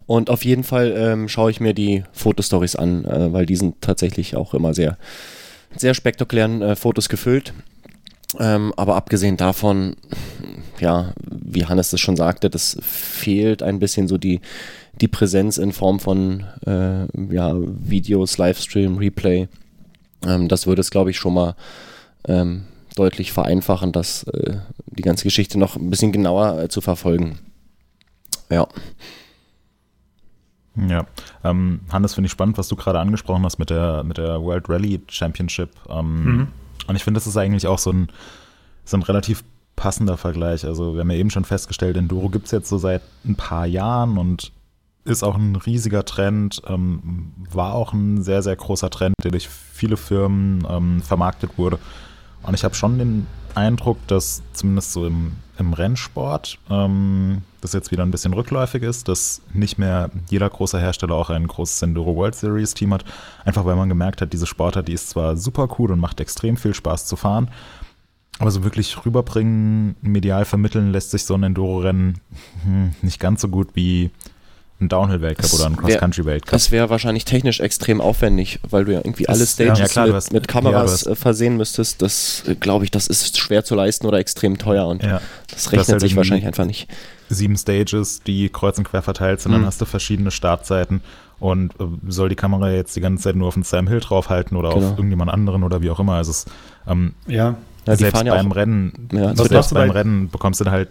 Und 0.08 0.30
auf 0.30 0.46
jeden 0.46 0.64
Fall 0.64 0.94
ähm, 0.96 1.28
schaue 1.28 1.52
ich 1.52 1.60
mir 1.60 1.74
die 1.74 2.04
Fotostories 2.12 2.76
an, 2.76 3.06
äh, 3.06 3.34
weil 3.34 3.46
die 3.46 3.56
sind 3.56 3.82
tatsächlich 3.82 4.36
auch 4.36 4.54
immer 4.54 4.74
sehr, 4.74 4.98
sehr 5.76 5.94
spektakulären 5.94 6.62
äh, 6.62 6.76
Fotos 6.76 7.10
gefüllt. 7.10 7.54
Ähm, 8.40 8.74
aber 8.76 8.96
abgesehen 8.96 9.38
davon, 9.38 9.96
ja, 10.80 11.14
wie 11.26 11.66
Hannes 11.66 11.90
das 11.90 12.00
schon 12.00 12.18
sagte, 12.18 12.50
das 12.50 12.78
fehlt 12.82 13.64
ein 13.64 13.80
bisschen 13.80 14.08
so 14.08 14.18
die, 14.18 14.42
die 15.02 15.08
Präsenz 15.08 15.58
in 15.58 15.72
Form 15.72 16.00
von 16.00 16.46
äh, 16.66 17.06
ja, 17.34 17.56
Videos, 17.56 18.38
Livestream, 18.38 18.98
Replay. 18.98 19.48
Ähm, 20.26 20.48
das 20.48 20.68
würde 20.68 20.82
es, 20.82 20.92
glaube 20.92 21.12
ich, 21.12 21.18
schon 21.18 21.34
mal 21.34 21.56
ähm, 22.28 22.66
deutlich 22.96 23.32
vereinfachen, 23.32 23.92
das, 23.92 24.24
äh, 24.24 24.58
die 24.86 25.04
ganze 25.04 25.24
Geschichte 25.24 25.58
noch 25.58 25.76
ein 25.76 25.90
bisschen 25.90 26.12
genauer 26.12 26.60
äh, 26.60 26.70
zu 26.70 26.82
verfolgen. 26.82 27.40
Ja. 28.50 28.68
Ja, 30.76 31.06
ähm, 31.44 31.82
Hannes, 31.92 32.14
finde 32.14 32.26
ich 32.26 32.32
spannend, 32.32 32.58
was 32.58 32.68
du 32.68 32.76
gerade 32.76 33.00
angesprochen 33.00 33.44
hast 33.46 33.60
mit 33.60 33.70
der, 33.70 34.04
mit 34.04 34.18
der 34.18 34.42
World 34.42 34.70
Rally 34.70 35.02
Championship. 35.08 35.70
Ähm, 35.90 36.24
mhm. 36.24 36.48
Und 36.88 36.96
ich 36.96 37.04
finde, 37.04 37.18
das 37.18 37.28
ist 37.28 37.38
eigentlich 37.38 37.68
auch 37.68 37.80
so 37.80 37.92
ein, 37.92 38.10
so 38.84 38.98
ein 38.98 39.04
relativ 39.04 39.44
passender 39.76 40.18
Vergleich. 40.18 40.66
Also 40.66 40.94
wir 40.94 41.02
haben 41.02 41.12
ja 41.12 41.18
eben 41.18 41.30
schon 41.30 41.46
festgestellt, 41.46 41.98
Enduro 41.98 42.30
gibt 42.30 42.46
es 42.46 42.52
jetzt 42.52 42.70
so 42.70 42.78
seit 42.78 43.02
ein 43.26 43.36
paar 43.36 43.66
Jahren 43.66 44.18
und 44.18 44.52
ist 45.06 45.24
auch 45.24 45.36
ein 45.36 45.56
riesiger 45.56 46.04
Trend, 46.04 46.62
ähm, 46.68 47.32
war 47.52 47.74
auch 47.74 47.94
ein 47.94 48.24
sehr, 48.24 48.42
sehr 48.42 48.56
großer 48.56 48.90
Trend, 48.90 49.16
der 49.24 49.32
durch 49.32 49.48
viele 49.48 49.98
Firmen 49.98 50.66
ähm, 50.70 51.02
vermarktet 51.02 51.58
wurde. 51.58 51.80
Und 52.46 52.54
ich 52.54 52.64
habe 52.64 52.76
schon 52.76 52.98
den 53.00 53.28
Eindruck, 53.56 53.98
dass 54.08 54.44
zumindest 54.54 54.94
so 54.94 55.08
im, 55.08 55.34
im 55.58 55.74
Rennsport 55.74 56.60
ähm, 56.70 57.42
das 57.62 57.74
jetzt 57.74 57.92
wieder 57.92 58.04
ein 58.04 58.12
bisschen 58.12 58.34
rückläufig 58.34 58.84
ist, 58.84 59.08
dass 59.08 59.42
nicht 59.54 59.78
mehr 59.78 60.12
jeder 60.30 60.50
große 60.50 60.80
Hersteller 60.80 61.16
auch 61.16 61.30
ein 61.30 61.48
großes 61.48 61.82
Enduro 61.82 62.16
World 62.16 62.36
Series 62.36 62.74
Team 62.74 62.94
hat. 62.94 63.06
Einfach 63.46 63.66
weil 63.66 63.76
man 63.76 63.90
gemerkt 63.90 64.22
hat, 64.22 64.34
diese 64.34 64.46
Sportart, 64.46 64.88
die 64.88 64.94
ist 64.94 65.10
zwar 65.10 65.38
super 65.38 65.70
cool 65.80 65.92
und 65.92 66.00
macht 66.00 66.20
extrem 66.20 66.58
viel 66.58 66.74
Spaß 66.74 67.08
zu 67.08 67.16
fahren, 67.16 67.50
aber 68.38 68.52
so 68.52 68.64
wirklich 68.64 69.06
rüberbringen, 69.06 69.96
medial 70.02 70.46
vermitteln 70.46 70.92
lässt 70.92 71.12
sich 71.12 71.24
so 71.24 71.36
ein 71.36 71.44
Enduro-Rennen 71.44 72.20
hm, 72.64 72.94
nicht 73.02 73.20
ganz 73.20 73.42
so 73.42 73.48
gut 73.48 73.70
wie 73.76 74.12
ein 74.82 74.90
Downhill-Weltcup 74.90 75.42
Das 75.44 75.54
oder 75.54 75.68
ein 75.68 75.78
Cross-Country-Weltcup. 75.78 76.52
Das 76.52 76.70
wäre 76.70 76.90
wahrscheinlich 76.90 77.24
technisch 77.24 77.62
extrem 77.62 78.02
aufwendig, 78.02 78.60
weil 78.70 78.84
du 78.84 78.92
ja 78.94 79.00
irgendwie 79.00 79.28
alle 79.30 79.40
Das- 79.40 79.54
Stages 79.54 79.80
ja, 79.80 79.88
klar, 79.88 80.08
mit, 80.08 80.16
hast- 80.16 80.34
mit 80.34 80.44
ja, 80.48 80.52
Kameras 80.52 80.92
hast- 80.92 81.08
äh, 81.08 81.16
versehen 81.16 81.56
müsstest. 81.56 82.02
Das 82.02 82.44
glaube 82.60 82.84
ich, 82.84 82.92
das 82.92 83.08
ist 83.08 83.38
schwer 83.38 83.64
zu 83.64 83.74
leisten 83.76 84.06
oder 84.06 84.18
extrem 84.20 84.58
teuer 84.58 84.86
und 84.88 85.02
Ja. 85.04 85.22
das 85.50 85.72
rechnet 85.72 85.88
halt 85.90 86.02
sich 86.02 86.16
wahrscheinlich 86.18 86.46
einfach 86.46 86.66
nicht. 86.66 86.88
Sieben 87.30 87.56
Stages, 87.56 88.22
die 88.24 88.50
kreuz 88.50 88.78
und 88.78 88.84
quer 88.84 89.02
verteilt 89.02 89.40
sind, 89.42 89.54
dann 89.54 89.62
Mhm. 89.62 89.66
hast 89.66 89.80
du 89.80 89.86
verschiedene 89.86 90.30
Startzeiten 90.30 91.00
und 91.40 91.74
äh, 91.80 91.86
soll 92.10 92.28
die 92.30 92.36
Kamera 92.36 92.70
jetzt 92.72 92.96
die 92.98 93.02
ganze 93.02 93.24
Zeit 93.24 93.36
nur 93.38 93.48
auf 93.48 93.54
den 93.54 93.64
Sam 93.64 93.88
Hill 93.88 94.02
draufhalten 94.02 94.58
oder 94.58 94.70
Genau. 94.74 94.88
auf 94.92 94.98
irgendjemand 94.98 95.32
anderen 95.32 95.64
oder 95.64 95.82
wie 95.82 95.90
auch 95.90 96.00
immer. 96.02 96.14
Also 96.16 96.32
es, 96.32 96.46
ähm, 96.88 97.14
Ja, 97.28 97.56
Ja, 97.88 97.96
selbst 97.96 98.24
ja 98.24 98.34
beim 98.36 98.52
auch. 98.52 98.56
Rennen, 98.56 99.08
Ja, 99.14 99.34
der- 99.34 99.46
selbst 99.46 99.74
beim 99.74 99.88
bei- 99.90 99.94
Rennen 99.94 100.30
bekommst 100.30 100.60
du 100.60 100.64
dann 100.66 100.74
halt 100.74 100.90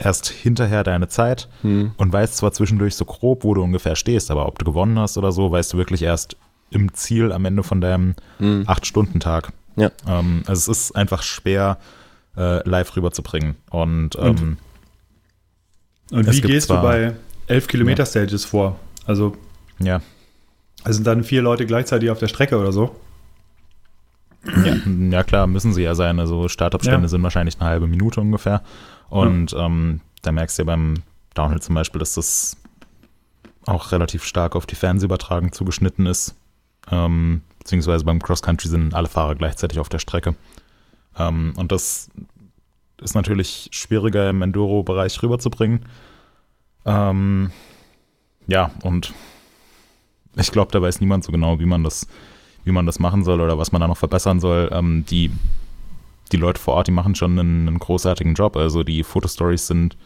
erst 0.00 0.28
hinterher 0.28 0.82
deine 0.84 1.08
Zeit 1.08 1.48
Hm. 1.62 1.92
und 1.96 2.12
weißt 2.12 2.36
zwar 2.36 2.52
zwischendurch 2.52 2.94
so 2.96 3.04
grob, 3.04 3.44
wo 3.44 3.54
du 3.54 3.62
ungefähr 3.62 3.96
stehst, 3.96 4.30
aber 4.30 4.46
ob 4.46 4.58
du 4.58 4.64
gewonnen 4.64 4.98
hast 4.98 5.16
oder 5.18 5.32
so, 5.32 5.50
weißt 5.50 5.72
du 5.72 5.76
wirklich 5.78 6.02
erst 6.02 6.36
im 6.70 6.92
Ziel 6.94 7.32
am 7.32 7.44
Ende 7.44 7.62
von 7.62 7.80
deinem 7.80 8.14
Hm. 8.38 8.64
Acht-Stunden-Tag. 8.66 9.52
Ja. 9.76 9.90
Ähm, 10.06 10.42
also 10.46 10.70
es 10.72 10.78
ist 10.86 10.96
einfach 10.96 11.22
schwer, 11.22 11.78
äh, 12.36 12.66
live 12.68 12.94
rüberzubringen. 12.96 13.56
Und, 13.70 14.16
Und- 14.16 14.40
ähm, 14.40 14.56
und 16.12 16.28
Es 16.28 16.36
wie 16.36 16.40
gehst 16.42 16.70
du 16.70 16.74
zwar- 16.74 16.82
bei 16.82 17.14
11 17.46 17.66
Kilometer 17.68 18.06
Stages 18.06 18.44
vor? 18.44 18.78
Also, 19.06 19.36
ja, 19.80 20.00
es 20.84 20.94
sind 20.96 21.06
dann 21.06 21.24
vier 21.24 21.42
Leute 21.42 21.66
gleichzeitig 21.66 22.10
auf 22.10 22.18
der 22.18 22.28
Strecke 22.28 22.58
oder 22.58 22.72
so? 22.72 22.94
ja, 24.64 24.74
ja, 25.10 25.22
klar, 25.22 25.46
müssen 25.46 25.72
sie 25.74 25.82
ja 25.82 25.94
sein. 25.94 26.18
Also 26.18 26.48
Startabstände 26.48 27.02
Ja. 27.02 27.08
sind 27.08 27.22
wahrscheinlich 27.22 27.60
eine 27.60 27.68
halbe 27.68 27.86
Minute 27.86 28.20
ungefähr. 28.20 28.62
Und 29.10 29.54
ähm, 29.56 30.00
da 30.22 30.32
merkst 30.32 30.58
du 30.58 30.62
ja 30.62 30.66
beim 30.66 30.94
Downhill 31.34 31.60
zum 31.60 31.74
Beispiel, 31.74 31.98
dass 31.98 32.14
das 32.14 32.56
auch 33.66 33.92
relativ 33.92 34.24
stark 34.24 34.56
auf 34.56 34.66
die 34.66 34.74
Fernsehübertragung 34.74 35.52
zugeschnitten 35.52 36.06
ist. 36.06 36.34
Ähm, 36.90 37.42
beziehungsweise 37.58 38.04
beim 38.04 38.22
Cross 38.22 38.42
Country 38.42 38.68
sind 38.68 38.94
alle 38.94 39.08
Fahrer 39.08 39.34
gleichzeitig 39.34 39.78
auf 39.78 39.88
der 39.88 39.98
Strecke. 39.98 40.34
Ähm, 41.18 41.52
und 41.56 41.72
das 41.72 42.10
ist 43.00 43.14
natürlich 43.14 43.68
schwieriger 43.72 44.30
im 44.30 44.42
Enduro-Bereich 44.42 45.22
rüberzubringen. 45.22 45.86
Ähm, 46.84 47.50
ja, 48.46 48.70
und 48.82 49.12
ich 50.36 50.50
glaube, 50.50 50.72
da 50.72 50.80
weiß 50.80 51.00
niemand 51.00 51.24
so 51.24 51.32
genau, 51.32 51.58
wie 51.60 51.66
man 51.66 51.84
das, 51.84 52.06
wie 52.64 52.72
man 52.72 52.86
das 52.86 52.98
machen 52.98 53.24
soll 53.24 53.40
oder 53.40 53.58
was 53.58 53.72
man 53.72 53.80
da 53.80 53.88
noch 53.88 53.96
verbessern 53.96 54.40
soll. 54.40 54.70
Ähm, 54.72 55.04
die, 55.08 55.30
die 56.32 56.36
Leute 56.36 56.60
vor 56.60 56.74
Ort, 56.74 56.88
die 56.88 56.92
machen 56.92 57.14
schon 57.14 57.38
einen, 57.38 57.68
einen 57.68 57.78
großartigen 57.78 58.34
Job. 58.34 58.56
Also 58.56 58.82
die 58.82 59.02
Fotostories 59.02 59.66
sind 59.66 59.96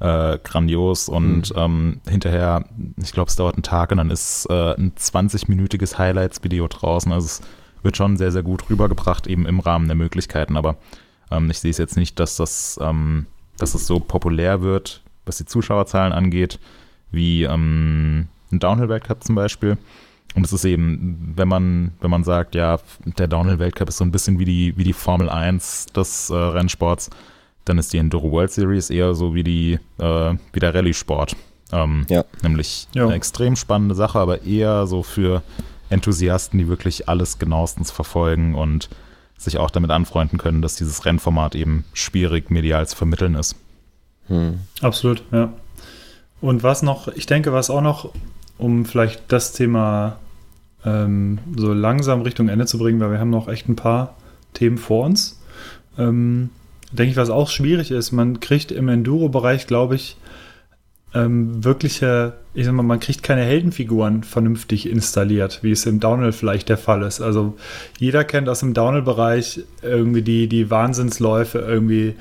äh, 0.00 0.38
grandios 0.42 1.08
und 1.08 1.52
ähm, 1.56 2.00
hinterher, 2.08 2.64
ich 2.96 3.12
glaube, 3.12 3.28
es 3.28 3.36
dauert 3.36 3.56
einen 3.56 3.62
Tag 3.62 3.90
und 3.90 3.98
dann 3.98 4.10
ist 4.10 4.46
äh, 4.48 4.74
ein 4.74 4.92
20-minütiges 4.94 5.98
Highlights-Video 5.98 6.68
draußen. 6.68 7.12
Also 7.12 7.26
es 7.26 7.40
wird 7.82 7.96
schon 7.96 8.16
sehr, 8.16 8.32
sehr 8.32 8.42
gut 8.42 8.68
rübergebracht, 8.70 9.26
eben 9.26 9.46
im 9.46 9.60
Rahmen 9.60 9.86
der 9.86 9.96
Möglichkeiten. 9.96 10.56
Aber 10.56 10.76
ähm, 11.30 11.50
ich 11.50 11.58
sehe 11.60 11.70
es 11.70 11.78
jetzt 11.78 11.96
nicht, 11.96 12.18
dass 12.20 12.36
das, 12.36 12.78
ähm, 12.82 13.26
dass 13.58 13.74
es 13.74 13.86
so 13.86 14.00
populär 14.00 14.62
wird, 14.62 15.02
was 15.26 15.38
die 15.38 15.46
Zuschauerzahlen 15.46 16.12
angeht, 16.12 16.58
wie 17.10 17.44
ähm, 17.44 18.28
ein 18.52 18.58
Downhill-Weltcup 18.60 19.24
zum 19.24 19.34
Beispiel. 19.34 19.78
Und 20.34 20.44
es 20.44 20.52
ist 20.52 20.64
eben, 20.64 21.32
wenn 21.36 21.48
man, 21.48 21.92
wenn 22.00 22.10
man 22.10 22.22
sagt, 22.22 22.54
ja, 22.54 22.78
der 23.04 23.26
Downhill-Weltcup 23.28 23.88
ist 23.88 23.96
so 23.96 24.04
ein 24.04 24.12
bisschen 24.12 24.38
wie 24.38 24.44
die, 24.44 24.76
wie 24.76 24.84
die 24.84 24.92
Formel 24.92 25.28
1 25.28 25.86
des 25.86 26.30
äh, 26.30 26.34
Rennsports, 26.34 27.10
dann 27.64 27.78
ist 27.78 27.92
die 27.92 27.98
Enduro 27.98 28.30
World 28.30 28.50
Series 28.52 28.90
eher 28.90 29.14
so 29.14 29.34
wie 29.34 29.42
die, 29.42 29.78
äh, 29.98 30.34
wie 30.52 30.60
der 30.60 30.74
Rallye-Sport. 30.74 31.34
Ähm, 31.72 32.06
Ja. 32.08 32.24
Nämlich 32.42 32.88
Ja. 32.94 33.04
eine 33.04 33.14
extrem 33.14 33.56
spannende 33.56 33.94
Sache, 33.94 34.18
aber 34.18 34.42
eher 34.42 34.86
so 34.86 35.02
für 35.02 35.42
Enthusiasten, 35.90 36.58
die 36.58 36.68
wirklich 36.68 37.08
alles 37.08 37.38
genauestens 37.38 37.90
verfolgen 37.90 38.54
und 38.54 38.88
sich 39.36 39.58
auch 39.58 39.70
damit 39.70 39.90
anfreunden 39.90 40.38
können, 40.38 40.62
dass 40.62 40.76
dieses 40.76 41.04
Rennformat 41.04 41.54
eben 41.54 41.84
schwierig 41.94 42.50
medial 42.50 42.86
zu 42.86 42.96
vermitteln 42.96 43.34
ist. 43.34 43.56
Hm. 44.26 44.60
Absolut, 44.82 45.22
ja. 45.32 45.52
Und 46.40 46.62
was 46.62 46.82
noch, 46.82 47.08
ich 47.08 47.26
denke, 47.26 47.52
was 47.52 47.70
auch 47.70 47.80
noch, 47.80 48.12
um 48.58 48.84
vielleicht 48.84 49.22
das 49.28 49.52
Thema 49.52 50.18
ähm, 50.84 51.38
so 51.56 51.72
langsam 51.72 52.22
Richtung 52.22 52.48
Ende 52.48 52.66
zu 52.66 52.78
bringen, 52.78 53.00
weil 53.00 53.12
wir 53.12 53.20
haben 53.20 53.30
noch 53.30 53.48
echt 53.48 53.68
ein 53.68 53.76
paar 53.76 54.16
Themen 54.54 54.78
vor 54.78 55.06
uns. 55.06 55.40
Ähm, 55.96 56.50
denke 56.92 57.12
ich, 57.12 57.16
was 57.16 57.30
auch 57.30 57.48
schwierig 57.48 57.90
ist, 57.90 58.12
man 58.12 58.40
kriegt 58.40 58.72
im 58.72 58.88
Enduro-Bereich, 58.88 59.66
glaube 59.66 59.94
ich, 59.94 60.16
ähm, 61.14 61.64
wirkliche, 61.64 62.34
ich 62.52 62.66
sag 62.66 62.74
mal, 62.74 62.82
man 62.82 63.00
kriegt 63.00 63.22
keine 63.22 63.42
Heldenfiguren 63.42 64.24
vernünftig 64.24 64.88
installiert, 64.88 65.60
wie 65.62 65.70
es 65.70 65.86
im 65.86 66.00
Downhill 66.00 66.32
vielleicht 66.32 66.68
der 66.68 66.76
Fall 66.76 67.02
ist. 67.02 67.20
Also 67.20 67.56
jeder 67.98 68.24
kennt 68.24 68.48
aus 68.48 68.60
dem 68.60 68.74
Downhill-Bereich 68.74 69.64
irgendwie 69.82 70.22
die, 70.22 70.48
die 70.48 70.70
Wahnsinnsläufe 70.70 71.58
irgendwie 71.60 72.14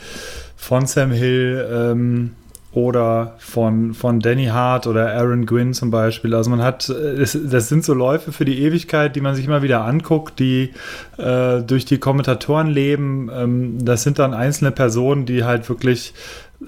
von 0.55 0.85
Sam 0.85 1.11
Hill 1.11 1.67
ähm, 1.69 2.31
oder 2.73 3.35
von, 3.39 3.93
von 3.93 4.19
Danny 4.19 4.45
Hart 4.47 4.87
oder 4.87 5.13
Aaron 5.13 5.45
Gwynn 5.45 5.73
zum 5.73 5.89
Beispiel. 5.89 6.35
Also 6.35 6.49
man 6.49 6.61
hat, 6.61 6.89
äh, 6.89 7.17
das 7.17 7.69
sind 7.69 7.83
so 7.83 7.93
Läufe 7.93 8.31
für 8.31 8.45
die 8.45 8.61
Ewigkeit, 8.61 9.15
die 9.15 9.21
man 9.21 9.35
sich 9.35 9.45
immer 9.45 9.61
wieder 9.61 9.83
anguckt, 9.83 10.39
die 10.39 10.73
äh, 11.17 11.61
durch 11.61 11.85
die 11.85 11.97
Kommentatoren 11.97 12.67
leben. 12.67 13.29
Ähm, 13.33 13.85
das 13.85 14.03
sind 14.03 14.19
dann 14.19 14.33
einzelne 14.33 14.71
Personen, 14.71 15.25
die 15.25 15.43
halt 15.43 15.67
wirklich 15.69 16.13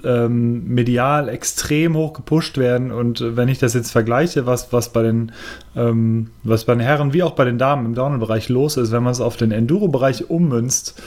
ähm, 0.04 0.66
medial 0.66 1.28
extrem 1.28 1.94
hoch 1.94 2.12
gepusht 2.12 2.58
werden. 2.58 2.92
Und 2.92 3.36
wenn 3.36 3.48
ich 3.48 3.58
das 3.58 3.74
jetzt 3.74 3.90
vergleiche, 3.90 4.46
was, 4.46 4.72
was, 4.72 4.90
bei 4.90 5.02
den, 5.02 5.32
ähm, 5.76 6.30
was 6.42 6.64
bei 6.64 6.74
den 6.74 6.80
Herren 6.80 7.12
wie 7.12 7.22
auch 7.22 7.32
bei 7.32 7.44
den 7.44 7.58
Damen 7.58 7.86
im 7.86 7.94
Downhill-Bereich 7.94 8.48
los 8.48 8.76
ist, 8.76 8.92
wenn 8.92 9.02
man 9.02 9.12
es 9.12 9.20
auf 9.20 9.36
den 9.36 9.52
Enduro-Bereich 9.52 10.30
ummünzt, 10.30 11.00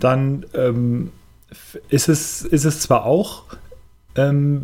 dann 0.00 0.44
ähm, 0.54 1.12
ist, 1.88 2.08
es, 2.08 2.42
ist 2.42 2.64
es 2.64 2.80
zwar 2.80 3.04
auch 3.04 3.44
ähm, 4.16 4.62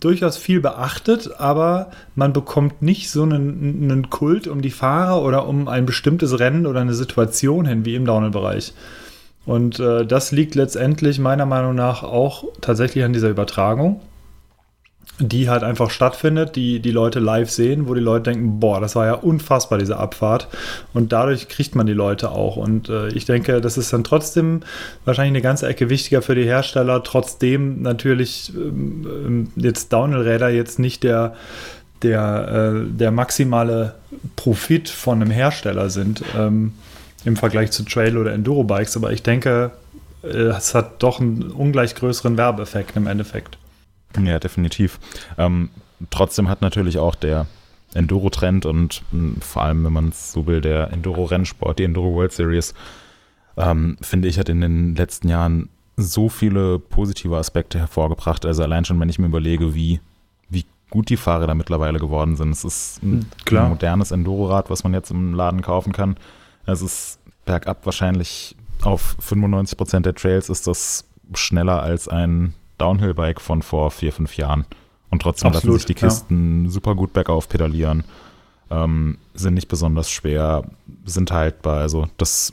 durchaus 0.00 0.36
viel 0.36 0.60
beachtet, 0.60 1.30
aber 1.38 1.90
man 2.14 2.32
bekommt 2.32 2.82
nicht 2.82 3.10
so 3.10 3.22
einen, 3.22 3.90
einen 3.90 4.10
Kult 4.10 4.46
um 4.46 4.62
die 4.62 4.70
Fahrer 4.70 5.22
oder 5.22 5.46
um 5.48 5.68
ein 5.68 5.86
bestimmtes 5.86 6.38
Rennen 6.38 6.66
oder 6.66 6.80
eine 6.80 6.94
Situation 6.94 7.66
hin 7.66 7.84
wie 7.84 7.94
im 7.94 8.04
Downhill-Bereich. 8.04 8.74
Und 9.44 9.78
äh, 9.78 10.04
das 10.04 10.32
liegt 10.32 10.54
letztendlich 10.54 11.18
meiner 11.18 11.46
Meinung 11.46 11.74
nach 11.74 12.02
auch 12.02 12.44
tatsächlich 12.60 13.04
an 13.04 13.12
dieser 13.12 13.30
Übertragung, 13.30 14.00
die 15.18 15.48
halt 15.48 15.62
einfach 15.62 15.90
stattfindet, 15.90 16.56
die 16.56 16.80
die 16.80 16.90
Leute 16.90 17.20
live 17.20 17.50
sehen, 17.50 17.88
wo 17.88 17.94
die 17.94 18.00
Leute 18.00 18.30
denken, 18.30 18.60
boah, 18.60 18.80
das 18.80 18.96
war 18.96 19.06
ja 19.06 19.14
unfassbar, 19.14 19.78
diese 19.78 19.96
Abfahrt. 19.96 20.48
Und 20.92 21.12
dadurch 21.12 21.48
kriegt 21.48 21.74
man 21.74 21.86
die 21.86 21.94
Leute 21.94 22.30
auch. 22.30 22.56
Und 22.56 22.88
äh, 22.88 23.08
ich 23.08 23.24
denke, 23.24 23.60
das 23.60 23.78
ist 23.78 23.92
dann 23.92 24.04
trotzdem 24.04 24.60
wahrscheinlich 25.04 25.32
eine 25.32 25.42
ganze 25.42 25.66
Ecke 25.66 25.88
wichtiger 25.88 26.20
für 26.20 26.34
die 26.34 26.44
Hersteller, 26.44 27.02
trotzdem 27.02 27.82
natürlich 27.82 28.52
ähm, 28.54 29.06
ähm, 29.06 29.48
jetzt 29.56 29.92
Downhill-Räder 29.92 30.50
jetzt 30.50 30.78
nicht 30.78 31.02
der, 31.02 31.34
der, 32.02 32.74
äh, 32.74 32.90
der 32.90 33.10
maximale 33.10 33.94
Profit 34.36 34.88
von 34.90 35.22
einem 35.22 35.30
Hersteller 35.30 35.88
sind. 35.88 36.22
Ähm, 36.36 36.72
im 37.24 37.36
Vergleich 37.36 37.72
zu 37.72 37.82
Trail- 37.82 38.16
oder 38.16 38.32
Enduro-Bikes, 38.32 38.96
aber 38.96 39.12
ich 39.12 39.22
denke, 39.22 39.72
äh, 40.22 40.28
es 40.28 40.74
hat 40.74 41.02
doch 41.02 41.20
einen 41.20 41.50
ungleich 41.50 41.94
größeren 41.94 42.36
Werbeeffekt 42.36 42.96
im 42.96 43.06
Endeffekt. 43.06 43.58
Ja, 44.22 44.38
definitiv. 44.38 44.98
Ähm, 45.38 45.70
trotzdem 46.10 46.48
hat 46.48 46.62
natürlich 46.62 46.98
auch 46.98 47.14
der 47.14 47.46
Enduro-Trend 47.94 48.66
und 48.66 49.02
mh, 49.12 49.36
vor 49.40 49.62
allem, 49.62 49.84
wenn 49.84 49.92
man 49.92 50.08
es 50.08 50.32
so 50.32 50.46
will, 50.46 50.60
der 50.60 50.92
Enduro-Rennsport, 50.92 51.78
die 51.78 51.84
Enduro 51.84 52.14
World 52.14 52.32
Series, 52.32 52.74
ähm, 53.56 53.96
finde 54.00 54.28
ich, 54.28 54.38
hat 54.38 54.48
in 54.48 54.60
den 54.60 54.94
letzten 54.96 55.28
Jahren 55.28 55.68
so 55.96 56.28
viele 56.28 56.78
positive 56.78 57.36
Aspekte 57.36 57.78
hervorgebracht. 57.78 58.44
Also 58.44 58.62
allein 58.62 58.84
schon, 58.84 59.00
wenn 59.00 59.08
ich 59.08 59.18
mir 59.18 59.26
überlege, 59.26 59.74
wie, 59.74 60.00
wie 60.50 60.66
gut 60.90 61.08
die 61.08 61.16
Fahrer 61.16 61.46
da 61.46 61.54
mittlerweile 61.54 61.98
geworden 61.98 62.36
sind. 62.36 62.50
Es 62.50 62.64
ist 62.64 63.02
ein 63.02 63.26
Klar. 63.46 63.68
modernes 63.70 64.10
Enduro-Rad, 64.10 64.68
was 64.68 64.84
man 64.84 64.92
jetzt 64.92 65.10
im 65.10 65.32
Laden 65.34 65.62
kaufen 65.62 65.92
kann. 65.92 66.16
Es 66.66 66.82
ist 66.82 67.18
bergab 67.46 67.86
wahrscheinlich 67.86 68.56
auf 68.82 69.16
95 69.20 69.78
Prozent 69.78 70.04
der 70.04 70.14
Trails 70.14 70.50
ist 70.50 70.66
das 70.66 71.04
schneller 71.32 71.82
als 71.82 72.08
ein 72.08 72.52
Downhill-Bike 72.78 73.40
von 73.40 73.62
vor 73.62 73.90
vier, 73.90 74.12
fünf 74.12 74.36
Jahren. 74.36 74.66
Und 75.10 75.22
trotzdem 75.22 75.48
Absolut, 75.48 75.64
lassen 75.64 75.78
sich 75.78 75.96
die 75.96 76.00
ja. 76.00 76.08
Kisten 76.08 76.68
super 76.68 76.94
gut 76.94 77.12
bergauf 77.12 77.48
pedalieren, 77.48 78.04
ähm, 78.70 79.18
sind 79.34 79.54
nicht 79.54 79.68
besonders 79.68 80.10
schwer, 80.10 80.64
sind 81.04 81.30
haltbar. 81.30 81.78
Also 81.78 82.08
das, 82.16 82.52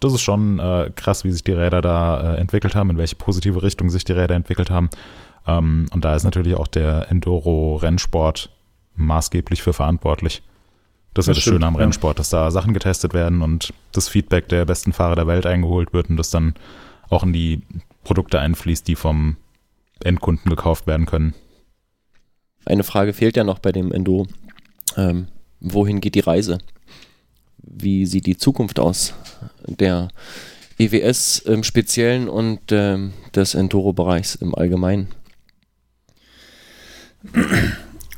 das 0.00 0.14
ist 0.14 0.22
schon 0.22 0.58
äh, 0.58 0.90
krass, 0.94 1.24
wie 1.24 1.32
sich 1.32 1.42
die 1.42 1.52
Räder 1.52 1.82
da 1.82 2.34
äh, 2.34 2.36
entwickelt 2.36 2.74
haben, 2.74 2.90
in 2.90 2.98
welche 2.98 3.16
positive 3.16 3.62
Richtung 3.62 3.90
sich 3.90 4.04
die 4.04 4.12
Räder 4.12 4.34
entwickelt 4.34 4.70
haben. 4.70 4.90
Ähm, 5.46 5.86
und 5.92 6.04
da 6.04 6.14
ist 6.14 6.24
natürlich 6.24 6.54
auch 6.54 6.68
der 6.68 7.10
Enduro-Rennsport 7.10 8.50
maßgeblich 8.94 9.62
für 9.62 9.72
verantwortlich. 9.72 10.42
Das 11.14 11.24
ist 11.24 11.28
ja 11.28 11.34
Das 11.34 11.44
das 11.44 11.52
Schöne 11.52 11.66
am 11.66 11.74
ja. 11.74 11.80
Rennsport, 11.80 12.18
dass 12.18 12.30
da 12.30 12.50
Sachen 12.50 12.72
getestet 12.72 13.12
werden 13.12 13.42
und 13.42 13.74
das 13.92 14.08
Feedback 14.08 14.48
der 14.48 14.64
besten 14.64 14.92
Fahrer 14.92 15.16
der 15.16 15.26
Welt 15.26 15.44
eingeholt 15.44 15.92
wird 15.92 16.08
und 16.08 16.16
das 16.16 16.30
dann 16.30 16.54
auch 17.10 17.22
in 17.22 17.32
die 17.32 17.62
Produkte 18.04 18.40
einfließt, 18.40 18.86
die 18.88 18.96
vom 18.96 19.36
Endkunden 20.02 20.50
gekauft 20.50 20.86
werden 20.86 21.06
können. 21.06 21.34
eine 22.64 22.84
Frage 22.84 23.12
fehlt 23.12 23.36
ja 23.36 23.44
noch 23.44 23.58
bei 23.58 23.72
dem 23.72 23.92
Enduro. 23.92 24.26
Ähm, 24.96 25.28
wohin 25.60 26.00
geht 26.00 26.14
die 26.14 26.20
Reise? 26.20 26.58
Wie 27.58 28.06
sieht 28.06 28.26
die 28.26 28.36
Zukunft 28.36 28.80
aus 28.80 29.14
der 29.66 30.08
EWS 30.78 31.38
im 31.38 31.62
Speziellen 31.62 32.28
und 32.28 32.72
ähm, 32.72 33.12
des 33.34 33.54
Enduro-Bereichs 33.54 34.34
im 34.34 34.54
Allgemeinen? 34.54 35.08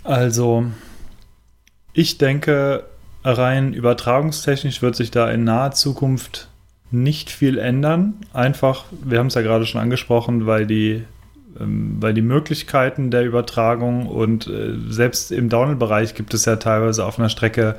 Also, 0.02 0.64
ich 1.92 2.18
denke, 2.18 2.84
rein 3.22 3.74
übertragungstechnisch 3.74 4.82
wird 4.82 4.96
sich 4.96 5.10
da 5.10 5.30
in 5.30 5.44
naher 5.44 5.72
Zukunft 5.72 6.48
nicht 6.94 7.30
viel 7.30 7.58
ändern. 7.58 8.14
Einfach, 8.32 8.84
wir 9.04 9.18
haben 9.18 9.26
es 9.26 9.34
ja 9.34 9.42
gerade 9.42 9.66
schon 9.66 9.80
angesprochen, 9.80 10.46
weil 10.46 10.66
die, 10.66 11.02
ähm, 11.60 11.96
weil 12.00 12.14
die 12.14 12.22
Möglichkeiten 12.22 13.10
der 13.10 13.24
Übertragung 13.24 14.06
und 14.06 14.46
äh, 14.46 14.74
selbst 14.88 15.32
im 15.32 15.48
Downhill-Bereich 15.48 16.14
gibt 16.14 16.34
es 16.34 16.44
ja 16.44 16.56
teilweise 16.56 17.04
auf 17.04 17.18
einer 17.18 17.28
Strecke 17.28 17.76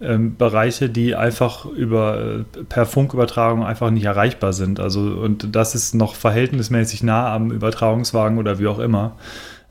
ähm, 0.00 0.36
Bereiche, 0.36 0.90
die 0.90 1.14
einfach 1.14 1.64
über 1.64 2.44
äh, 2.56 2.64
per 2.64 2.84
Funkübertragung 2.84 3.64
einfach 3.64 3.90
nicht 3.90 4.04
erreichbar 4.04 4.52
sind. 4.52 4.78
Also 4.78 5.00
und 5.00 5.54
das 5.56 5.74
ist 5.74 5.94
noch 5.94 6.14
verhältnismäßig 6.14 7.02
nah 7.02 7.34
am 7.34 7.50
Übertragungswagen 7.50 8.38
oder 8.38 8.58
wie 8.58 8.66
auch 8.66 8.78
immer. 8.78 9.16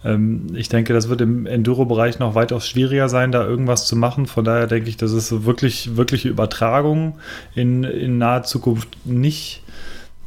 Ähm, 0.05 0.47
ich 0.53 0.69
denke, 0.69 0.93
das 0.93 1.09
wird 1.09 1.21
im 1.21 1.45
Enduro-Bereich 1.47 2.19
noch 2.19 2.35
weitaus 2.35 2.67
schwieriger 2.67 3.09
sein, 3.09 3.31
da 3.31 3.45
irgendwas 3.45 3.87
zu 3.87 3.95
machen. 3.95 4.27
Von 4.27 4.45
daher 4.45 4.67
denke 4.67 4.87
ich, 4.87 4.97
dass 4.97 5.11
es 5.11 5.45
wirklich 5.45 5.97
wirkliche 5.97 6.29
Übertragung 6.29 7.17
in, 7.55 7.83
in 7.83 8.19
naher 8.19 8.43
Zukunft 8.43 8.89
nicht, 9.03 9.63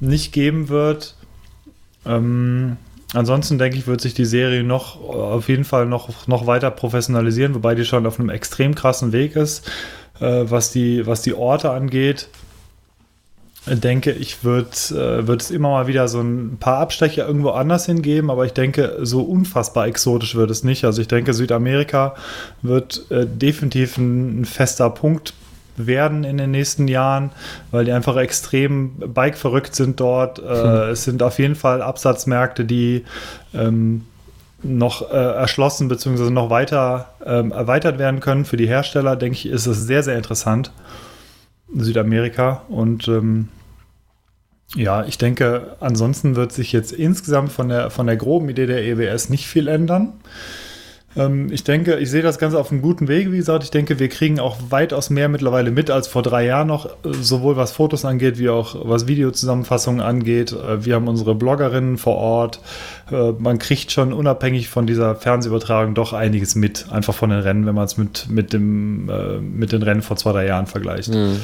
nicht 0.01 0.33
geben 0.33 0.68
wird. 0.68 1.14
Ähm, 2.05 2.76
ansonsten 3.14 3.59
denke 3.59 3.79
ich, 3.79 3.87
wird 3.87 4.01
sich 4.01 4.14
die 4.14 4.24
Serie 4.24 4.64
noch 4.64 5.01
auf 5.01 5.49
jeden 5.49 5.64
Fall 5.64 5.87
noch, 5.87 6.26
noch 6.26 6.47
weiter 6.47 6.70
professionalisieren, 6.72 7.55
wobei 7.55 7.74
die 7.74 7.85
schon 7.85 8.07
auf 8.07 8.18
einem 8.18 8.31
extrem 8.31 8.74
krassen 8.74 9.12
Weg 9.12 9.37
ist, 9.37 9.70
äh, 10.20 10.45
was, 10.45 10.72
die, 10.72 11.07
was 11.07 11.22
die 11.22 11.35
Orte 11.35 11.70
angeht 11.70 12.29
denke, 13.76 14.12
ich 14.12 14.44
würde 14.44 14.70
äh, 14.90 15.26
würd 15.26 15.42
es 15.42 15.50
immer 15.50 15.70
mal 15.70 15.86
wieder 15.86 16.08
so 16.08 16.20
ein 16.20 16.56
paar 16.58 16.78
Abstecher 16.78 17.26
irgendwo 17.26 17.50
anders 17.50 17.86
hingeben, 17.86 18.30
aber 18.30 18.44
ich 18.46 18.52
denke, 18.52 18.98
so 19.02 19.22
unfassbar 19.22 19.86
exotisch 19.86 20.34
wird 20.34 20.50
es 20.50 20.64
nicht. 20.64 20.84
Also 20.84 21.00
ich 21.00 21.08
denke, 21.08 21.34
Südamerika 21.34 22.14
wird 22.62 23.10
äh, 23.10 23.26
definitiv 23.26 23.98
ein, 23.98 24.40
ein, 24.40 24.44
fester 24.44 24.90
Punkt 24.90 25.34
werden 25.76 26.24
in 26.24 26.38
den 26.38 26.50
nächsten 26.50 26.88
Jahren, 26.88 27.30
weil 27.70 27.84
die 27.84 27.92
einfach 27.92 28.16
extrem 28.16 28.96
Bike-verrückt 28.96 29.74
sind 29.74 30.00
dort. 30.00 30.38
Äh, 30.38 30.42
hm. 30.42 30.90
Es 30.90 31.04
sind 31.04 31.22
auf 31.22 31.38
jeden 31.38 31.54
Fall 31.54 31.82
Absatzmärkte, 31.82 32.64
die 32.64 33.04
ähm, 33.54 34.04
noch 34.62 35.10
äh, 35.10 35.14
erschlossen 35.14 35.88
bzw. 35.88 36.30
noch 36.30 36.50
weiter 36.50 37.10
ähm, 37.24 37.52
erweitert 37.52 37.98
werden 37.98 38.20
können. 38.20 38.44
Für 38.44 38.56
die 38.56 38.66
Hersteller, 38.66 39.14
denke 39.14 39.36
ich, 39.36 39.46
ist 39.46 39.66
es 39.66 39.86
sehr, 39.86 40.02
sehr 40.02 40.16
interessant. 40.16 40.72
Südamerika 41.74 42.62
und 42.68 43.08
ähm, 43.08 43.48
ja, 44.74 45.04
ich 45.04 45.18
denke, 45.18 45.76
ansonsten 45.80 46.36
wird 46.36 46.52
sich 46.52 46.72
jetzt 46.72 46.92
insgesamt 46.92 47.52
von 47.52 47.68
der, 47.68 47.90
von 47.90 48.06
der 48.06 48.16
groben 48.16 48.48
Idee 48.48 48.66
der 48.66 48.84
EWS 48.84 49.30
nicht 49.30 49.46
viel 49.46 49.66
ändern. 49.66 50.14
Ähm, 51.16 51.50
ich 51.50 51.64
denke, 51.64 51.96
ich 51.96 52.10
sehe 52.10 52.20
das 52.20 52.38
Ganze 52.38 52.58
auf 52.58 52.70
einem 52.70 52.82
guten 52.82 53.08
Weg. 53.08 53.32
Wie 53.32 53.38
gesagt, 53.38 53.64
ich 53.64 53.70
denke, 53.70 53.98
wir 53.98 54.08
kriegen 54.08 54.38
auch 54.38 54.58
weitaus 54.68 55.08
mehr 55.08 55.30
mittlerweile 55.30 55.70
mit 55.70 55.90
als 55.90 56.06
vor 56.06 56.22
drei 56.22 56.44
Jahren 56.44 56.68
noch, 56.68 56.90
sowohl 57.02 57.56
was 57.56 57.72
Fotos 57.72 58.04
angeht, 58.04 58.38
wie 58.38 58.50
auch 58.50 58.76
was 58.86 59.06
Videozusammenfassungen 59.06 60.02
angeht. 60.02 60.52
Äh, 60.52 60.84
wir 60.84 60.96
haben 60.96 61.08
unsere 61.08 61.34
Bloggerinnen 61.34 61.96
vor 61.96 62.16
Ort. 62.16 62.60
Äh, 63.10 63.32
man 63.38 63.58
kriegt 63.58 63.90
schon 63.90 64.12
unabhängig 64.12 64.68
von 64.68 64.86
dieser 64.86 65.16
Fernsehübertragung 65.16 65.94
doch 65.94 66.12
einiges 66.12 66.54
mit, 66.54 66.86
einfach 66.90 67.14
von 67.14 67.30
den 67.30 67.40
Rennen, 67.40 67.64
wenn 67.64 67.74
man 67.74 67.84
es 67.84 67.96
mit, 67.96 68.28
mit, 68.28 68.52
dem, 68.52 69.08
äh, 69.08 69.38
mit 69.40 69.72
den 69.72 69.82
Rennen 69.82 70.02
vor 70.02 70.18
zwei, 70.18 70.32
drei 70.32 70.46
Jahren 70.46 70.66
vergleicht. 70.66 71.08
Mhm, 71.08 71.40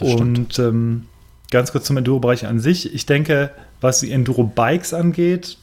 Und 0.00 0.58
ähm, 0.60 1.06
ganz 1.50 1.72
kurz 1.72 1.86
zum 1.86 1.96
Enduro-Bereich 1.96 2.46
an 2.46 2.60
sich. 2.60 2.94
Ich 2.94 3.06
denke, 3.06 3.50
was 3.80 4.00
die 4.00 4.12
Enduro-Bikes 4.12 4.94
angeht, 4.94 5.58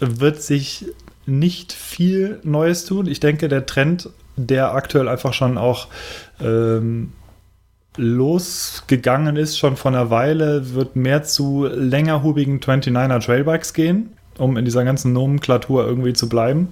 wird 0.00 0.42
sich 0.42 0.86
nicht 1.26 1.72
viel 1.72 2.40
Neues 2.42 2.84
tun. 2.84 3.06
Ich 3.06 3.20
denke, 3.20 3.48
der 3.48 3.66
Trend, 3.66 4.10
der 4.36 4.74
aktuell 4.74 5.08
einfach 5.08 5.32
schon 5.32 5.58
auch 5.58 5.88
ähm, 6.40 7.12
losgegangen 7.96 9.36
ist, 9.36 9.58
schon 9.58 9.76
vor 9.76 9.90
einer 9.92 10.10
Weile, 10.10 10.74
wird 10.74 10.96
mehr 10.96 11.22
zu 11.22 11.66
längerhubigen 11.66 12.60
29er 12.60 13.24
Trailbikes 13.24 13.72
gehen, 13.72 14.10
um 14.38 14.56
in 14.56 14.64
dieser 14.64 14.84
ganzen 14.84 15.12
Nomenklatur 15.12 15.86
irgendwie 15.86 16.12
zu 16.12 16.28
bleiben. 16.28 16.68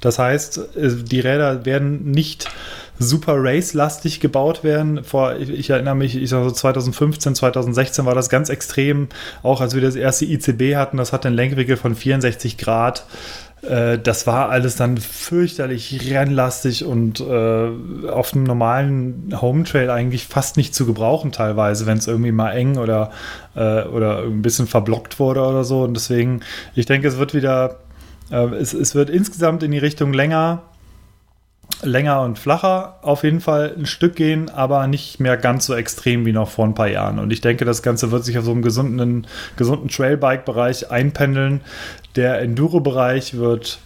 Das 0.00 0.18
heißt, 0.18 0.76
äh, 0.76 1.02
die 1.02 1.20
Räder 1.20 1.64
werden 1.64 2.10
nicht 2.10 2.48
super 2.98 3.34
race-lastig 3.36 4.20
gebaut 4.20 4.64
werden. 4.64 5.04
Vor, 5.04 5.36
ich, 5.36 5.50
ich, 5.50 5.70
erinnere 5.70 5.94
mich, 5.94 6.16
ich 6.16 6.30
sag 6.30 6.44
so 6.44 6.50
2015, 6.50 7.34
2016 7.34 8.04
war 8.04 8.14
das 8.14 8.28
ganz 8.28 8.48
extrem, 8.48 9.08
auch 9.42 9.60
als 9.60 9.74
wir 9.74 9.82
das 9.82 9.96
erste 9.96 10.24
ICB 10.24 10.76
hatten, 10.76 10.96
das 10.96 11.12
hat 11.12 11.26
einen 11.26 11.36
Lenkwinkel 11.36 11.76
von 11.76 11.94
64 11.94 12.58
Grad. 12.58 13.04
Äh, 13.62 13.98
das 13.98 14.26
war 14.26 14.50
alles 14.50 14.76
dann 14.76 14.96
fürchterlich 14.98 16.10
rennlastig 16.10 16.84
und 16.84 17.20
äh, 17.20 17.68
auf 18.08 18.34
einem 18.34 18.44
normalen 18.44 19.34
Home 19.40 19.64
Trail 19.64 19.90
eigentlich 19.90 20.26
fast 20.26 20.56
nicht 20.56 20.74
zu 20.74 20.86
gebrauchen 20.86 21.32
teilweise, 21.32 21.86
wenn 21.86 21.98
es 21.98 22.06
irgendwie 22.06 22.32
mal 22.32 22.52
eng 22.52 22.76
oder, 22.78 23.10
äh, 23.56 23.82
oder 23.82 24.22
ein 24.22 24.42
bisschen 24.42 24.66
verblockt 24.66 25.18
wurde 25.18 25.42
oder 25.42 25.64
so. 25.64 25.82
Und 25.82 25.94
deswegen, 25.94 26.40
ich 26.74 26.86
denke, 26.86 27.08
es 27.08 27.18
wird 27.18 27.34
wieder, 27.34 27.80
äh, 28.30 28.46
es, 28.54 28.74
es 28.74 28.94
wird 28.94 29.10
insgesamt 29.10 29.62
in 29.62 29.72
die 29.72 29.78
Richtung 29.78 30.12
länger 30.12 30.62
länger 31.82 32.22
und 32.22 32.38
flacher 32.38 32.98
auf 33.02 33.24
jeden 33.24 33.40
Fall 33.40 33.74
ein 33.76 33.86
Stück 33.86 34.16
gehen, 34.16 34.50
aber 34.50 34.86
nicht 34.86 35.20
mehr 35.20 35.36
ganz 35.36 35.66
so 35.66 35.74
extrem 35.74 36.26
wie 36.26 36.32
noch 36.32 36.50
vor 36.50 36.64
ein 36.64 36.74
paar 36.74 36.88
Jahren. 36.88 37.18
Und 37.18 37.32
ich 37.32 37.40
denke, 37.40 37.64
das 37.64 37.82
Ganze 37.82 38.10
wird 38.10 38.24
sich 38.24 38.38
auf 38.38 38.44
so 38.44 38.50
einem 38.50 38.62
gesunden, 38.62 39.26
gesunden 39.56 39.88
Trailbike-Bereich 39.88 40.90
einpendeln. 40.90 41.60
Der 42.16 42.40
Enduro-Bereich 42.40 43.34
wird 43.34 43.78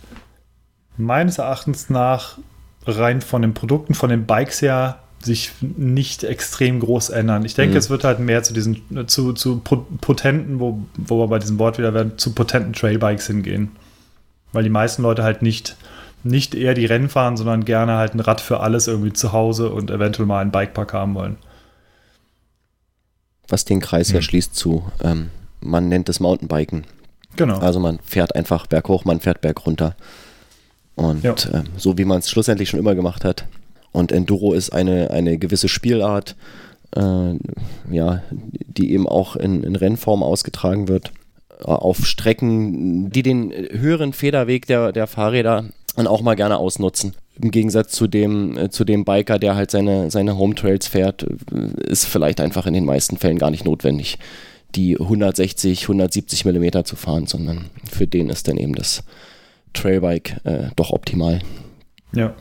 meines 0.97 1.39
Erachtens 1.39 1.91
nach 1.91 2.39
rein 2.87 3.21
von 3.21 3.43
den 3.43 3.55
Produkten, 3.55 3.95
von 3.95 4.11
den 4.11 4.27
Bikes 4.27 4.63
her 4.63 4.99
sich 5.25 5.53
nicht 5.61 6.25
extrem 6.25 6.81
groß 6.81 7.11
ändern. 7.11 7.45
Ich 7.45 7.55
denke, 7.55 7.73
mhm. 7.73 7.79
es 7.79 7.91
wird 7.91 8.05
halt 8.05 8.19
mehr 8.19 8.43
zu 8.43 8.53
diesen, 8.53 9.07
zu, 9.07 9.33
zu 9.33 9.59
potenten, 9.59 10.59
wo, 10.59 10.83
wo 10.97 11.19
wir 11.21 11.29
bei 11.29 11.39
diesem 11.39 11.59
Wort 11.59 11.79
wieder 11.79 11.95
werden, 11.95 12.19
zu 12.19 12.35
potenten 12.35 12.73
Trailbikes 12.73 13.27
hingehen. 13.29 13.71
Weil 14.53 14.65
die 14.65 14.71
meisten 14.71 15.03
Leute 15.03 15.23
halt 15.23 15.43
nicht 15.43 15.77
nicht 16.25 16.55
eher 16.55 16.75
die 16.75 16.87
Rennen 16.87 17.09
fahren, 17.09 17.37
sondern 17.37 17.65
gerne 17.65 17.97
halt 17.97 18.15
ein 18.15 18.21
Rad 18.21 18.41
für 18.41 18.61
alles 18.61 18.87
irgendwie 18.87 19.13
zu 19.13 19.33
Hause 19.33 19.71
und 19.71 19.91
eventuell 19.91 20.27
mal 20.27 20.41
einen 20.41 20.53
Bikepark 20.53 20.93
haben 20.93 21.15
wollen. 21.15 21.37
Was 23.49 23.65
den 23.65 23.81
Kreis 23.81 24.11
ja 24.11 24.17
hm. 24.17 24.23
schließt 24.23 24.55
zu, 24.55 24.85
ähm, 25.03 25.31
man 25.61 25.89
nennt 25.89 26.09
es 26.09 26.21
Mountainbiken. 26.21 26.85
Genau. 27.37 27.59
Also 27.59 27.81
man 27.81 27.99
fährt 28.05 28.35
einfach 28.35 28.67
berghoch, 28.67 29.05
man 29.05 29.21
fährt 29.21 29.41
berg 29.41 29.67
runter. 29.67 29.97
Und 30.95 31.23
ja. 31.23 31.35
ähm, 31.53 31.65
so 31.77 31.99
wie 31.99 32.05
man 32.05 32.19
es 32.19 32.31
schlussendlich 32.31 32.69
schon 32.69 32.81
immer 32.81 32.95
gemacht 32.95 33.25
hat. 33.25 33.47
Und 33.91 34.13
Enduro 34.13 34.53
ist 34.53 34.71
eine, 34.71 35.11
eine 35.11 35.39
gewisse 35.39 35.69
Spielart, 35.69 36.37
äh, 36.95 37.35
ja, 37.91 38.23
die 38.31 38.93
eben 38.93 39.09
auch 39.09 39.37
in, 39.37 39.63
in 39.65 39.77
Rennform 39.77 40.23
ausgetragen 40.23 40.89
wird 40.89 41.13
auf 41.65 42.07
Strecken, 42.07 43.11
die 43.11 43.23
den 43.23 43.53
höheren 43.53 44.13
Federweg 44.13 44.67
der, 44.67 44.93
der 44.93 45.07
Fahrräder 45.07 45.67
und 45.97 46.07
auch 46.07 46.23
mal 46.23 46.35
gerne 46.35 46.59
ausnutzen. 46.59 47.15
Im 47.41 47.51
Gegensatz 47.51 47.93
zu 47.93 48.07
dem, 48.07 48.57
äh, 48.57 48.71
zu 48.71 48.85
dem 48.85 49.05
Biker, 49.05 49.39
der 49.39 49.57
halt 49.57 49.71
seine, 49.71 50.11
seine 50.11 50.37
Home 50.37 50.55
Trails 50.55 50.87
fährt, 50.87 51.23
äh, 51.23 51.89
ist 51.89 52.07
vielleicht 52.07 52.41
einfach 52.41 52.67
in 52.67 52.75
den 52.75 52.85
meisten 52.85 53.17
Fällen 53.17 53.39
gar 53.39 53.51
nicht 53.51 53.65
notwendig, 53.65 54.19
die 54.75 54.99
160, 54.99 55.83
170 55.83 56.45
Millimeter 56.45 56.85
zu 56.85 56.97
fahren, 56.97 57.27
sondern 57.27 57.71
für 57.91 58.07
den 58.07 58.31
ist 58.31 58.49
dann 58.49 58.57
eben 58.57 58.75
das 58.75 59.05
Trailbike 59.73 60.37
äh, 60.45 60.69
doch 60.77 60.91
optimal. 60.91 61.41
Ja. 62.15 62.35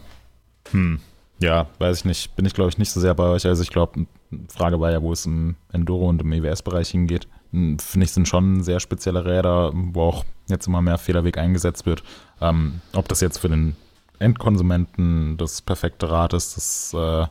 Hm. 0.72 0.99
Ja, 1.41 1.68
weiß 1.80 1.99
ich 1.99 2.06
nicht. 2.06 2.36
Bin 2.36 2.45
ich, 2.45 2.54
glaube 2.54 2.70
ich, 2.70 2.78
nicht 2.78 2.91
so 2.91 2.99
sehr 2.99 3.16
bei 3.16 3.26
euch. 3.26 3.45
Also 3.45 3.64
ich 3.64 3.70
glaube, 3.70 4.06
Frage 4.47 4.80
war 4.80 4.91
ja, 4.91 5.02
wo 5.02 5.12
es 5.12 5.26
im 5.26 5.56
Enduro- 5.74 6.08
und 6.08 6.22
im 6.22 6.32
EWS-Bereich 6.32 6.89
hingeht. 6.89 7.28
Hm, 7.52 7.80
finde 7.80 8.06
ich, 8.06 8.12
sind 8.12 8.28
schon 8.28 8.64
sehr 8.64 8.80
spezielle 8.80 9.26
Räder, 9.26 9.72
wo 9.74 10.04
auch 10.04 10.26
jetzt 10.47 10.68
immer 10.68 10.82
mehr 10.82 10.97
Federweg 10.97 11.38
eingesetzt 11.38 11.86
wird. 11.86 12.04
Ähm, 12.39 12.82
ob 12.93 13.08
das 13.08 13.22
jetzt 13.22 13.39
für 13.39 13.49
den 13.49 13.76
Endkonsumenten 14.20 15.38
das 15.38 15.62
perfekte 15.62 16.10
Rad 16.10 16.34
ist, 16.34 16.56
das 16.58 16.93
äh, 16.93 17.26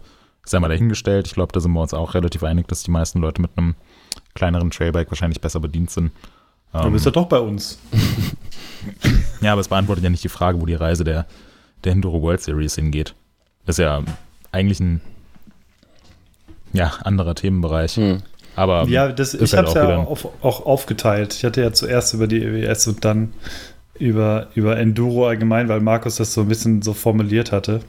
ist 0.44 0.52
ja 0.52 0.60
mal 0.60 0.68
dahingestellt. 0.68 1.26
Ich 1.26 1.34
glaube, 1.34 1.52
da 1.52 1.60
sind 1.60 1.72
wir 1.72 1.80
uns 1.80 1.94
auch 1.94 2.14
relativ 2.14 2.42
einig, 2.42 2.68
dass 2.68 2.82
die 2.82 2.90
meisten 2.90 3.20
Leute 3.20 3.40
mit 3.40 3.52
einem 3.56 3.74
kleineren 4.34 4.70
Trailbike 4.70 5.10
wahrscheinlich 5.10 5.40
besser 5.40 5.60
bedient 5.60 5.90
sind. 5.90 6.12
Ähm, 6.74 6.82
du 6.82 6.90
bist 6.90 7.04
ja 7.04 7.12
doch 7.12 7.26
bei 7.26 7.38
uns. 7.38 7.78
ja, 9.40 9.52
aber 9.52 9.60
es 9.60 9.68
beantwortet 9.68 10.04
ja 10.04 10.10
nicht 10.10 10.24
die 10.24 10.28
Frage, 10.28 10.60
wo 10.60 10.66
die 10.66 10.74
Reise 10.74 11.04
der, 11.04 11.26
der 11.84 11.92
Enduro 11.92 12.22
World 12.22 12.40
Series 12.40 12.74
hingeht. 12.74 13.14
Das 13.66 13.78
ist 13.78 13.82
ja 13.82 14.02
eigentlich 14.52 14.80
ein 14.80 15.00
ja, 16.72 16.92
anderer 17.02 17.34
Themenbereich. 17.34 17.96
Hm. 17.96 18.22
Aber 18.56 18.86
ja, 18.88 19.12
das, 19.12 19.34
ich 19.34 19.54
halt 19.54 19.68
habe 19.68 19.68
es 19.68 19.74
ja 19.74 19.96
auf, 19.98 20.28
auch 20.42 20.66
aufgeteilt. 20.66 21.34
Ich 21.34 21.44
hatte 21.44 21.60
ja 21.62 21.72
zuerst 21.72 22.14
über 22.14 22.26
die 22.26 22.42
EWS 22.42 22.88
und 22.88 23.04
dann 23.04 23.32
über, 23.98 24.48
über 24.54 24.78
Enduro 24.78 25.28
allgemein, 25.28 25.68
weil 25.68 25.80
Markus 25.80 26.16
das 26.16 26.32
so 26.32 26.42
ein 26.42 26.48
bisschen 26.48 26.82
so 26.82 26.94
formuliert 26.94 27.52
hatte. 27.52 27.80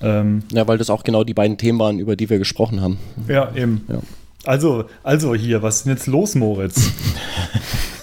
Ähm, 0.00 0.42
ja, 0.52 0.66
weil 0.66 0.78
das 0.78 0.90
auch 0.90 1.04
genau 1.04 1.24
die 1.24 1.34
beiden 1.34 1.58
Themen 1.58 1.78
waren, 1.78 1.98
über 1.98 2.16
die 2.16 2.30
wir 2.30 2.38
gesprochen 2.38 2.80
haben. 2.80 2.98
Ja, 3.26 3.52
eben. 3.54 3.84
Ja. 3.88 4.00
Also, 4.44 4.84
also 5.02 5.34
hier, 5.34 5.62
was 5.62 5.76
ist 5.76 5.86
denn 5.86 5.92
jetzt 5.92 6.06
los, 6.06 6.34
Moritz? 6.34 6.92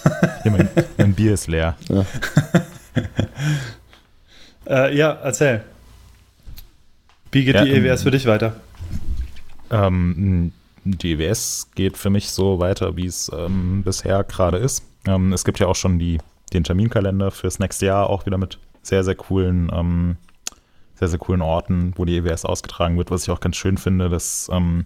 ja, 0.46 0.52
mein, 0.52 0.70
mein, 0.98 1.14
Bier 1.14 1.34
ist 1.34 1.48
leer. 1.48 1.76
Ja, 1.90 2.06
äh, 4.88 4.96
ja 4.96 5.12
erzähl. 5.24 5.64
Wie 7.32 7.46
geht 7.46 7.56
ja, 7.56 7.66
die 7.66 7.72
EWS 7.72 8.04
für 8.04 8.12
dich 8.12 8.26
weiter? 8.26 8.56
Ähm, 9.72 10.52
die 10.86 11.14
EWS 11.14 11.72
geht 11.76 11.98
für 11.98 12.10
mich 12.10 12.30
so 12.30 12.60
weiter, 12.60 12.96
wie 12.96 13.08
es 13.08 13.32
ähm, 13.36 13.84
bisher 13.84 14.24
gerade 14.24 14.58
ist. 14.58 14.84
Ähm, 15.08 15.34
es 15.34 15.44
gibt 15.44 15.60
ja 15.60 15.68
auch 15.68 15.76
schon 15.76 16.00
die, 16.00 16.20
den 16.54 16.64
Terminkalender 16.64 17.32
fürs 17.32 17.60
nächste 17.60 17.88
Jahr, 17.88 18.10
auch 18.10 18.26
wieder 18.26 18.38
mit 18.38 18.60
sehr, 18.84 19.04
sehr 19.04 19.16
coolen, 19.16 19.72
ähm, 19.74 20.18
sehr, 20.94 21.08
sehr 21.08 21.20
coolen 21.20 21.42
Orten, 21.42 21.94
wo 21.96 22.06
die 22.06 22.18
EWS 22.18 22.46
ausgetragen 22.46 22.98
wird, 22.98 23.12
was 23.12 23.24
ich 23.24 23.32
auch 23.32 23.40
ganz 23.40 23.58
schön 23.58 23.78
finde, 23.78 24.10
dass, 24.10 24.50
ähm, 24.54 24.86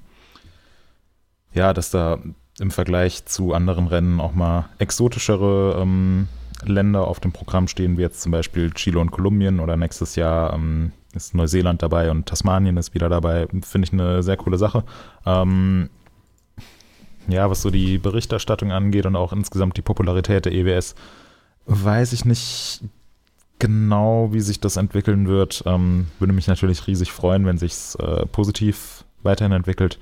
ja, 1.53 1.73
dass 1.73 1.91
da 1.91 2.19
im 2.59 2.71
Vergleich 2.71 3.25
zu 3.25 3.53
anderen 3.53 3.87
Rennen 3.87 4.19
auch 4.19 4.33
mal 4.33 4.69
exotischere 4.79 5.79
ähm, 5.81 6.27
Länder 6.63 7.07
auf 7.07 7.19
dem 7.19 7.31
Programm 7.31 7.67
stehen, 7.67 7.97
wie 7.97 8.01
jetzt 8.01 8.21
zum 8.21 8.31
Beispiel 8.31 8.71
Chile 8.71 8.99
und 8.99 9.11
Kolumbien 9.11 9.59
oder 9.59 9.77
nächstes 9.77 10.15
Jahr 10.15 10.53
ähm, 10.53 10.91
ist 11.13 11.35
Neuseeland 11.35 11.81
dabei 11.81 12.11
und 12.11 12.27
Tasmanien 12.27 12.77
ist 12.77 12.93
wieder 12.93 13.09
dabei. 13.09 13.47
Finde 13.61 13.87
ich 13.87 13.93
eine 13.93 14.23
sehr 14.23 14.37
coole 14.37 14.57
Sache. 14.57 14.83
Ähm, 15.25 15.89
ja, 17.27 17.49
was 17.49 17.61
so 17.61 17.69
die 17.69 17.97
Berichterstattung 17.97 18.71
angeht 18.71 19.05
und 19.05 19.15
auch 19.15 19.33
insgesamt 19.33 19.77
die 19.77 19.81
Popularität 19.81 20.45
der 20.45 20.53
EWS, 20.53 20.95
weiß 21.65 22.13
ich 22.13 22.25
nicht 22.25 22.81
genau, 23.59 24.29
wie 24.31 24.39
sich 24.39 24.59
das 24.59 24.77
entwickeln 24.77 25.27
wird. 25.27 25.63
Ähm, 25.65 26.07
würde 26.17 26.33
mich 26.33 26.47
natürlich 26.47 26.87
riesig 26.87 27.11
freuen, 27.11 27.45
wenn 27.45 27.57
sich 27.57 27.73
es 27.73 27.95
äh, 27.95 28.25
positiv 28.25 29.03
weiterhin 29.21 29.51
entwickelt. 29.51 29.99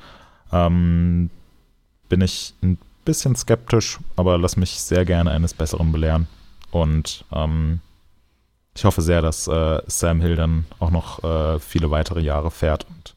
Ähm, 0.51 1.29
bin 2.07 2.21
ich 2.21 2.53
ein 2.61 2.77
bisschen 3.03 3.35
skeptisch, 3.35 3.99
aber 4.15 4.37
lass 4.37 4.57
mich 4.57 4.79
sehr 4.79 5.05
gerne 5.05 5.31
eines 5.31 5.53
Besseren 5.53 5.91
belehren. 5.91 6.27
Und 6.71 7.25
ähm, 7.33 7.79
ich 8.77 8.85
hoffe 8.85 9.01
sehr, 9.01 9.23
dass 9.23 9.47
äh, 9.47 9.81
Sam 9.87 10.21
Hill 10.21 10.35
dann 10.35 10.65
auch 10.77 10.91
noch 10.91 11.23
äh, 11.23 11.59
viele 11.59 11.89
weitere 11.89 12.21
Jahre 12.21 12.51
fährt 12.51 12.85
und 12.87 13.15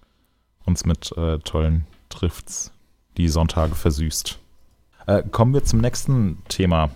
uns 0.64 0.86
mit 0.86 1.12
äh, 1.18 1.38
tollen 1.40 1.86
Drifts 2.08 2.72
die 3.18 3.28
Sonntage 3.28 3.74
versüßt. 3.74 4.38
Äh, 5.06 5.22
kommen 5.30 5.52
wir 5.52 5.62
zum 5.62 5.80
nächsten 5.80 6.42
Thema. 6.48 6.88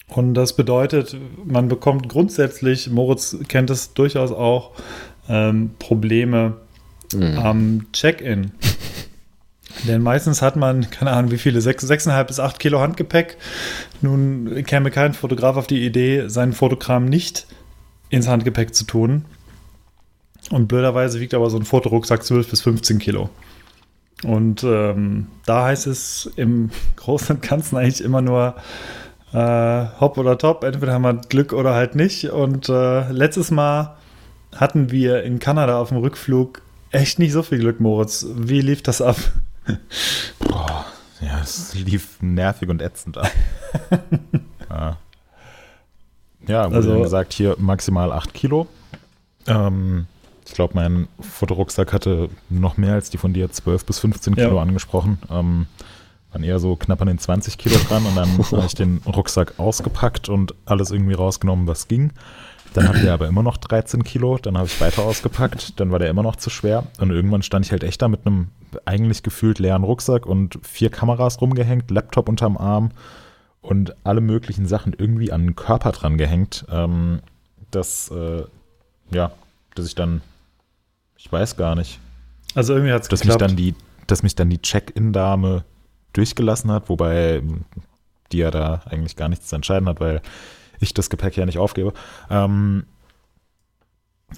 Und 0.07 0.33
das 0.35 0.55
bedeutet, 0.55 1.15
man 1.45 1.67
bekommt 1.67 2.09
grundsätzlich, 2.09 2.89
Moritz 2.89 3.37
kennt 3.47 3.69
es 3.69 3.93
durchaus 3.93 4.31
auch, 4.31 4.71
ähm, 5.27 5.71
Probleme 5.79 6.57
mhm. 7.13 7.37
am 7.37 7.87
Check-in. 7.93 8.51
Denn 9.87 10.01
meistens 10.01 10.41
hat 10.41 10.55
man, 10.55 10.89
keine 10.89 11.11
Ahnung, 11.11 11.31
wie 11.31 11.37
viele, 11.37 11.59
6,5 11.59 12.23
bis 12.25 12.39
8 12.39 12.59
Kilo 12.59 12.79
Handgepäck. 12.79 13.37
Nun 14.01 14.63
käme 14.65 14.91
kein 14.91 15.13
Fotograf 15.13 15.57
auf 15.57 15.67
die 15.67 15.85
Idee, 15.85 16.27
seinen 16.27 16.53
Fotokram 16.53 17.05
nicht 17.05 17.47
ins 18.09 18.27
Handgepäck 18.27 18.73
zu 18.73 18.85
tun. 18.85 19.25
Und 20.51 20.67
blöderweise 20.67 21.19
wiegt 21.19 21.33
aber 21.33 21.49
so 21.49 21.57
ein 21.57 21.65
Fotorucksack 21.65 22.23
12 22.23 22.49
bis 22.49 22.61
15 22.61 22.99
Kilo. 22.99 23.29
Und 24.23 24.63
ähm, 24.63 25.27
da 25.45 25.65
heißt 25.65 25.87
es 25.87 26.31
im 26.35 26.71
Großen 26.95 27.35
und 27.35 27.41
Ganzen 27.41 27.77
eigentlich 27.77 28.03
immer 28.03 28.21
nur 28.21 28.55
äh, 29.33 29.85
hopp 29.99 30.17
oder 30.17 30.37
top. 30.37 30.63
Entweder 30.63 30.93
haben 30.93 31.03
wir 31.03 31.15
Glück 31.15 31.53
oder 31.53 31.73
halt 31.73 31.95
nicht. 31.95 32.29
Und 32.29 32.69
äh, 32.69 33.11
letztes 33.11 33.51
Mal 33.51 33.95
hatten 34.55 34.91
wir 34.91 35.23
in 35.23 35.39
Kanada 35.39 35.79
auf 35.79 35.89
dem 35.89 35.97
Rückflug 35.97 36.61
echt 36.91 37.19
nicht 37.19 37.33
so 37.33 37.43
viel 37.43 37.59
Glück, 37.59 37.79
Moritz. 37.79 38.25
Wie 38.35 38.61
lief 38.61 38.81
das 38.81 39.01
ab? 39.01 39.17
Boah, 40.39 40.85
ja, 41.21 41.41
es 41.41 41.73
lief 41.73 42.21
nervig 42.21 42.69
und 42.69 42.81
ätzend 42.81 43.17
ab. 43.17 43.31
ja. 44.69 44.97
ja, 46.47 46.65
wurde 46.67 46.75
also, 46.75 47.01
gesagt, 47.01 47.33
hier 47.33 47.55
maximal 47.59 48.11
8 48.11 48.33
Kilo. 48.33 48.67
Ähm, 49.47 50.07
ich 50.45 50.53
glaube, 50.53 50.73
mein 50.75 51.07
Fotorucksack 51.19 51.91
hatte 51.91 52.29
noch 52.49 52.77
mehr 52.77 52.93
als 52.93 53.09
die 53.09 53.17
von 53.17 53.33
dir 53.33 53.51
12 53.51 53.85
bis 53.85 53.99
15 53.99 54.35
Kilo 54.35 54.55
ja. 54.55 54.61
angesprochen. 54.61 55.17
Ähm, 55.29 55.65
waren 56.31 56.43
eher 56.43 56.59
so 56.59 56.75
knapp 56.75 57.01
an 57.01 57.07
den 57.07 57.17
20 57.17 57.57
Kilo 57.57 57.77
dran 57.87 58.05
und 58.05 58.15
dann 58.15 58.37
habe 58.51 58.65
ich 58.65 58.75
den 58.75 59.01
Rucksack 59.05 59.57
ausgepackt 59.57 60.29
und 60.29 60.53
alles 60.65 60.91
irgendwie 60.91 61.13
rausgenommen, 61.13 61.67
was 61.67 61.87
ging. 61.87 62.11
Dann 62.73 62.89
hatte 62.89 63.07
er 63.07 63.13
aber 63.13 63.27
immer 63.27 63.41
noch 63.41 63.55
13 63.55 64.03
Kilo, 64.03 64.37
dann 64.37 64.57
habe 64.57 64.67
ich 64.67 64.81
weiter 64.81 65.03
ausgepackt, 65.03 65.79
dann 65.79 65.91
war 65.91 65.99
der 65.99 66.09
immer 66.09 66.23
noch 66.23 66.35
zu 66.35 66.49
schwer 66.49 66.83
und 66.99 67.09
irgendwann 67.09 67.41
stand 67.41 67.65
ich 67.65 67.71
halt 67.71 67.85
echt 67.85 68.01
da 68.01 68.09
mit 68.09 68.25
einem 68.25 68.49
eigentlich 68.83 69.23
gefühlt 69.23 69.59
leeren 69.59 69.85
Rucksack 69.85 70.25
und 70.25 70.59
vier 70.61 70.89
Kameras 70.89 71.39
rumgehängt, 71.39 71.89
Laptop 71.89 72.27
unterm 72.27 72.57
Arm 72.57 72.91
und 73.61 73.95
alle 74.03 74.19
möglichen 74.19 74.65
Sachen 74.65 74.93
irgendwie 74.97 75.31
an 75.31 75.43
den 75.43 75.55
Körper 75.55 75.93
dran 75.93 76.17
gehängt, 76.17 76.65
ähm, 76.69 77.21
dass, 77.71 78.11
äh, 78.11 78.43
ja, 79.11 79.31
dass 79.75 79.85
ich 79.87 79.95
dann, 79.95 80.21
ich 81.25 81.31
weiß 81.31 81.57
gar 81.57 81.75
nicht. 81.75 81.99
Also 82.53 82.73
irgendwie 82.73 82.93
hat 82.93 83.01
es 83.01 83.07
dass 83.09 83.25
mich 83.25 83.35
dann 83.35 83.55
die, 83.55 83.73
Dass 84.05 84.21
mich 84.21 84.35
dann 84.35 84.49
die 84.49 84.61
Check-In-Dame 84.61 85.65
durchgelassen 86.13 86.71
hat, 86.71 86.87
wobei 86.87 87.41
die 88.31 88.37
ja 88.37 88.51
da 88.51 88.83
eigentlich 88.85 89.15
gar 89.15 89.27
nichts 89.27 89.47
zu 89.47 89.55
entscheiden 89.55 89.89
hat, 89.89 89.99
weil 89.99 90.21
ich 90.79 90.93
das 90.93 91.09
Gepäck 91.09 91.35
ja 91.35 91.45
nicht 91.45 91.57
aufgebe. 91.57 91.93
Ähm, 92.29 92.85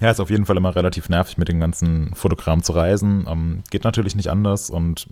ja, 0.00 0.10
ist 0.10 0.20
auf 0.20 0.30
jeden 0.30 0.46
Fall 0.46 0.56
immer 0.56 0.74
relativ 0.74 1.08
nervig, 1.08 1.36
mit 1.36 1.48
den 1.48 1.60
ganzen 1.60 2.14
Fotogrammen 2.14 2.64
zu 2.64 2.72
reisen. 2.72 3.26
Ähm, 3.28 3.62
geht 3.70 3.84
natürlich 3.84 4.14
nicht 4.14 4.30
anders 4.30 4.70
und 4.70 5.08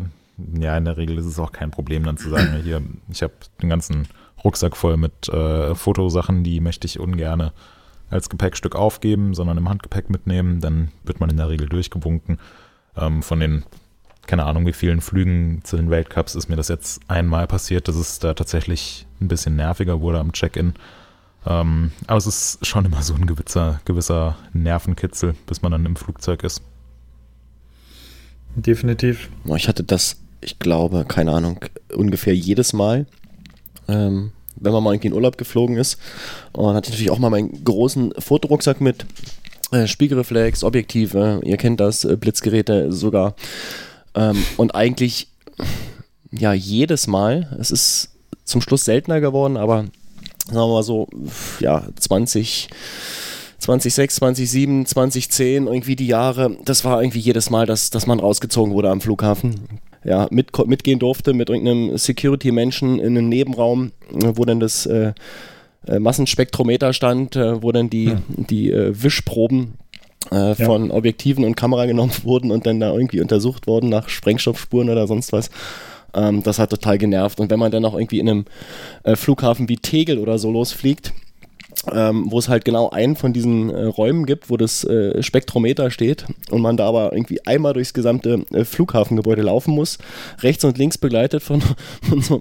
ja, 0.58 0.76
in 0.76 0.84
der 0.84 0.96
Regel 0.96 1.18
ist 1.18 1.26
es 1.26 1.38
auch 1.38 1.52
kein 1.52 1.70
Problem, 1.70 2.04
dann 2.04 2.16
zu 2.16 2.30
sagen, 2.30 2.60
hier, 2.62 2.82
ich 3.10 3.22
habe 3.22 3.34
den 3.60 3.68
ganzen 3.68 4.08
Rucksack 4.42 4.76
voll 4.76 4.96
mit 4.96 5.28
äh, 5.28 5.74
Fotosachen, 5.74 6.42
die 6.42 6.60
möchte 6.60 6.86
ich 6.86 6.98
ungerne 6.98 7.52
als 8.10 8.28
Gepäckstück 8.28 8.76
aufgeben, 8.76 9.34
sondern 9.34 9.58
im 9.58 9.68
Handgepäck 9.68 10.10
mitnehmen. 10.10 10.60
Dann 10.60 10.88
wird 11.04 11.20
man 11.20 11.30
in 11.30 11.36
der 11.36 11.48
Regel 11.48 11.68
durchgewunken. 11.68 12.38
Ähm, 12.96 13.22
von 13.22 13.40
den, 13.40 13.64
keine 14.26 14.44
Ahnung, 14.44 14.66
wie 14.66 14.72
vielen 14.72 15.00
Flügen 15.00 15.60
zu 15.64 15.76
den 15.76 15.90
Weltcups 15.90 16.34
ist 16.34 16.48
mir 16.48 16.56
das 16.56 16.68
jetzt 16.68 17.00
einmal 17.08 17.46
passiert, 17.46 17.88
dass 17.88 17.96
es 17.96 18.18
da 18.18 18.34
tatsächlich 18.34 19.06
ein 19.20 19.28
bisschen 19.28 19.56
nerviger 19.56 20.00
wurde 20.00 20.20
am 20.20 20.32
Check-in. 20.32 20.74
Ähm, 21.46 21.92
aber 22.06 22.18
es 22.18 22.26
ist 22.26 22.66
schon 22.66 22.84
immer 22.84 23.02
so 23.02 23.14
ein 23.14 23.26
gewisser, 23.26 23.80
gewisser 23.84 24.36
Nervenkitzel, 24.52 25.34
bis 25.46 25.62
man 25.62 25.72
dann 25.72 25.86
im 25.86 25.96
Flugzeug 25.96 26.42
ist. 26.42 26.62
Definitiv. 28.56 29.28
Ich 29.54 29.68
hatte 29.68 29.84
das, 29.84 30.20
ich 30.40 30.58
glaube, 30.58 31.04
keine 31.06 31.32
Ahnung, 31.32 31.60
ungefähr 31.94 32.34
jedes 32.34 32.72
Mal, 32.72 33.06
ähm, 33.86 34.32
wenn 34.56 34.72
man 34.72 34.82
mal 34.82 34.92
irgendwie 34.92 35.08
in 35.08 35.14
Urlaub 35.14 35.38
geflogen 35.38 35.76
ist. 35.76 35.98
Und 36.52 36.74
hatte 36.74 36.88
ich 36.88 36.92
natürlich 36.92 37.10
auch 37.10 37.18
mal 37.18 37.30
meinen 37.30 37.64
großen 37.64 38.14
Fotorucksack 38.18 38.80
mit, 38.80 39.06
äh, 39.72 39.86
Spiegelreflex, 39.86 40.64
Objektive, 40.64 41.40
ihr 41.44 41.56
kennt 41.56 41.80
das, 41.80 42.04
äh, 42.04 42.16
Blitzgeräte 42.16 42.92
sogar. 42.92 43.34
Ähm, 44.14 44.42
und 44.56 44.74
eigentlich, 44.74 45.28
ja, 46.30 46.52
jedes 46.52 47.06
Mal, 47.06 47.56
es 47.58 47.70
ist 47.70 48.10
zum 48.44 48.60
Schluss 48.60 48.84
seltener 48.84 49.20
geworden, 49.20 49.56
aber 49.56 49.86
sagen 50.46 50.56
wir 50.56 50.68
mal 50.68 50.82
so, 50.82 51.08
ja, 51.60 51.82
20, 51.98 52.68
2006, 53.58 54.14
2007, 54.16 54.86
2010, 54.86 55.66
irgendwie 55.66 55.96
die 55.96 56.06
Jahre, 56.06 56.56
das 56.64 56.84
war 56.84 57.02
irgendwie 57.02 57.18
jedes 57.18 57.50
Mal, 57.50 57.66
dass, 57.66 57.90
dass 57.90 58.06
man 58.06 58.20
rausgezogen 58.20 58.72
wurde 58.72 58.90
am 58.90 59.00
Flughafen. 59.00 59.80
Ja, 60.06 60.28
mit, 60.30 60.56
mitgehen 60.68 61.00
durfte 61.00 61.34
mit 61.34 61.50
irgendeinem 61.50 61.98
Security-Menschen 61.98 63.00
in 63.00 63.18
einem 63.18 63.28
Nebenraum, 63.28 63.90
wo 64.10 64.44
dann 64.44 64.60
das 64.60 64.86
äh, 64.86 65.12
äh, 65.88 65.98
Massenspektrometer 65.98 66.92
stand, 66.92 67.34
äh, 67.34 67.60
wo 67.60 67.72
dann 67.72 67.90
die, 67.90 68.10
hm. 68.10 68.22
die 68.46 68.70
äh, 68.70 68.92
Wischproben 69.02 69.74
äh, 70.30 70.54
von 70.54 70.88
ja. 70.88 70.94
Objektiven 70.94 71.44
und 71.44 71.56
Kamera 71.56 71.86
genommen 71.86 72.12
wurden 72.22 72.50
und 72.50 72.66
dann 72.66 72.78
da 72.78 72.92
irgendwie 72.92 73.20
untersucht 73.20 73.66
wurden 73.66 73.88
nach 73.88 74.08
Sprengstoffspuren 74.08 74.90
oder 74.90 75.06
sonst 75.06 75.32
was. 75.32 75.50
Ähm, 76.14 76.42
das 76.42 76.58
hat 76.58 76.70
total 76.70 76.98
genervt. 76.98 77.40
Und 77.40 77.50
wenn 77.50 77.58
man 77.58 77.72
dann 77.72 77.84
auch 77.84 77.94
irgendwie 77.94 78.20
in 78.20 78.28
einem 78.28 78.44
äh, 79.04 79.16
Flughafen 79.16 79.68
wie 79.68 79.76
Tegel 79.76 80.18
oder 80.18 80.38
so 80.38 80.50
losfliegt, 80.50 81.12
ähm, 81.92 82.30
wo 82.30 82.38
es 82.38 82.48
halt 82.48 82.64
genau 82.64 82.90
einen 82.90 83.16
von 83.16 83.32
diesen 83.32 83.70
äh, 83.70 83.84
Räumen 83.84 84.26
gibt, 84.26 84.50
wo 84.50 84.56
das 84.56 84.84
äh, 84.84 85.22
Spektrometer 85.22 85.90
steht 85.90 86.26
und 86.50 86.62
man 86.62 86.76
da 86.76 86.88
aber 86.88 87.12
irgendwie 87.12 87.44
einmal 87.46 87.74
durchs 87.74 87.94
gesamte 87.94 88.44
äh, 88.52 88.64
Flughafengebäude 88.64 89.42
laufen 89.42 89.74
muss, 89.74 89.98
rechts 90.40 90.64
und 90.64 90.78
links 90.78 90.98
begleitet 90.98 91.42
von, 91.42 91.62
von 92.02 92.22
so, 92.22 92.40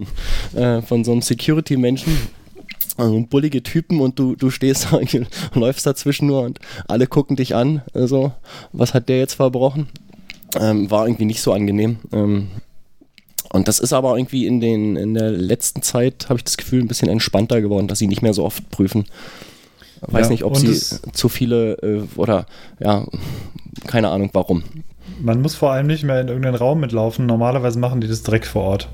äh, 0.58 0.82
von 0.82 1.04
so 1.04 1.12
einem 1.12 1.22
Security-Menschen. 1.22 2.18
Also 2.98 3.26
bullige 3.30 3.62
Typen 3.62 4.00
und 4.00 4.18
du, 4.18 4.38
du 4.38 4.50
stehst 4.50 4.88
da 4.92 4.98
und 4.98 5.28
läufst 5.54 5.86
dazwischen 5.86 6.28
nur 6.28 6.44
und 6.44 6.60
alle 6.88 7.08
gucken 7.08 7.36
dich 7.36 7.54
an. 7.54 7.82
Also, 7.94 8.32
was 8.72 8.94
hat 8.94 9.10
der 9.10 9.20
jetzt 9.20 9.34
verbrochen? 9.34 9.90
Ähm, 10.58 10.90
war 10.90 11.06
irgendwie 11.06 11.26
nicht 11.26 11.42
so 11.42 11.52
angenehm. 11.52 11.98
Ähm, 12.14 12.48
und 13.52 13.68
das 13.68 13.80
ist 13.80 13.94
aber 13.94 14.18
irgendwie 14.18 14.48
in, 14.48 14.60
den, 14.60 14.96
in 14.96 15.14
der 15.14 15.32
letzten 15.32 15.82
Zeit, 15.82 16.28
habe 16.30 16.40
ich 16.40 16.44
das 16.44 16.58
Gefühl, 16.58 16.82
ein 16.82 16.88
bisschen 16.88 17.10
entspannter 17.10 17.62
geworden, 17.62 17.88
dass 17.88 18.00
sie 18.00 18.08
nicht 18.08 18.22
mehr 18.22 18.34
so 18.34 18.44
oft 18.44 18.70
prüfen. 18.72 19.06
Weiß 20.02 20.28
ja, 20.28 20.32
nicht, 20.32 20.44
ob 20.44 20.58
sie 20.58 20.74
zu 21.14 21.30
viele 21.30 21.74
äh, 21.82 22.02
oder 22.16 22.46
ja, 22.80 23.06
keine 23.88 24.10
Ahnung 24.10 24.30
warum. 24.34 24.64
Man 25.22 25.42
muss 25.42 25.56
vor 25.56 25.72
allem 25.72 25.88
nicht 25.88 26.04
mehr 26.04 26.22
in 26.22 26.28
irgendeinen 26.28 26.56
Raum 26.56 26.80
mitlaufen. 26.80 27.26
Normalerweise 27.26 27.80
machen 27.80 28.02
die 28.02 28.08
das 28.08 28.24
direkt 28.24 28.46
vor 28.46 28.64
Ort. 28.64 28.90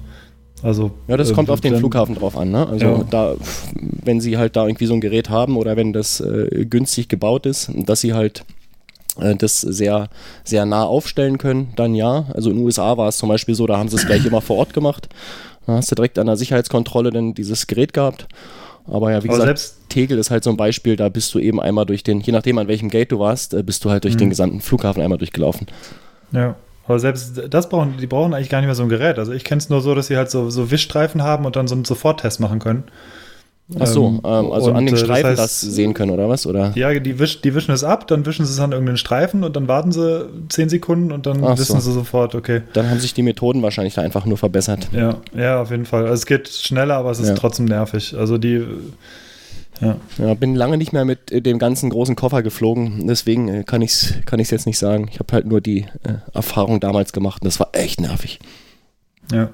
Also, 0.63 0.91
ja, 1.07 1.17
das 1.17 1.31
äh, 1.31 1.33
kommt 1.33 1.49
auf 1.49 1.61
den 1.61 1.75
Flughafen 1.75 2.15
drauf 2.15 2.37
an. 2.37 2.51
Ne? 2.51 2.67
Also 2.67 2.85
ja. 2.85 3.03
da, 3.09 3.35
wenn 4.03 4.21
sie 4.21 4.37
halt 4.37 4.55
da 4.55 4.67
irgendwie 4.67 4.85
so 4.85 4.93
ein 4.93 5.01
Gerät 5.01 5.29
haben 5.29 5.57
oder 5.57 5.75
wenn 5.75 5.91
das 5.91 6.19
äh, 6.19 6.65
günstig 6.69 7.07
gebaut 7.09 7.45
ist, 7.45 7.71
dass 7.73 8.01
sie 8.01 8.13
halt 8.13 8.45
das 9.35 9.61
sehr, 9.61 10.09
sehr 10.43 10.65
nah 10.65 10.83
aufstellen 10.83 11.37
können, 11.37 11.73
dann 11.75 11.95
ja. 11.95 12.25
Also 12.33 12.49
in 12.49 12.57
den 12.57 12.65
USA 12.65 12.97
war 12.97 13.07
es 13.07 13.17
zum 13.17 13.29
Beispiel 13.29 13.55
so, 13.55 13.67
da 13.67 13.77
haben 13.77 13.89
sie 13.89 13.95
es 13.95 14.05
gleich 14.05 14.25
immer 14.25 14.41
vor 14.41 14.57
Ort 14.57 14.73
gemacht. 14.73 15.09
Da 15.67 15.73
hast 15.73 15.91
du 15.91 15.95
direkt 15.95 16.19
an 16.19 16.27
der 16.27 16.37
Sicherheitskontrolle 16.37 17.11
dann 17.11 17.33
dieses 17.33 17.67
Gerät 17.67 17.93
gehabt. 17.93 18.27
Aber 18.87 19.11
ja, 19.11 19.23
wie 19.23 19.29
Aber 19.29 19.37
gesagt, 19.37 19.73
Tegel 19.89 20.17
ist 20.17 20.31
halt 20.31 20.43
so 20.43 20.49
ein 20.49 20.57
Beispiel, 20.57 20.95
da 20.95 21.09
bist 21.09 21.33
du 21.33 21.39
eben 21.39 21.61
einmal 21.61 21.85
durch 21.85 22.03
den, 22.03 22.19
je 22.19 22.33
nachdem 22.33 22.57
an 22.57 22.67
welchem 22.67 22.89
Gate 22.89 23.11
du 23.11 23.19
warst, 23.19 23.53
äh, 23.53 23.63
bist 23.63 23.85
du 23.85 23.89
halt 23.89 24.03
durch 24.03 24.15
mhm. 24.15 24.19
den 24.19 24.29
gesamten 24.29 24.61
Flughafen 24.61 25.01
einmal 25.01 25.17
durchgelaufen. 25.17 25.67
Ja. 26.31 26.55
Aber 26.87 26.99
selbst 26.99 27.41
das 27.49 27.69
brauchen, 27.69 27.97
die 27.97 28.07
brauchen 28.07 28.33
eigentlich 28.33 28.49
gar 28.49 28.59
nicht 28.59 28.65
mehr 28.65 28.75
so 28.75 28.83
ein 28.83 28.89
Gerät. 28.89 29.19
Also 29.19 29.31
ich 29.31 29.43
kenne 29.43 29.59
es 29.59 29.69
nur 29.69 29.81
so, 29.81 29.93
dass 29.93 30.07
sie 30.07 30.17
halt 30.17 30.31
so, 30.31 30.49
so 30.49 30.71
Wischstreifen 30.71 31.21
haben 31.21 31.45
und 31.45 31.55
dann 31.55 31.67
so 31.67 31.75
einen 31.75 31.85
Soforttest 31.85 32.39
machen 32.39 32.59
können. 32.59 32.83
Ach 33.79 33.87
so, 33.87 34.07
ähm, 34.07 34.21
ähm 34.23 34.51
also 34.51 34.71
an 34.73 34.85
den 34.85 34.97
Streifen 34.97 35.31
das, 35.31 35.39
heißt, 35.39 35.39
das, 35.39 35.61
sehen 35.61 35.93
können, 35.93 36.11
oder 36.11 36.27
was? 36.27 36.45
Oder? 36.45 36.71
Ja, 36.75 36.93
die, 36.99 37.19
wisch, 37.19 37.41
die 37.41 37.55
wischen 37.55 37.71
es 37.71 37.83
ab, 37.83 38.07
dann 38.07 38.25
wischen 38.25 38.45
sie 38.45 38.51
es 38.51 38.59
an 38.59 38.71
irgendeinen 38.71 38.97
Streifen 38.97 39.43
und 39.43 39.55
dann 39.55 39.67
warten 39.67 39.91
sie 39.91 40.27
10 40.49 40.69
Sekunden 40.69 41.11
und 41.11 41.25
dann 41.25 41.43
Ach 41.43 41.57
wissen 41.57 41.79
so. 41.79 41.91
sie 41.91 41.93
sofort, 41.93 42.35
okay. 42.35 42.61
Dann 42.73 42.89
haben 42.89 42.99
sich 42.99 43.13
die 43.13 43.23
Methoden 43.23 43.61
wahrscheinlich 43.61 43.93
da 43.93 44.01
einfach 44.01 44.25
nur 44.25 44.37
verbessert. 44.37 44.89
Ja, 44.91 45.17
ja, 45.35 45.61
auf 45.61 45.71
jeden 45.71 45.85
Fall. 45.85 46.03
Also 46.03 46.15
es 46.15 46.25
geht 46.25 46.49
schneller, 46.49 46.95
aber 46.95 47.11
es 47.11 47.19
ist 47.19 47.29
ja. 47.29 47.35
trotzdem 47.35 47.65
nervig. 47.65 48.15
Also 48.17 48.37
die. 48.37 48.65
Ja. 49.79 49.95
ja. 50.19 50.33
bin 50.35 50.55
lange 50.55 50.77
nicht 50.77 50.93
mehr 50.93 51.05
mit 51.05 51.45
dem 51.45 51.57
ganzen 51.57 51.89
großen 51.89 52.15
Koffer 52.15 52.43
geflogen, 52.43 53.07
deswegen 53.07 53.47
äh, 53.47 53.63
kann 53.63 53.81
ich 53.81 53.91
es 53.91 54.13
kann 54.25 54.39
jetzt 54.39 54.65
nicht 54.67 54.77
sagen. 54.77 55.07
Ich 55.11 55.19
habe 55.19 55.33
halt 55.33 55.45
nur 55.47 55.59
die 55.59 55.85
äh, 56.03 56.15
Erfahrung 56.33 56.79
damals 56.79 57.13
gemacht 57.13 57.41
und 57.41 57.45
das 57.45 57.59
war 57.59 57.69
echt 57.73 57.99
nervig. 57.99 58.39
Ja. 59.31 59.49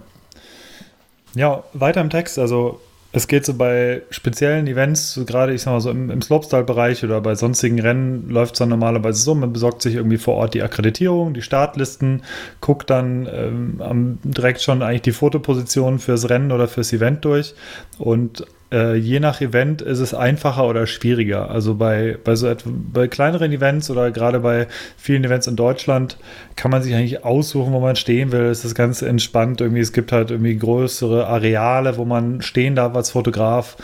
Ja, 1.35 1.63
weiter 1.73 2.01
im 2.01 2.09
Text. 2.09 2.39
Also 2.39 2.79
es 3.17 3.27
geht 3.27 3.45
so 3.45 3.53
bei 3.53 4.03
speziellen 4.09 4.67
Events, 4.67 5.13
so 5.13 5.25
gerade 5.25 5.53
ich 5.53 5.63
sag 5.63 5.73
mal 5.73 5.81
so 5.81 5.89
im, 5.89 6.09
im 6.09 6.21
Slopestyle-Bereich 6.21 7.03
oder 7.03 7.19
bei 7.19 7.35
sonstigen 7.35 7.79
Rennen 7.79 8.29
läuft 8.29 8.53
es 8.53 8.59
dann 8.59 8.69
normalerweise 8.69 9.21
so, 9.21 9.35
man 9.35 9.51
besorgt 9.51 9.81
sich 9.81 9.95
irgendwie 9.95 10.17
vor 10.17 10.35
Ort 10.35 10.53
die 10.53 10.61
Akkreditierung, 10.61 11.33
die 11.33 11.41
Startlisten, 11.41 12.23
guckt 12.61 12.89
dann 12.89 13.27
ähm, 13.31 14.19
direkt 14.23 14.61
schon 14.61 14.81
eigentlich 14.81 15.01
die 15.01 15.11
Fotoposition 15.11 15.99
fürs 15.99 16.29
Rennen 16.29 16.51
oder 16.51 16.67
fürs 16.67 16.93
Event 16.93 17.25
durch. 17.25 17.55
Und 17.97 18.45
äh, 18.71 18.95
je 18.95 19.19
nach 19.19 19.39
Event 19.41 19.81
ist 19.81 19.99
es 19.99 20.13
einfacher 20.13 20.67
oder 20.67 20.87
schwieriger. 20.87 21.49
Also 21.49 21.75
bei, 21.75 22.17
bei 22.23 22.35
so 22.35 22.53
bei 22.65 23.07
kleineren 23.07 23.51
Events 23.51 23.89
oder 23.89 24.11
gerade 24.11 24.39
bei 24.39 24.67
vielen 24.97 25.23
Events 25.23 25.47
in 25.47 25.55
Deutschland 25.55 26.17
kann 26.55 26.71
man 26.71 26.81
sich 26.81 26.93
eigentlich 26.93 27.23
aussuchen, 27.23 27.73
wo 27.73 27.79
man 27.79 27.95
stehen 27.95 28.31
will. 28.31 28.45
Es 28.45 28.65
ist 28.65 28.75
ganz 28.75 29.01
entspannt. 29.01 29.61
Irgendwie, 29.61 29.81
es 29.81 29.93
gibt 29.93 30.11
halt 30.11 30.31
irgendwie 30.31 30.57
größere 30.57 31.27
Areale, 31.27 31.97
wo 31.97 32.05
man 32.05 32.41
stehen 32.41 32.75
darf 32.75 32.95
als 32.95 33.11
Fotograf. 33.11 33.77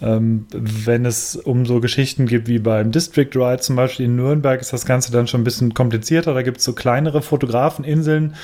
Ähm, 0.00 0.46
wenn 0.52 1.04
es 1.04 1.34
um 1.34 1.66
so 1.66 1.80
Geschichten 1.80 2.26
geht 2.26 2.46
wie 2.46 2.60
beim 2.60 2.92
District 2.92 3.30
Ride 3.34 3.58
zum 3.58 3.74
Beispiel 3.74 4.06
in 4.06 4.16
Nürnberg, 4.16 4.60
ist 4.60 4.72
das 4.72 4.86
Ganze 4.86 5.10
dann 5.10 5.26
schon 5.26 5.40
ein 5.40 5.44
bisschen 5.44 5.74
komplizierter. 5.74 6.34
Da 6.34 6.42
gibt 6.42 6.58
es 6.58 6.64
so 6.64 6.72
kleinere 6.72 7.20
Fotografeninseln 7.20 8.34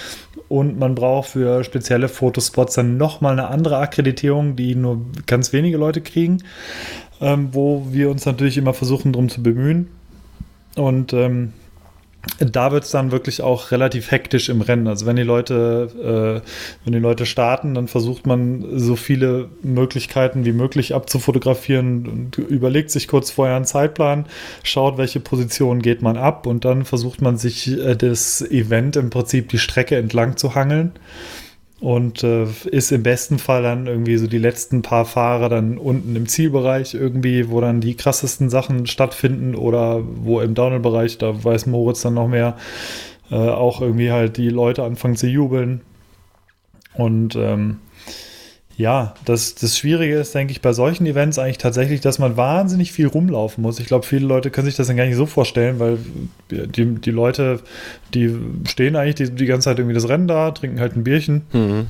und 0.48 0.78
man 0.78 0.94
braucht 0.96 1.30
für 1.30 1.62
spezielle 1.62 2.09
Fotospots 2.09 2.74
dann 2.74 2.96
nochmal 2.96 3.32
eine 3.34 3.48
andere 3.48 3.78
Akkreditierung, 3.78 4.57
die 4.57 4.74
nur 4.74 5.00
ganz 5.26 5.52
wenige 5.52 5.76
Leute 5.76 6.00
kriegen, 6.00 6.42
ähm, 7.20 7.50
wo 7.52 7.86
wir 7.90 8.11
uns 8.11 8.26
natürlich 8.26 8.59
immer 8.59 8.74
versuchen, 8.74 9.12
darum 9.12 9.28
zu 9.28 9.42
bemühen. 9.42 9.88
Und 10.74 11.12
ähm, 11.12 11.52
da 12.38 12.72
wird 12.72 12.84
es 12.84 12.90
dann 12.90 13.12
wirklich 13.12 13.42
auch 13.42 13.70
relativ 13.70 14.10
hektisch 14.10 14.48
im 14.48 14.60
Rennen. 14.60 14.86
Also 14.86 15.06
wenn 15.06 15.16
die 15.16 15.22
Leute, 15.22 16.42
äh, 16.42 16.48
wenn 16.84 16.92
die 16.92 16.98
Leute 16.98 17.26
starten, 17.26 17.74
dann 17.74 17.88
versucht 17.88 18.26
man 18.26 18.78
so 18.78 18.96
viele 18.96 19.48
Möglichkeiten 19.62 20.44
wie 20.44 20.52
möglich 20.52 20.94
abzufotografieren 20.94 22.06
und 22.08 22.38
überlegt 22.38 22.90
sich 22.90 23.08
kurz 23.08 23.30
vorher 23.30 23.56
einen 23.56 23.64
Zeitplan, 23.64 24.26
schaut, 24.62 24.98
welche 24.98 25.20
Position 25.20 25.82
geht 25.82 26.02
man 26.02 26.16
ab 26.16 26.46
und 26.46 26.64
dann 26.64 26.84
versucht 26.84 27.22
man 27.22 27.36
sich 27.36 27.70
äh, 27.70 27.96
das 27.96 28.42
Event 28.42 28.96
im 28.96 29.10
Prinzip 29.10 29.48
die 29.48 29.58
Strecke 29.58 29.96
entlang 29.96 30.36
zu 30.36 30.54
hangeln 30.54 30.92
und 31.80 32.22
äh, 32.22 32.46
ist 32.70 32.92
im 32.92 33.02
besten 33.02 33.38
Fall 33.38 33.62
dann 33.62 33.86
irgendwie 33.86 34.16
so 34.16 34.26
die 34.26 34.38
letzten 34.38 34.82
paar 34.82 35.04
Fahrer 35.04 35.48
dann 35.48 35.76
unten 35.76 36.14
im 36.16 36.28
Zielbereich 36.28 36.94
irgendwie, 36.94 37.50
wo 37.50 37.60
dann 37.60 37.80
die 37.80 37.94
krassesten 37.96 38.48
Sachen 38.48 38.86
stattfinden 38.86 39.54
oder 39.54 40.02
wo 40.04 40.40
im 40.40 40.54
Downhill-Bereich, 40.54 41.18
da 41.18 41.44
weiß 41.44 41.66
Moritz 41.66 42.02
dann 42.02 42.14
noch 42.14 42.28
mehr, 42.28 42.56
äh, 43.30 43.34
auch 43.34 43.80
irgendwie 43.80 44.12
halt 44.12 44.36
die 44.36 44.50
Leute 44.50 44.84
anfangen 44.84 45.16
zu 45.16 45.26
jubeln. 45.26 45.80
Und 46.94 47.34
ähm, 47.36 47.78
ja, 48.76 49.14
das, 49.24 49.54
das 49.54 49.78
Schwierige 49.78 50.16
ist, 50.16 50.34
denke 50.34 50.50
ich, 50.50 50.60
bei 50.60 50.72
solchen 50.72 51.06
Events 51.06 51.38
eigentlich 51.38 51.58
tatsächlich, 51.58 52.00
dass 52.00 52.18
man 52.18 52.36
wahnsinnig 52.36 52.90
viel 52.90 53.06
rumlaufen 53.06 53.62
muss. 53.62 53.78
Ich 53.78 53.86
glaube, 53.86 54.04
viele 54.04 54.26
Leute 54.26 54.50
können 54.50 54.66
sich 54.66 54.74
das 54.74 54.88
dann 54.88 54.96
gar 54.96 55.06
nicht 55.06 55.14
so 55.14 55.26
vorstellen, 55.26 55.78
weil 55.78 55.98
die, 56.50 56.86
die 56.86 57.10
Leute, 57.12 57.60
die 58.14 58.34
stehen 58.66 58.96
eigentlich 58.96 59.14
die, 59.14 59.30
die 59.30 59.46
ganze 59.46 59.66
Zeit 59.66 59.78
irgendwie 59.78 59.94
das 59.94 60.08
Rennen 60.08 60.26
da, 60.26 60.50
trinken 60.50 60.80
halt 60.80 60.96
ein 60.96 61.04
Bierchen 61.04 61.42
mhm. 61.52 61.86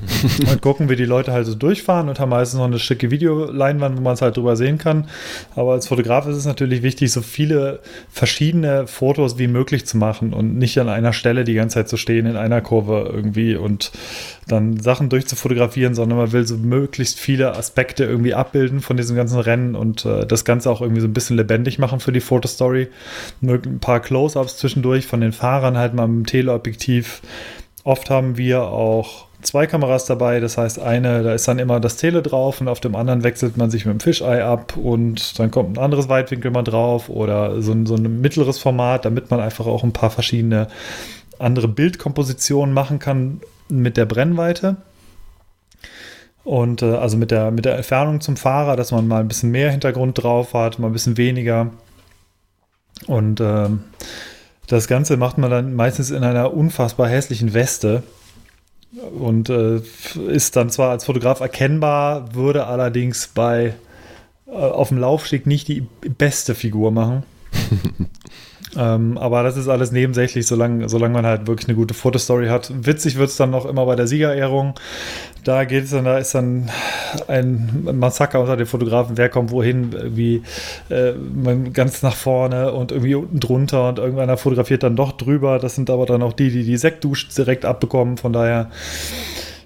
und 0.51 0.61
gucken, 0.61 0.87
wie 0.87 0.95
die 0.95 1.05
Leute 1.05 1.31
halt 1.31 1.47
so 1.47 1.55
durchfahren 1.55 2.07
und 2.07 2.19
haben 2.19 2.29
meistens 2.29 2.59
noch 2.59 2.67
eine 2.67 2.77
schicke 2.77 3.09
Videoleinwand, 3.09 3.97
wo 3.97 4.01
man 4.01 4.13
es 4.13 4.21
halt 4.21 4.37
drüber 4.37 4.55
sehen 4.55 4.77
kann. 4.77 5.07
Aber 5.55 5.73
als 5.73 5.87
Fotograf 5.87 6.27
ist 6.27 6.37
es 6.37 6.45
natürlich 6.45 6.83
wichtig, 6.83 7.11
so 7.11 7.21
viele 7.21 7.79
verschiedene 8.11 8.85
Fotos 8.85 9.39
wie 9.39 9.47
möglich 9.47 9.87
zu 9.87 9.97
machen 9.97 10.33
und 10.33 10.57
nicht 10.59 10.77
an 10.79 10.89
einer 10.89 11.13
Stelle 11.13 11.45
die 11.45 11.55
ganze 11.55 11.75
Zeit 11.75 11.89
zu 11.89 11.97
stehen 11.97 12.27
in 12.27 12.35
einer 12.35 12.61
Kurve 12.61 13.09
irgendwie 13.11 13.55
und 13.55 13.91
dann 14.47 14.79
Sachen 14.79 15.09
durchzufotografieren, 15.09 15.95
sondern 15.95 16.19
man 16.19 16.31
will 16.31 16.45
so 16.45 16.55
möglichst 16.75 17.19
viele 17.19 17.55
Aspekte 17.55 18.03
irgendwie 18.03 18.33
abbilden 18.33 18.81
von 18.81 18.97
diesem 18.97 19.15
ganzen 19.15 19.39
Rennen 19.39 19.75
und 19.75 20.05
äh, 20.05 20.25
das 20.25 20.43
Ganze 20.43 20.69
auch 20.69 20.81
irgendwie 20.81 21.01
so 21.01 21.07
ein 21.07 21.13
bisschen 21.13 21.37
lebendig 21.37 21.79
machen 21.79 21.99
für 21.99 22.11
die 22.11 22.19
Fotostory. 22.19 22.89
Ein 23.41 23.79
paar 23.79 24.01
Close-ups 24.01 24.57
zwischendurch 24.57 25.07
von 25.07 25.21
den 25.21 25.31
Fahrern 25.31 25.77
halt 25.77 25.93
mal 25.93 26.07
mit 26.07 26.17
dem 26.17 26.25
Teleobjektiv. 26.25 27.21
Oft 27.83 28.09
haben 28.09 28.37
wir 28.37 28.63
auch 28.63 29.25
zwei 29.41 29.67
Kameras 29.67 30.05
dabei, 30.05 30.39
das 30.39 30.57
heißt 30.57 30.79
eine, 30.79 31.23
da 31.23 31.33
ist 31.33 31.47
dann 31.47 31.59
immer 31.59 31.79
das 31.79 31.97
Tele 31.97 32.21
drauf 32.21 32.59
und 32.59 32.67
auf 32.67 32.79
dem 32.79 32.95
anderen 32.95 33.23
wechselt 33.23 33.57
man 33.57 33.69
sich 33.69 33.85
mit 33.85 33.93
dem 33.93 33.99
Fisheye 33.99 34.43
ab 34.43 34.75
und 34.75 35.39
dann 35.39 35.51
kommt 35.51 35.77
ein 35.77 35.83
anderes 35.83 36.09
Weitwinkel 36.09 36.51
mal 36.51 36.63
drauf 36.63 37.09
oder 37.09 37.61
so 37.61 37.75
so 37.85 37.95
ein 37.95 38.21
mittleres 38.21 38.57
Format, 38.57 39.05
damit 39.05 39.29
man 39.31 39.39
einfach 39.39 39.67
auch 39.67 39.83
ein 39.83 39.93
paar 39.93 40.09
verschiedene 40.09 40.67
andere 41.39 41.67
Bildkompositionen 41.67 42.73
machen 42.73 42.99
kann 42.99 43.39
mit 43.69 43.97
der 43.97 44.05
Brennweite. 44.05 44.77
Und 46.45 46.83
äh, 46.83 46.93
also 46.95 47.17
mit 47.17 47.31
der, 47.31 47.51
mit 47.51 47.65
der 47.65 47.75
Entfernung 47.75 48.21
zum 48.21 48.37
Fahrer, 48.37 48.75
dass 48.75 48.91
man 48.91 49.07
mal 49.07 49.19
ein 49.19 49.27
bisschen 49.27 49.51
mehr 49.51 49.71
Hintergrund 49.71 50.21
drauf 50.21 50.53
hat, 50.53 50.79
mal 50.79 50.87
ein 50.87 50.93
bisschen 50.93 51.17
weniger. 51.17 51.71
Und 53.07 53.41
ähm, 53.41 53.83
das 54.67 54.87
Ganze 54.87 55.17
macht 55.17 55.37
man 55.37 55.51
dann 55.51 55.75
meistens 55.75 56.11
in 56.11 56.23
einer 56.23 56.53
unfassbar 56.53 57.09
hässlichen 57.09 57.53
Weste 57.53 58.03
und 59.19 59.49
äh, 59.49 59.81
ist 60.27 60.55
dann 60.55 60.69
zwar 60.69 60.91
als 60.91 61.05
Fotograf 61.05 61.39
erkennbar, 61.39 62.33
würde 62.35 62.67
allerdings 62.67 63.27
bei 63.27 63.73
äh, 64.47 64.51
auf 64.51 64.89
dem 64.89 64.99
Laufsteg 64.99 65.47
nicht 65.47 65.67
die 65.67 65.87
beste 66.17 66.55
Figur 66.55 66.91
machen. 66.91 67.23
ähm, 68.77 69.17
aber 69.17 69.43
das 69.43 69.57
ist 69.57 69.67
alles 69.67 69.91
nebensächlich, 69.91 70.45
solange, 70.47 70.89
solange 70.89 71.13
man 71.13 71.25
halt 71.25 71.47
wirklich 71.47 71.67
eine 71.67 71.75
gute 71.75 71.93
Fotostory 71.93 72.47
hat. 72.47 72.71
Witzig 72.85 73.17
wird 73.17 73.29
es 73.29 73.37
dann 73.37 73.51
noch 73.51 73.65
immer 73.65 73.85
bei 73.85 73.95
der 73.95 74.07
Siegerehrung. 74.07 74.73
Da 75.43 75.63
geht 75.63 75.85
es 75.85 75.91
dann, 75.91 76.05
da 76.05 76.17
ist 76.17 76.35
dann 76.35 76.69
ein 77.27 77.87
Massaker 77.93 78.41
unter 78.41 78.57
den 78.57 78.65
Fotografen, 78.65 79.17
wer 79.17 79.29
kommt 79.29 79.51
wohin, 79.51 79.95
wie 80.15 80.43
äh, 80.89 81.13
ganz 81.71 82.01
nach 82.01 82.15
vorne 82.15 82.73
und 82.73 82.91
irgendwie 82.91 83.15
unten 83.15 83.39
drunter 83.39 83.89
und 83.89 83.99
irgendeiner 83.99 84.37
fotografiert 84.37 84.83
dann 84.83 84.95
doch 84.95 85.11
drüber. 85.13 85.59
Das 85.59 85.75
sind 85.75 85.89
aber 85.89 86.05
dann 86.05 86.21
auch 86.23 86.33
die, 86.33 86.49
die 86.49 86.63
die 86.63 86.77
Sektdusche 86.77 87.27
direkt 87.35 87.63
abbekommen. 87.63 88.17
Von 88.17 88.33
daher 88.33 88.69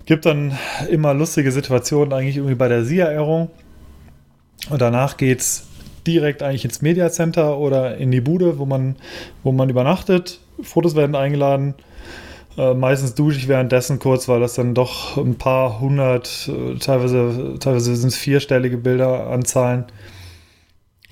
gibt 0.05 0.25
dann 0.25 0.57
immer 0.89 1.13
lustige 1.13 1.51
Situationen 1.51 2.13
eigentlich 2.13 2.37
irgendwie 2.37 2.55
bei 2.55 2.67
der 2.67 2.83
Siegerehrung. 2.83 3.49
Und 4.69 4.81
danach 4.81 5.17
geht 5.17 5.39
es 5.39 5.68
direkt 6.05 6.43
eigentlich 6.43 6.65
ins 6.65 6.81
Media 6.81 7.09
Center 7.09 7.57
oder 7.57 7.97
in 7.97 8.11
die 8.11 8.21
Bude, 8.21 8.59
wo 8.59 8.65
man, 8.65 8.95
wo 9.43 9.51
man 9.51 9.69
übernachtet. 9.69 10.39
Fotos 10.61 10.95
werden 10.95 11.15
eingeladen. 11.15 11.75
Äh, 12.57 12.73
meistens 12.73 13.15
dusche 13.15 13.37
ich 13.37 13.47
währenddessen 13.47 13.99
kurz, 13.99 14.27
weil 14.27 14.39
das 14.39 14.55
dann 14.55 14.73
doch 14.73 15.17
ein 15.17 15.35
paar 15.35 15.79
hundert, 15.79 16.49
äh, 16.49 16.77
teilweise, 16.77 17.55
teilweise 17.59 17.95
sind 17.95 18.09
es 18.09 18.17
vierstellige 18.17 18.77
Bilderanzahlen, 18.77 19.85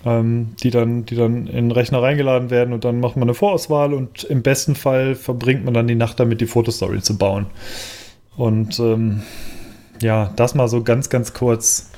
ähm, 0.05 0.55
die, 0.61 0.71
dann, 0.71 1.05
die 1.05 1.15
dann 1.15 1.47
in 1.47 1.69
den 1.69 1.71
Rechner 1.71 2.01
reingeladen 2.01 2.49
werden 2.49 2.73
und 2.73 2.83
dann 2.83 2.99
macht 2.99 3.15
man 3.15 3.29
eine 3.29 3.33
Vorauswahl 3.33 3.93
und 3.93 4.25
im 4.25 4.41
besten 4.41 4.75
Fall 4.75 5.15
verbringt 5.15 5.63
man 5.63 5.73
dann 5.73 5.87
die 5.87 5.95
Nacht 5.95 6.19
damit, 6.19 6.41
die 6.41 6.47
Fotostory 6.47 7.01
zu 7.01 7.17
bauen. 7.17 7.45
Und 8.35 8.79
ähm, 8.79 9.21
ja, 10.01 10.31
das 10.35 10.53
mal 10.53 10.67
so 10.67 10.83
ganz, 10.83 11.09
ganz 11.09 11.33
kurz. 11.33 11.91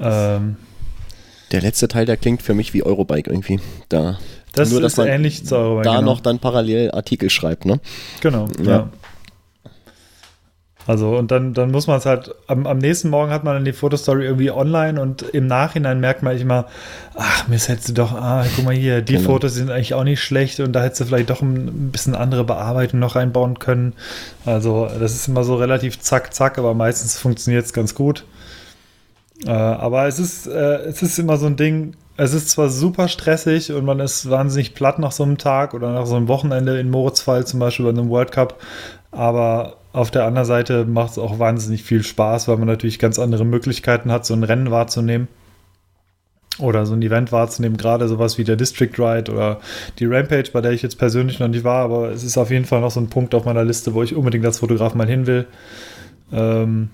Ähm, 0.00 0.56
der 1.52 1.62
letzte 1.62 1.88
Teil, 1.88 2.06
der 2.06 2.16
klingt 2.16 2.42
für 2.42 2.54
mich 2.54 2.74
wie 2.74 2.82
Eurobike 2.82 3.30
irgendwie. 3.30 3.60
Da 3.88 4.18
das 4.52 4.70
Nur, 4.70 4.82
ist 4.82 4.98
ähnlich 4.98 5.44
zu 5.44 5.56
Eurobike. 5.56 5.84
Da 5.84 5.96
genau. 5.96 6.12
noch 6.12 6.20
dann 6.20 6.38
parallel 6.38 6.90
Artikel 6.90 7.30
schreibt, 7.30 7.64
ne? 7.64 7.80
Genau, 8.20 8.48
ja. 8.62 8.70
ja. 8.70 8.88
Also, 10.88 11.18
und 11.18 11.30
dann, 11.30 11.52
dann 11.52 11.70
muss 11.70 11.86
man 11.86 11.98
es 11.98 12.06
halt, 12.06 12.34
am, 12.46 12.66
am, 12.66 12.78
nächsten 12.78 13.10
Morgen 13.10 13.30
hat 13.30 13.44
man 13.44 13.52
dann 13.56 13.64
die 13.66 13.74
Fotostory 13.74 14.24
irgendwie 14.24 14.50
online 14.50 14.98
und 14.98 15.20
im 15.20 15.46
Nachhinein 15.46 16.00
merkt 16.00 16.22
man 16.22 16.38
immer, 16.38 16.64
ach, 17.14 17.46
mir 17.46 17.58
hättest 17.58 17.90
du 17.90 17.92
doch, 17.92 18.14
ah, 18.14 18.46
guck 18.56 18.64
mal 18.64 18.74
hier, 18.74 19.02
die 19.02 19.16
genau. 19.16 19.26
Fotos 19.26 19.52
sind 19.52 19.70
eigentlich 19.70 19.92
auch 19.92 20.04
nicht 20.04 20.22
schlecht 20.22 20.60
und 20.60 20.72
da 20.72 20.82
hättest 20.82 21.02
du 21.02 21.04
vielleicht 21.04 21.28
doch 21.28 21.42
ein 21.42 21.90
bisschen 21.92 22.14
andere 22.14 22.42
Bearbeitung 22.42 23.00
noch 23.00 23.16
reinbauen 23.16 23.58
können. 23.58 23.92
Also, 24.46 24.88
das 24.98 25.14
ist 25.14 25.28
immer 25.28 25.44
so 25.44 25.56
relativ 25.56 26.00
zack, 26.00 26.32
zack, 26.32 26.56
aber 26.56 26.72
meistens 26.72 27.18
funktioniert 27.18 27.66
es 27.66 27.74
ganz 27.74 27.94
gut. 27.94 28.24
Äh, 29.46 29.50
aber 29.50 30.06
es 30.06 30.18
ist, 30.18 30.46
äh, 30.46 30.78
es 30.86 31.02
ist 31.02 31.18
immer 31.18 31.36
so 31.36 31.46
ein 31.46 31.56
Ding, 31.56 31.94
es 32.16 32.34
ist 32.34 32.50
zwar 32.50 32.68
super 32.68 33.06
stressig 33.06 33.72
und 33.72 33.84
man 33.84 34.00
ist 34.00 34.28
wahnsinnig 34.28 34.74
platt 34.74 34.98
nach 34.98 35.12
so 35.12 35.22
einem 35.22 35.38
Tag 35.38 35.74
oder 35.74 35.92
nach 35.92 36.06
so 36.06 36.16
einem 36.16 36.26
Wochenende 36.26 36.80
in 36.80 36.90
Moritz 36.90 37.20
Fall 37.20 37.46
zum 37.46 37.60
Beispiel 37.60 37.84
bei 37.84 37.90
einem 37.90 38.10
World 38.10 38.32
Cup, 38.32 38.60
aber 39.12 39.76
auf 39.92 40.10
der 40.10 40.24
anderen 40.24 40.46
Seite 40.46 40.84
macht 40.84 41.12
es 41.12 41.18
auch 41.18 41.38
wahnsinnig 41.38 41.84
viel 41.84 42.02
Spaß, 42.02 42.48
weil 42.48 42.56
man 42.56 42.66
natürlich 42.66 42.98
ganz 42.98 43.18
andere 43.18 43.44
Möglichkeiten 43.44 44.10
hat, 44.10 44.26
so 44.26 44.34
ein 44.34 44.42
Rennen 44.42 44.72
wahrzunehmen 44.72 45.28
oder 46.58 46.86
so 46.86 46.94
ein 46.94 47.02
Event 47.02 47.30
wahrzunehmen, 47.30 47.76
gerade 47.76 48.08
sowas 48.08 48.36
wie 48.36 48.44
der 48.44 48.56
District 48.56 48.92
Ride 48.98 49.30
oder 49.30 49.60
die 50.00 50.06
Rampage, 50.06 50.50
bei 50.52 50.60
der 50.60 50.72
ich 50.72 50.82
jetzt 50.82 50.98
persönlich 50.98 51.38
noch 51.38 51.48
nicht 51.48 51.62
war, 51.62 51.84
aber 51.84 52.10
es 52.10 52.24
ist 52.24 52.36
auf 52.36 52.50
jeden 52.50 52.64
Fall 52.64 52.80
noch 52.80 52.90
so 52.90 53.00
ein 53.00 53.10
Punkt 53.10 53.32
auf 53.34 53.44
meiner 53.44 53.64
Liste, 53.64 53.94
wo 53.94 54.02
ich 54.02 54.16
unbedingt 54.16 54.44
als 54.44 54.58
Fotograf 54.58 54.94
mal 54.94 55.06
hin 55.06 55.28
will. 55.28 55.46
Ähm, 56.32 56.90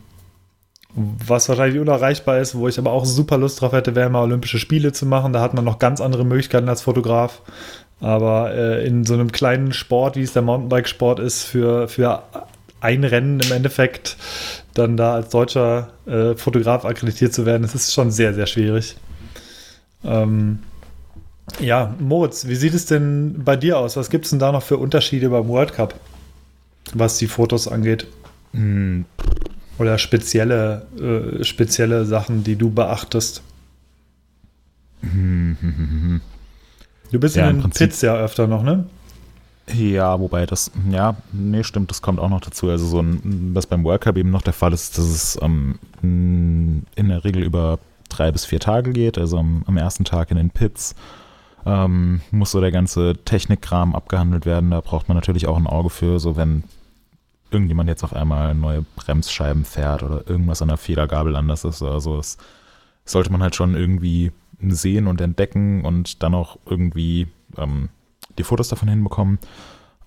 was 0.95 1.49
wahrscheinlich 1.49 1.81
unerreichbar 1.81 2.39
ist, 2.39 2.55
wo 2.55 2.69
ich 2.69 2.79
aber 2.79 2.93
auch 2.93 3.05
super 3.05 3.37
Lust 3.37 3.61
drauf 3.61 3.73
hätte, 3.73 3.95
wäre 3.95 4.11
mal 4.11 4.23
Olympische 4.23 4.59
Spiele 4.59 4.93
zu 4.93 5.07
machen. 5.07 5.33
Da 5.33 5.41
hat 5.41 5.55
man 5.55 5.65
noch 5.65 5.79
ganz 5.79 6.01
andere 6.01 6.25
Möglichkeiten 6.25 6.69
als 6.69 6.83
Fotograf. 6.83 7.43
Aber 8.01 8.55
äh, 8.55 8.87
in 8.87 9.05
so 9.05 9.15
einem 9.15 9.33
kleinen 9.33 9.73
Sport, 9.73 10.17
wie 10.17 10.23
es 10.23 10.33
der 10.33 10.43
Mountainbike-Sport 10.43 11.21
ist, 11.21 11.45
für, 11.45 11.89
für 11.89 12.23
ein 12.81 13.03
Rennen 13.05 13.41
im 13.41 13.53
Endeffekt 13.53 14.17
dann 14.75 14.97
da 14.97 15.15
als 15.15 15.31
deutscher 15.31 15.91
äh, 16.07 16.35
Fotograf 16.35 16.85
akkreditiert 16.85 17.33
zu 17.33 17.47
werden, 17.47 17.63
das 17.63 17.75
ist 17.75 17.95
schon 17.95 18.11
sehr, 18.11 18.35
sehr 18.35 18.47
schwierig. 18.47 18.97
Ähm, 20.05 20.59
ja, 21.61 21.95
Moritz, 21.99 22.47
wie 22.47 22.57
sieht 22.57 22.75
es 22.75 22.87
denn 22.87 23.43
bei 23.45 23.57
dir 23.57 23.79
aus? 23.79 23.97
Was 23.97 24.11
gibt 24.11 24.25
es 24.25 24.31
denn 24.31 24.39
da 24.39 24.53
noch 24.53 24.63
für 24.63 24.77
Unterschiede 24.77 25.29
beim 25.29 25.49
World 25.49 25.73
Cup, 25.73 25.95
was 26.93 27.19
die 27.19 27.27
Fotos 27.27 27.69
angeht? 27.69 28.07
Hm, 28.53 29.05
oder 29.79 29.99
spezielle, 29.99 30.87
äh, 30.99 31.45
spezielle 31.45 32.05
Sachen, 32.05 32.45
die 32.45 32.57
du 32.57 32.71
beachtest? 32.71 33.43
Du 37.11 37.21
bist 37.21 37.37
ja, 37.37 37.51
in 37.51 37.61
den 37.61 37.71
Pits 37.71 38.01
ja 38.01 38.17
öfter 38.17 38.47
noch, 38.47 38.63
ne? 38.63 38.87
Ja, 39.73 40.21
wobei 40.21 40.45
das, 40.45 40.71
ja, 40.91 41.17
nee, 41.33 41.65
stimmt, 41.65 41.91
das 41.91 42.03
kommt 42.03 42.21
auch 42.21 42.29
noch 42.29 42.41
dazu. 42.41 42.69
Also 42.69 42.87
so 42.87 43.01
ein, 43.01 43.53
was 43.55 43.67
beim 43.67 43.83
World 43.85 44.03
Cup 44.03 44.17
eben 44.17 44.31
noch 44.31 44.43
der 44.43 44.53
Fall 44.53 44.73
ist, 44.73 44.99
dass 44.99 45.07
es 45.07 45.39
ähm, 45.41 45.79
in 46.03 47.09
der 47.09 47.25
Regel 47.25 47.43
über 47.43 47.79
drei 48.11 48.31
bis 48.31 48.45
vier 48.45 48.61
Tage 48.61 48.93
geht. 48.93 49.17
Also 49.17 49.39
am, 49.39 49.65
am 49.67 49.77
ersten 49.77 50.05
Tag 50.05 50.31
in 50.31 50.37
den 50.37 50.51
Pits 50.51 50.95
ähm, 51.65 52.21
muss 52.31 52.51
so 52.51 52.61
der 52.61 52.73
ganze 52.73 53.15
Technikkram 53.25 53.95
abgehandelt 53.95 54.45
werden. 54.45 54.71
Da 54.71 54.81
braucht 54.81 55.09
man 55.09 55.17
natürlich 55.17 55.47
auch 55.47 55.57
ein 55.57 55.67
Auge 55.67 55.89
für, 55.89 56.21
so 56.21 56.37
wenn 56.37 56.65
irgendjemand 57.55 57.89
jetzt 57.89 58.05
auf 58.05 58.13
einmal 58.13 58.55
neue 58.55 58.85
Bremsscheiben 58.97 59.65
fährt 59.65 60.03
oder 60.03 60.29
irgendwas 60.29 60.61
an 60.61 60.69
der 60.69 60.77
Federgabel 60.77 61.37
anders 61.37 61.65
ist. 61.65 61.83
Also 61.83 62.17
das 62.17 62.37
sollte 63.05 63.33
man 63.33 63.43
halt 63.43 63.55
schon 63.55 63.75
irgendwie 63.75 64.33
sehen 64.61 65.07
und 65.07 65.21
entdecken 65.21 65.85
und 65.85 66.23
dann 66.23 66.35
auch 66.35 66.59
irgendwie 66.67 67.29
ähm, 67.57 67.89
die 68.37 68.45
Fotos 68.45 68.69
davon 68.69 68.89
hinbekommen. 68.89 69.39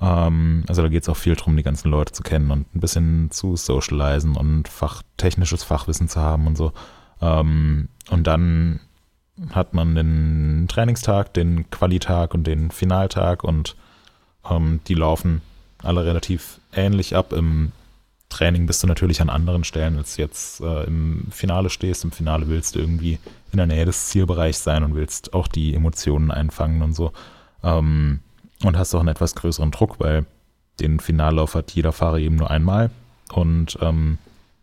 Ähm, 0.01 0.63
also 0.67 0.81
da 0.81 0.89
geht 0.89 1.03
es 1.03 1.09
auch 1.09 1.17
viel 1.17 1.35
darum, 1.35 1.57
die 1.57 1.63
ganzen 1.63 1.89
Leute 1.89 2.13
zu 2.13 2.23
kennen 2.23 2.51
und 2.51 2.75
ein 2.75 2.79
bisschen 2.79 3.31
zu 3.31 3.55
socialisen 3.55 4.35
und 4.35 4.67
fach, 4.67 5.01
technisches 5.17 5.63
Fachwissen 5.63 6.07
zu 6.07 6.19
haben 6.19 6.47
und 6.47 6.57
so. 6.57 6.73
Ähm, 7.21 7.89
und 8.09 8.27
dann 8.27 8.79
hat 9.51 9.73
man 9.73 9.95
den 9.95 10.65
Trainingstag, 10.67 11.33
den 11.33 11.69
Qualitag 11.69 12.33
und 12.33 12.45
den 12.45 12.71
Finaltag 12.71 13.43
und 13.43 13.75
ähm, 14.49 14.79
die 14.87 14.95
laufen 14.95 15.41
alle 15.83 16.05
relativ 16.05 16.59
ähnlich 16.73 17.15
ab. 17.15 17.33
Im 17.33 17.71
Training 18.29 18.65
bist 18.65 18.83
du 18.83 18.87
natürlich 18.87 19.21
an 19.21 19.29
anderen 19.29 19.63
Stellen, 19.63 19.97
als 19.97 20.17
jetzt 20.17 20.61
äh, 20.61 20.83
im 20.83 21.27
Finale 21.31 21.69
stehst. 21.69 22.03
Im 22.03 22.11
Finale 22.11 22.47
willst 22.47 22.75
du 22.75 22.79
irgendwie 22.79 23.19
in 23.51 23.57
der 23.57 23.67
Nähe 23.67 23.85
des 23.85 24.07
Zielbereichs 24.07 24.63
sein 24.63 24.83
und 24.83 24.95
willst 24.95 25.33
auch 25.33 25.47
die 25.47 25.73
Emotionen 25.73 26.31
einfangen 26.31 26.81
und 26.81 26.93
so. 26.93 27.13
Ähm, 27.63 28.19
und 28.63 28.77
hast 28.77 28.93
auch 28.95 28.99
einen 28.99 29.09
etwas 29.09 29.35
größeren 29.35 29.71
Druck, 29.71 29.99
weil 29.99 30.25
den 30.79 30.99
Finallauf 30.99 31.55
hat 31.55 31.71
jeder 31.71 31.91
Fahrer 31.91 32.17
eben 32.17 32.35
nur 32.35 32.51
einmal. 32.51 32.89
Und 33.31 33.77
ähm, 33.81 34.17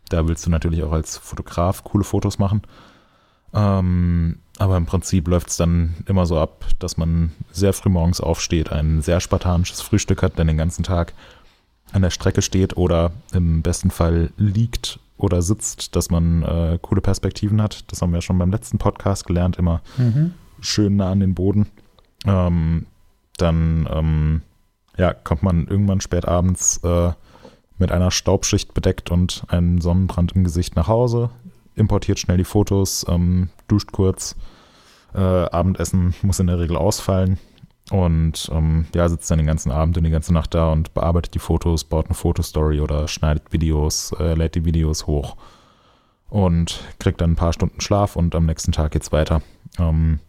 da 0.09 0.27
willst 0.27 0.45
du 0.45 0.49
natürlich 0.49 0.83
auch 0.83 0.91
als 0.91 1.17
Fotograf 1.17 1.83
coole 1.83 2.03
Fotos 2.03 2.39
machen. 2.39 2.61
Ähm, 3.55 4.39
aber 4.57 4.77
im 4.77 4.85
Prinzip 4.85 5.27
läuft 5.27 5.49
es 5.49 5.57
dann 5.57 5.95
immer 6.05 6.25
so 6.25 6.39
ab, 6.39 6.65
dass 6.79 6.97
man 6.97 7.31
sehr 7.51 7.73
früh 7.73 7.89
morgens 7.89 8.21
aufsteht, 8.21 8.71
ein 8.71 9.01
sehr 9.01 9.19
spartanisches 9.19 9.81
Frühstück 9.81 10.21
hat, 10.21 10.37
dann 10.37 10.47
den 10.47 10.57
ganzen 10.57 10.83
Tag 10.83 11.13
an 11.91 12.01
der 12.01 12.09
Strecke 12.09 12.41
steht 12.41 12.77
oder 12.77 13.11
im 13.33 13.61
besten 13.61 13.91
Fall 13.91 14.31
liegt 14.37 14.99
oder 15.17 15.41
sitzt, 15.41 15.95
dass 15.95 16.09
man 16.09 16.43
äh, 16.43 16.79
coole 16.81 17.01
Perspektiven 17.01 17.61
hat. 17.61 17.89
Das 17.91 18.01
haben 18.01 18.11
wir 18.11 18.17
ja 18.17 18.21
schon 18.21 18.37
beim 18.37 18.51
letzten 18.51 18.77
Podcast 18.77 19.25
gelernt, 19.25 19.57
immer 19.57 19.81
mhm. 19.97 20.33
schön 20.59 20.97
nah 20.97 21.11
an 21.11 21.21
den 21.21 21.35
Boden. 21.35 21.67
Ähm, 22.25 22.85
dann 23.37 23.87
ähm, 23.91 24.41
ja, 24.97 25.13
kommt 25.13 25.43
man 25.43 25.67
irgendwann 25.67 26.01
spät 26.01 26.27
abends 26.27 26.77
äh, 26.83 27.11
mit 27.77 27.91
einer 27.91 28.11
Staubschicht 28.11 28.73
bedeckt 28.73 29.11
und 29.11 29.43
einem 29.47 29.81
Sonnenbrand 29.81 30.33
im 30.33 30.43
Gesicht 30.43 30.75
nach 30.75 30.87
Hause, 30.87 31.29
importiert 31.75 32.19
schnell 32.19 32.37
die 32.37 32.43
Fotos, 32.43 33.05
ähm, 33.09 33.49
duscht 33.67 33.91
kurz, 33.91 34.35
äh, 35.13 35.19
Abendessen 35.19 36.13
muss 36.21 36.39
in 36.39 36.47
der 36.47 36.59
Regel 36.59 36.77
ausfallen 36.77 37.37
und 37.91 38.49
ähm, 38.51 38.85
ja, 38.95 39.07
sitzt 39.09 39.29
dann 39.29 39.37
den 39.37 39.47
ganzen 39.47 39.71
Abend 39.71 39.97
und 39.97 40.03
die 40.03 40.09
ganze 40.09 40.33
Nacht 40.33 40.53
da 40.53 40.71
und 40.71 40.93
bearbeitet 40.93 41.35
die 41.35 41.39
Fotos, 41.39 41.83
baut 41.83 42.07
eine 42.07 42.15
Fotostory 42.15 42.81
oder 42.81 43.07
schneidet 43.07 43.51
Videos, 43.51 44.11
äh, 44.19 44.33
lädt 44.33 44.55
die 44.55 44.65
Videos 44.65 45.07
hoch 45.07 45.35
und 46.29 46.79
kriegt 46.99 47.21
dann 47.21 47.31
ein 47.31 47.35
paar 47.35 47.53
Stunden 47.53 47.81
Schlaf 47.81 48.15
und 48.15 48.35
am 48.35 48.45
nächsten 48.45 48.71
Tag 48.71 48.91
geht's 48.91 49.11
weiter. 49.11 49.41
Ähm, 49.77 50.19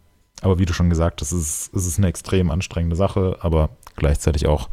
aber 0.41 0.59
wie 0.59 0.65
du 0.65 0.73
schon 0.73 0.89
gesagt 0.89 1.21
hast, 1.21 1.31
es 1.31 1.41
ist, 1.41 1.73
es 1.73 1.87
ist 1.87 1.97
eine 1.97 2.07
extrem 2.07 2.51
anstrengende 2.51 2.95
Sache, 2.95 3.37
aber 3.41 3.69
gleichzeitig 3.95 4.45
auch 4.45 4.69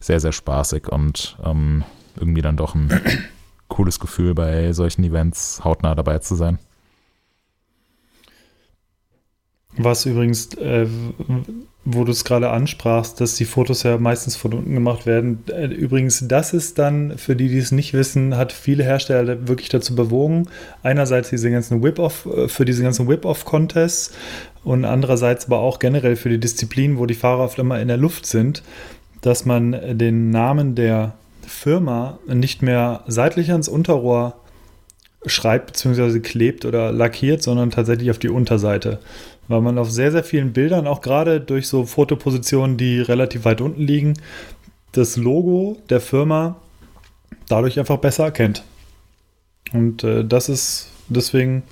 sehr, 0.00 0.18
sehr 0.18 0.32
spaßig 0.32 0.88
und 0.88 1.38
ähm, 1.44 1.84
irgendwie 2.16 2.42
dann 2.42 2.56
doch 2.56 2.74
ein 2.74 2.90
cooles 3.74 3.98
Gefühl, 3.98 4.34
bei 4.34 4.72
solchen 4.72 5.04
Events 5.04 5.62
hautnah 5.64 5.94
dabei 5.94 6.18
zu 6.20 6.36
sein. 6.36 6.58
Was 9.76 10.06
übrigens, 10.06 10.54
äh, 10.54 10.86
wo 11.84 12.04
du 12.04 12.12
es 12.12 12.24
gerade 12.24 12.50
ansprachst, 12.50 13.20
dass 13.20 13.34
die 13.34 13.44
Fotos 13.44 13.82
ja 13.82 13.98
meistens 13.98 14.36
von 14.36 14.54
unten 14.54 14.72
gemacht 14.72 15.04
werden. 15.04 15.42
Äh, 15.48 15.66
übrigens, 15.66 16.28
das 16.28 16.52
ist 16.52 16.78
dann, 16.78 17.18
für 17.18 17.34
die, 17.34 17.48
die 17.48 17.58
es 17.58 17.72
nicht 17.72 17.92
wissen, 17.92 18.36
hat 18.36 18.52
viele 18.52 18.84
Hersteller 18.84 19.48
wirklich 19.48 19.70
dazu 19.70 19.96
bewogen. 19.96 20.46
Einerseits 20.84 21.30
diese 21.30 21.50
ganzen 21.50 21.82
Whip-Off, 21.82 22.26
äh, 22.26 22.48
für 22.48 22.64
diese 22.64 22.84
ganzen 22.84 23.08
Whip-Off-Contests 23.08 24.12
und 24.62 24.84
andererseits 24.84 25.46
aber 25.46 25.58
auch 25.58 25.80
generell 25.80 26.14
für 26.14 26.28
die 26.28 26.38
Disziplin, 26.38 26.96
wo 26.96 27.06
die 27.06 27.14
Fahrer 27.14 27.42
oft 27.42 27.58
immer 27.58 27.80
in 27.80 27.88
der 27.88 27.96
Luft 27.96 28.26
sind, 28.26 28.62
dass 29.22 29.44
man 29.44 29.98
den 29.98 30.30
Namen 30.30 30.76
der 30.76 31.14
Firma 31.46 32.18
nicht 32.26 32.62
mehr 32.62 33.02
seitlich 33.06 33.50
ans 33.50 33.68
Unterrohr 33.68 34.34
schreibt 35.26 35.72
bzw. 35.72 36.20
klebt 36.20 36.64
oder 36.64 36.92
lackiert, 36.92 37.42
sondern 37.42 37.70
tatsächlich 37.70 38.10
auf 38.10 38.18
die 38.18 38.28
Unterseite. 38.28 39.00
Weil 39.48 39.60
man 39.60 39.78
auf 39.78 39.90
sehr, 39.90 40.12
sehr 40.12 40.24
vielen 40.24 40.52
Bildern, 40.52 40.86
auch 40.86 41.00
gerade 41.00 41.40
durch 41.40 41.68
so 41.68 41.84
Fotopositionen, 41.84 42.76
die 42.76 43.00
relativ 43.00 43.44
weit 43.44 43.60
unten 43.60 43.82
liegen, 43.82 44.14
das 44.92 45.16
Logo 45.16 45.78
der 45.88 46.00
Firma 46.00 46.56
dadurch 47.48 47.78
einfach 47.78 47.98
besser 47.98 48.24
erkennt. 48.24 48.64
Und 49.72 50.04
äh, 50.04 50.24
das 50.24 50.48
ist 50.48 50.88
deswegen 51.08 51.62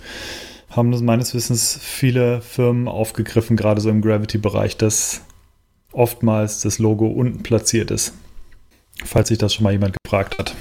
haben 0.71 0.91
das 0.91 1.03
meines 1.03 1.35
Wissens 1.35 1.79
viele 1.81 2.41
Firmen 2.41 2.89
aufgegriffen, 2.89 3.57
gerade 3.57 3.81
so 3.81 3.91
im 3.91 4.01
Gravity-Bereich, 4.01 4.77
dass 4.77 5.23
oftmals 5.93 6.61
das 6.61 6.79
Logo 6.79 7.07
unten 7.09 7.43
platziert 7.43 7.91
ist. 7.91 8.15
Falls 9.05 9.29
sich 9.29 9.39
das 9.39 9.55
schon 9.55 9.65
mal 9.65 9.73
jemand 9.73 9.97
gefragt 10.03 10.39
hat. 10.39 10.55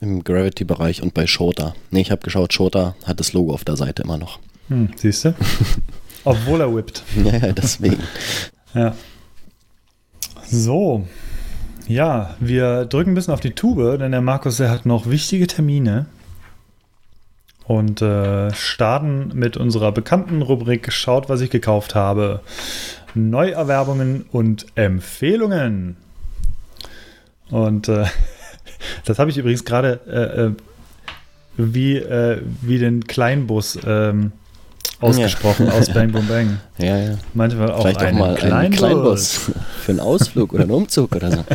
Im 0.00 0.24
Gravity-Bereich 0.24 1.02
und 1.02 1.12
bei 1.14 1.26
Shota. 1.26 1.74
Nee, 1.90 2.00
ich 2.00 2.10
habe 2.10 2.22
geschaut, 2.22 2.52
Shota 2.52 2.94
hat 3.04 3.20
das 3.20 3.32
Logo 3.32 3.52
auf 3.52 3.64
der 3.64 3.76
Seite 3.76 4.02
immer 4.02 4.16
noch. 4.18 4.38
Hm, 4.68 4.90
siehst 4.96 5.24
du? 5.26 5.34
Obwohl 6.24 6.60
er 6.60 6.74
whippt. 6.74 7.02
Ja, 7.24 7.52
deswegen. 7.52 8.02
ja. 8.74 8.94
So. 10.46 11.06
Ja, 11.86 12.36
wir 12.40 12.84
drücken 12.86 13.12
ein 13.12 13.14
bisschen 13.14 13.34
auf 13.34 13.40
die 13.40 13.52
Tube, 13.52 13.98
denn 13.98 14.12
der 14.12 14.20
Markus, 14.20 14.58
der 14.58 14.70
hat 14.70 14.86
noch 14.86 15.08
wichtige 15.10 15.46
Termine. 15.46 16.06
Und 17.66 18.02
äh, 18.02 18.52
starten 18.54 19.30
mit 19.34 19.56
unserer 19.56 19.92
bekannten 19.92 20.42
Rubrik 20.42 20.92
Schaut, 20.92 21.28
was 21.28 21.40
ich 21.40 21.50
gekauft 21.50 21.94
habe. 21.94 22.40
Neuerwerbungen 23.14 24.24
und 24.32 24.66
Empfehlungen. 24.74 25.96
Und 27.50 27.88
äh, 27.88 28.06
das 29.04 29.18
habe 29.18 29.30
ich 29.30 29.38
übrigens 29.38 29.64
gerade 29.64 30.00
äh, 30.06 30.46
äh, 30.46 30.52
wie, 31.56 31.96
äh, 31.96 32.40
wie 32.62 32.78
den 32.78 33.04
Kleinbus 33.06 33.78
ähm, 33.86 34.32
ausgesprochen 35.00 35.66
ja. 35.66 35.72
aus 35.72 35.92
Bang 35.92 36.12
Boom 36.12 36.26
Bang. 36.26 36.60
Ja, 36.78 36.96
ja. 36.96 37.18
Manchmal 37.34 37.72
auch 37.72 37.82
Vielleicht 37.82 38.02
auch 38.02 38.12
mal 38.12 38.36
Kleinbus. 38.36 38.58
einen 38.58 38.74
Kleinbus 38.74 39.50
für 39.80 39.92
einen 39.92 40.00
Ausflug 40.00 40.54
oder 40.54 40.62
einen 40.62 40.72
Umzug 40.72 41.14
oder 41.14 41.30
so. 41.30 41.44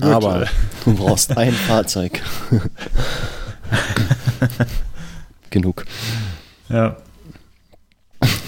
Aber 0.00 0.46
du 0.84 0.94
brauchst 0.94 1.36
ein 1.36 1.52
Fahrzeug. 1.52 2.22
Genug. 5.50 5.84
Ja. 6.68 6.96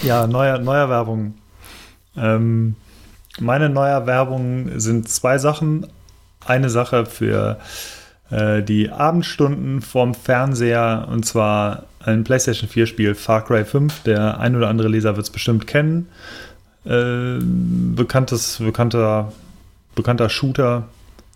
Ja, 0.02 0.26
neue, 0.26 0.58
Neuerwerbung. 0.58 1.34
Ähm, 2.20 2.76
meine 3.40 3.68
Neuerwerbung 3.68 4.78
sind 4.78 5.08
zwei 5.08 5.38
Sachen. 5.38 5.86
Eine 6.44 6.70
Sache 6.70 7.06
für 7.06 7.58
äh, 8.30 8.62
die 8.62 8.90
Abendstunden 8.90 9.80
vorm 9.80 10.14
Fernseher 10.14 11.08
und 11.10 11.24
zwar 11.24 11.84
ein 12.00 12.24
PlayStation 12.24 12.68
4 12.68 12.86
Spiel 12.86 13.14
Far 13.14 13.44
Cry 13.44 13.64
5. 13.64 14.02
Der 14.02 14.38
ein 14.40 14.56
oder 14.56 14.68
andere 14.68 14.88
Leser 14.88 15.16
wird 15.16 15.26
es 15.26 15.32
bestimmt 15.32 15.66
kennen. 15.66 16.08
Äh, 16.84 17.38
bekanntes, 17.40 18.58
bekannter, 18.58 19.32
bekannter 19.94 20.28
Shooter 20.28 20.84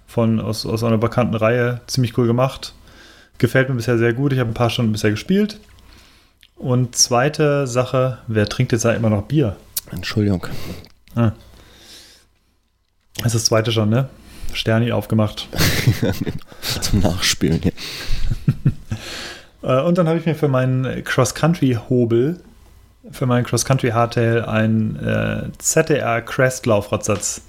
von, 0.06 0.40
aus, 0.40 0.66
aus 0.66 0.84
einer 0.84 0.98
bekannten 0.98 1.34
Reihe. 1.34 1.80
Ziemlich 1.86 2.16
cool 2.18 2.26
gemacht. 2.26 2.74
Gefällt 3.38 3.68
mir 3.68 3.74
bisher 3.74 3.98
sehr 3.98 4.12
gut. 4.12 4.32
Ich 4.32 4.38
habe 4.38 4.50
ein 4.50 4.54
paar 4.54 4.70
Stunden 4.70 4.92
bisher 4.92 5.10
gespielt. 5.10 5.58
Und 6.56 6.94
zweite 6.94 7.66
Sache, 7.66 8.18
wer 8.28 8.48
trinkt 8.48 8.72
jetzt 8.72 8.84
da 8.84 8.92
immer 8.92 9.10
noch 9.10 9.22
Bier? 9.22 9.56
Entschuldigung. 9.92 10.46
Ah. 11.14 11.32
Das 13.18 13.26
ist 13.26 13.34
das 13.34 13.44
zweite 13.44 13.70
schon, 13.72 13.90
ne? 13.90 14.08
Sterni 14.52 14.92
aufgemacht. 14.92 15.48
Zum 16.80 17.00
Nachspielen 17.00 17.60
hier. 17.62 17.72
Äh, 19.64 19.80
und 19.82 19.96
dann 19.96 20.08
habe 20.08 20.18
ich 20.18 20.26
mir 20.26 20.34
für 20.34 20.48
meinen 20.48 21.04
Cross-Country-Hobel, 21.04 22.40
für 23.12 23.26
meinen 23.26 23.44
Cross-Country-Hardtail, 23.44 24.44
einen 24.44 24.96
äh, 24.96 25.50
ZDR 25.58 26.20
Crest-Laufradsatz 26.20 27.42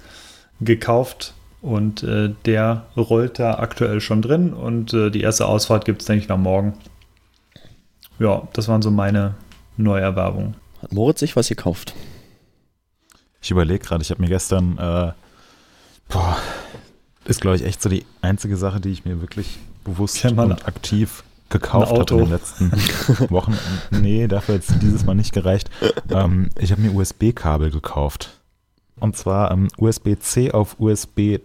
gekauft. 0.60 1.34
Und 1.60 2.04
äh, 2.04 2.30
der 2.44 2.86
rollt 2.96 3.40
da 3.40 3.54
aktuell 3.58 4.00
schon 4.00 4.22
drin. 4.22 4.52
Und 4.52 4.94
äh, 4.94 5.10
die 5.10 5.22
erste 5.22 5.46
Ausfahrt 5.46 5.84
gibt 5.84 6.02
es, 6.02 6.06
denke 6.06 6.22
ich, 6.22 6.28
nach 6.28 6.38
morgen. 6.38 6.74
Ja, 8.20 8.46
das 8.52 8.68
waren 8.68 8.80
so 8.80 8.92
meine 8.92 9.34
Neuerwerbungen. 9.76 10.54
Hat 10.82 10.92
Moritz 10.92 11.18
sich 11.18 11.34
was 11.34 11.48
gekauft? 11.48 11.94
Ich 13.44 13.50
überlege 13.50 13.84
gerade, 13.84 14.00
ich 14.00 14.10
habe 14.10 14.22
mir 14.22 14.28
gestern, 14.28 14.78
äh, 14.78 15.12
boah, 16.08 16.38
ist 17.26 17.42
glaube 17.42 17.56
ich 17.56 17.64
echt 17.64 17.82
so 17.82 17.90
die 17.90 18.06
einzige 18.22 18.56
Sache, 18.56 18.80
die 18.80 18.88
ich 18.88 19.04
mir 19.04 19.20
wirklich 19.20 19.58
bewusst 19.84 20.24
und 20.24 20.66
aktiv 20.66 21.24
gekauft 21.50 21.92
habe 21.92 22.14
in 22.14 22.18
den 22.20 22.30
letzten 22.30 22.72
Wochen. 23.30 23.54
Nee, 23.90 24.28
dafür 24.28 24.54
jetzt 24.54 24.72
dieses 24.80 25.04
Mal 25.04 25.14
nicht 25.14 25.34
gereicht. 25.34 25.68
Ähm, 26.08 26.48
ich 26.58 26.72
habe 26.72 26.80
mir 26.80 26.94
USB-Kabel 26.94 27.70
gekauft. 27.70 28.40
Und 28.98 29.14
zwar 29.14 29.50
ähm, 29.50 29.68
USB-C 29.76 30.52
auf 30.52 30.80
USB 30.80 31.40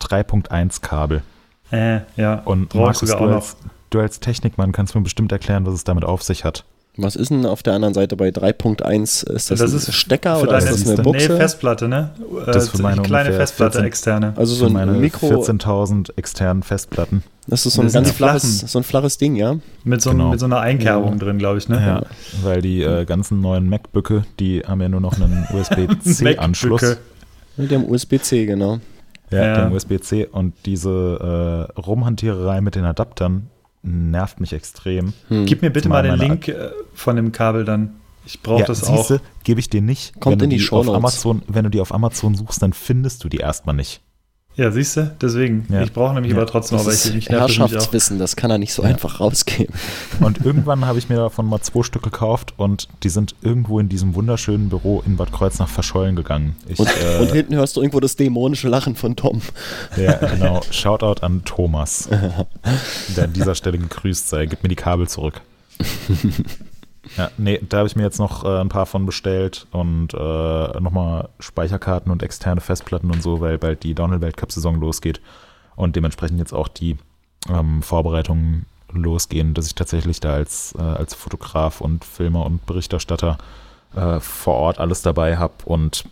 3.1 0.00 0.80
Kabel. 0.80 1.22
Äh, 1.70 2.00
ja. 2.16 2.36
Und 2.46 2.74
Markus, 2.74 3.10
du 3.10 3.16
als, 3.18 3.56
du 3.90 4.00
als 4.00 4.20
Technikmann 4.20 4.72
kannst 4.72 4.94
mir 4.94 5.02
bestimmt 5.02 5.32
erklären, 5.32 5.66
was 5.66 5.74
es 5.74 5.84
damit 5.84 6.06
auf 6.06 6.22
sich 6.22 6.44
hat. 6.44 6.64
Was 6.98 7.14
ist 7.14 7.30
denn 7.30 7.44
auf 7.44 7.62
der 7.62 7.74
anderen 7.74 7.92
Seite 7.92 8.16
bei 8.16 8.30
3.1? 8.30 9.02
Ist 9.02 9.50
das, 9.50 9.58
das 9.58 9.72
ein 9.72 9.76
ist 9.76 9.92
Stecker 9.92 10.40
oder 10.40 10.56
ist 10.56 10.70
das 10.70 10.88
eine 10.88 11.02
Buchse? 11.02 11.32
Nee, 11.32 11.36
Festplatte, 11.36 11.88
ne? 11.88 12.10
Das 12.46 12.64
ist 12.64 12.70
für 12.70 12.82
meine 12.82 13.02
kleine 13.02 13.32
Festplatte 13.32 13.78
14, 13.78 13.86
externe. 13.86 14.32
Also 14.36 14.54
so 14.54 14.66
ein 14.66 15.00
Mikro 15.00 15.26
14.000 15.26 16.16
externen 16.16 16.62
Festplatten. 16.62 17.22
Das 17.46 17.66
ist 17.66 17.74
so 17.74 17.82
ein 17.82 17.92
ganz 17.92 18.10
flaches, 18.10 18.60
so 18.60 18.78
ein 18.78 18.82
flaches 18.82 19.18
Ding, 19.18 19.36
ja? 19.36 19.56
Mit 19.84 20.00
so, 20.00 20.10
genau. 20.10 20.30
mit 20.30 20.40
so 20.40 20.46
einer 20.46 20.60
Einkerbung 20.60 21.12
ja. 21.12 21.18
drin, 21.18 21.38
glaube 21.38 21.58
ich, 21.58 21.68
ne? 21.68 21.80
Ja, 21.80 22.02
weil 22.42 22.62
die 22.62 22.82
äh, 22.82 23.04
ganzen 23.04 23.40
neuen 23.40 23.68
MacBöcke, 23.68 24.24
die 24.40 24.60
haben 24.60 24.80
ja 24.80 24.88
nur 24.88 25.00
noch 25.00 25.20
einen 25.20 25.46
USB-C-Anschluss. 25.52 26.96
die 27.56 27.74
haben 27.74 27.88
USB-C, 27.88 28.46
genau. 28.46 28.80
Ja, 29.30 29.44
ja. 29.44 29.64
den 29.64 29.72
USB-C 29.74 30.26
und 30.26 30.54
diese 30.64 31.68
äh, 31.76 31.80
Rumhantiererei 31.80 32.60
mit 32.60 32.74
den 32.74 32.84
Adaptern 32.84 33.48
nervt 33.86 34.40
mich 34.40 34.52
extrem. 34.52 35.12
Hm. 35.28 35.46
Gib 35.46 35.62
mir 35.62 35.70
bitte 35.70 35.88
mal 35.88 36.02
den 36.02 36.18
Link 36.18 36.48
äh, 36.48 36.70
von 36.94 37.16
dem 37.16 37.32
Kabel 37.32 37.64
dann. 37.64 37.94
Ich 38.26 38.42
brauche 38.42 38.60
ja, 38.60 38.66
das 38.66 38.80
siehste, 38.80 39.16
auch. 39.16 39.44
Gebe 39.44 39.60
ich 39.60 39.70
dir 39.70 39.80
nicht. 39.80 40.18
Kommt 40.20 40.40
wenn 40.40 40.44
in 40.44 40.50
die, 40.50 40.56
die 40.56 40.62
Show 40.62 40.78
auf 40.78 40.88
Amazon, 40.88 41.42
Wenn 41.46 41.64
du 41.64 41.70
die 41.70 41.80
auf 41.80 41.94
Amazon 41.94 42.34
suchst, 42.34 42.60
dann 42.60 42.72
findest 42.72 43.22
du 43.22 43.28
die 43.28 43.36
erstmal 43.36 43.76
nicht. 43.76 44.00
Ja, 44.56 44.70
siehst 44.70 44.96
du? 44.96 45.14
Deswegen. 45.20 45.66
Ja. 45.68 45.82
Ich 45.82 45.92
brauche 45.92 46.14
nämlich 46.14 46.32
ja. 46.32 46.38
aber 46.38 46.46
trotzdem 46.46 46.78
das 46.78 46.86
welche. 46.86 47.18
Ich 47.18 47.28
Herrschaftswissen, 47.28 48.18
das 48.18 48.36
kann 48.36 48.50
er 48.50 48.56
nicht 48.56 48.72
so 48.72 48.82
ja. 48.82 48.88
einfach 48.88 49.20
rausgeben. 49.20 49.74
Und 50.20 50.44
irgendwann 50.44 50.86
habe 50.86 50.98
ich 50.98 51.10
mir 51.10 51.16
davon 51.16 51.46
mal 51.46 51.60
zwei 51.60 51.82
Stück 51.82 52.02
gekauft 52.02 52.54
und 52.56 52.88
die 53.02 53.08
sind 53.08 53.34
irgendwo 53.42 53.78
in 53.78 53.88
diesem 53.88 54.14
wunderschönen 54.14 54.68
Büro 54.68 55.02
in 55.04 55.16
Bad 55.16 55.32
Kreuznach 55.32 55.68
verschollen 55.68 56.16
gegangen. 56.16 56.56
Ich, 56.68 56.78
und, 56.78 56.88
äh, 56.88 57.18
und, 57.18 57.32
hinten 57.32 57.54
hörst 57.54 57.76
du 57.76 57.80
irgendwo 57.80 58.00
das 58.00 58.16
dämonische 58.16 58.68
Lachen 58.68 58.96
von 58.96 59.14
Tom. 59.14 59.42
Ja, 59.96 60.14
genau. 60.14 60.62
Shoutout 60.70 61.22
an 61.22 61.42
Thomas, 61.44 62.08
der 63.16 63.24
an 63.24 63.32
dieser 63.32 63.54
Stelle 63.54 63.78
gegrüßt 63.78 64.28
sei. 64.28 64.46
Gib 64.46 64.62
mir 64.62 64.68
die 64.68 64.76
Kabel 64.76 65.06
zurück. 65.08 65.42
Ja, 67.16 67.30
nee, 67.38 67.60
da 67.68 67.78
habe 67.78 67.86
ich 67.86 67.96
mir 67.96 68.02
jetzt 68.02 68.18
noch 68.18 68.44
äh, 68.44 68.60
ein 68.60 68.68
paar 68.68 68.86
von 68.86 69.06
bestellt 69.06 69.66
und 69.70 70.12
äh, 70.14 70.80
nochmal 70.80 71.28
Speicherkarten 71.38 72.10
und 72.10 72.22
externe 72.22 72.60
Festplatten 72.60 73.10
und 73.10 73.22
so, 73.22 73.40
weil 73.40 73.58
bald 73.58 73.82
die 73.82 73.94
Downhill-Weltcup-Saison 73.94 74.80
losgeht 74.80 75.20
und 75.76 75.96
dementsprechend 75.96 76.38
jetzt 76.38 76.52
auch 76.52 76.68
die 76.68 76.96
ähm, 77.48 77.82
Vorbereitungen 77.82 78.66
losgehen, 78.92 79.54
dass 79.54 79.66
ich 79.66 79.74
tatsächlich 79.74 80.20
da 80.20 80.34
als, 80.34 80.74
äh, 80.78 80.82
als 80.82 81.14
Fotograf 81.14 81.80
und 81.80 82.04
Filmer 82.04 82.44
und 82.46 82.66
Berichterstatter 82.66 83.38
äh, 83.94 84.20
vor 84.20 84.54
Ort 84.54 84.78
alles 84.78 85.02
dabei 85.02 85.36
habe 85.36 85.54
und 85.64 86.04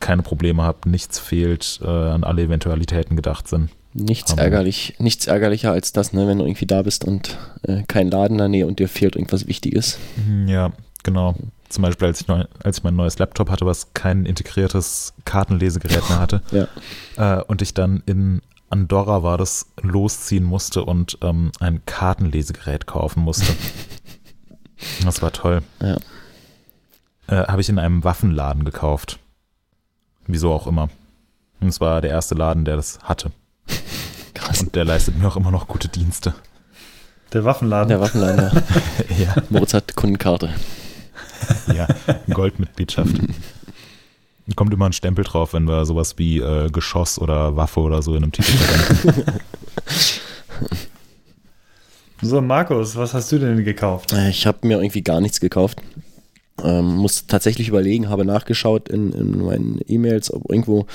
keine 0.00 0.22
Probleme 0.22 0.62
habe, 0.62 0.88
nichts 0.88 1.18
fehlt, 1.18 1.80
äh, 1.82 1.86
an 1.86 2.24
alle 2.24 2.42
Eventualitäten 2.42 3.16
gedacht 3.16 3.48
sind. 3.48 3.70
Nichts 3.92 4.34
ärgerlich, 4.34 4.94
nichts 4.98 5.26
ärgerlicher 5.26 5.72
als 5.72 5.92
das, 5.92 6.12
ne, 6.12 6.28
wenn 6.28 6.38
du 6.38 6.44
irgendwie 6.44 6.66
da 6.66 6.82
bist 6.82 7.04
und 7.04 7.38
äh, 7.62 7.82
kein 7.88 8.08
Laden 8.08 8.34
in 8.34 8.38
der 8.38 8.48
Nähe 8.48 8.66
und 8.66 8.78
dir 8.78 8.88
fehlt 8.88 9.16
irgendwas 9.16 9.48
Wichtiges. 9.48 9.98
Mhm, 10.16 10.46
ja, 10.46 10.72
genau. 11.02 11.34
Zum 11.68 11.82
Beispiel, 11.82 12.08
als 12.08 12.20
ich, 12.20 12.28
neu, 12.28 12.44
als 12.62 12.78
ich 12.78 12.84
mein 12.84 12.94
neues 12.94 13.18
Laptop 13.18 13.50
hatte, 13.50 13.66
was 13.66 13.92
kein 13.92 14.26
integriertes 14.26 15.14
Kartenlesegerät 15.24 16.08
mehr 16.08 16.20
hatte, 16.20 16.42
ja. 16.52 17.38
äh, 17.38 17.42
und 17.44 17.62
ich 17.62 17.74
dann 17.74 18.02
in 18.06 18.42
Andorra 18.70 19.24
war 19.24 19.36
das, 19.36 19.66
losziehen 19.82 20.44
musste 20.44 20.84
und 20.84 21.18
ähm, 21.22 21.50
ein 21.58 21.84
Kartenlesegerät 21.84 22.86
kaufen 22.86 23.22
musste. 23.24 23.52
das 25.04 25.20
war 25.20 25.32
toll. 25.32 25.62
Ja. 25.80 25.96
Äh, 27.26 27.46
Habe 27.48 27.60
ich 27.60 27.68
in 27.68 27.80
einem 27.80 28.04
Waffenladen 28.04 28.64
gekauft. 28.64 29.18
Wieso 30.28 30.52
auch 30.52 30.68
immer. 30.68 30.88
Und 31.60 31.68
es 31.68 31.80
war 31.80 32.00
der 32.00 32.10
erste 32.10 32.36
Laden, 32.36 32.64
der 32.64 32.76
das 32.76 33.00
hatte. 33.02 33.32
Krass. 34.40 34.60
Und 34.60 34.74
der 34.74 34.84
leistet 34.84 35.18
mir 35.18 35.28
auch 35.28 35.36
immer 35.36 35.50
noch 35.50 35.68
gute 35.68 35.88
Dienste. 35.88 36.34
Der 37.32 37.44
Waffenladen. 37.44 37.88
Der 37.88 38.00
Waffenladen, 38.00 38.50
ja. 39.08 39.16
ja, 39.24 39.34
Moritz 39.50 39.74
hat 39.74 39.94
Kundenkarte. 39.94 40.50
ja. 41.74 41.86
Goldmitgliedschaft. 42.32 43.14
Kommt 44.56 44.74
immer 44.74 44.86
ein 44.86 44.92
Stempel 44.92 45.24
drauf, 45.24 45.52
wenn 45.52 45.68
wir 45.68 45.84
sowas 45.86 46.14
wie 46.18 46.38
äh, 46.38 46.68
Geschoss 46.70 47.20
oder 47.20 47.56
Waffe 47.56 47.80
oder 47.80 48.02
so 48.02 48.16
in 48.16 48.24
einem 48.24 48.32
Titel 48.32 48.52
verwenden. 48.52 49.40
So, 52.22 52.42
Markus, 52.42 52.96
was 52.96 53.14
hast 53.14 53.32
du 53.32 53.38
denn 53.38 53.64
gekauft? 53.64 54.12
Äh, 54.12 54.28
Ich 54.28 54.46
habe 54.46 54.66
mir 54.66 54.78
irgendwie 54.78 55.00
gar 55.02 55.22
nichts 55.22 55.40
gekauft. 55.40 55.78
Ähm, 56.64 56.96
muss 56.96 57.26
tatsächlich 57.26 57.68
überlegen, 57.68 58.08
habe 58.08 58.24
nachgeschaut 58.24 58.88
in, 58.88 59.12
in 59.12 59.42
meinen 59.42 59.80
E-Mails, 59.86 60.32
ob 60.32 60.50
irgendwo 60.50 60.86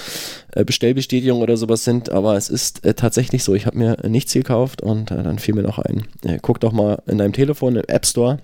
äh, 0.54 0.64
Bestellbestätigungen 0.64 1.42
oder 1.42 1.58
sowas 1.58 1.84
sind, 1.84 2.10
aber 2.10 2.36
es 2.36 2.50
ist 2.50 2.86
äh, 2.86 2.94
tatsächlich 2.94 3.44
so, 3.44 3.56
ich 3.56 3.66
habe 3.66 3.78
mir 3.78 3.98
nichts 4.08 4.34
gekauft 4.34 4.82
und 4.82 5.12
äh, 5.12 5.24
dann 5.24 5.40
fiel 5.40 5.56
mir 5.56 5.64
noch 5.64 5.80
ein. 5.80 6.06
Äh, 6.24 6.40
guck 6.42 6.60
doch 6.60 6.72
mal 6.72 7.02
in 7.08 7.18
deinem 7.18 7.34
Telefon 7.34 7.76
im 7.76 7.84
App 7.88 8.06
Store, 8.06 8.40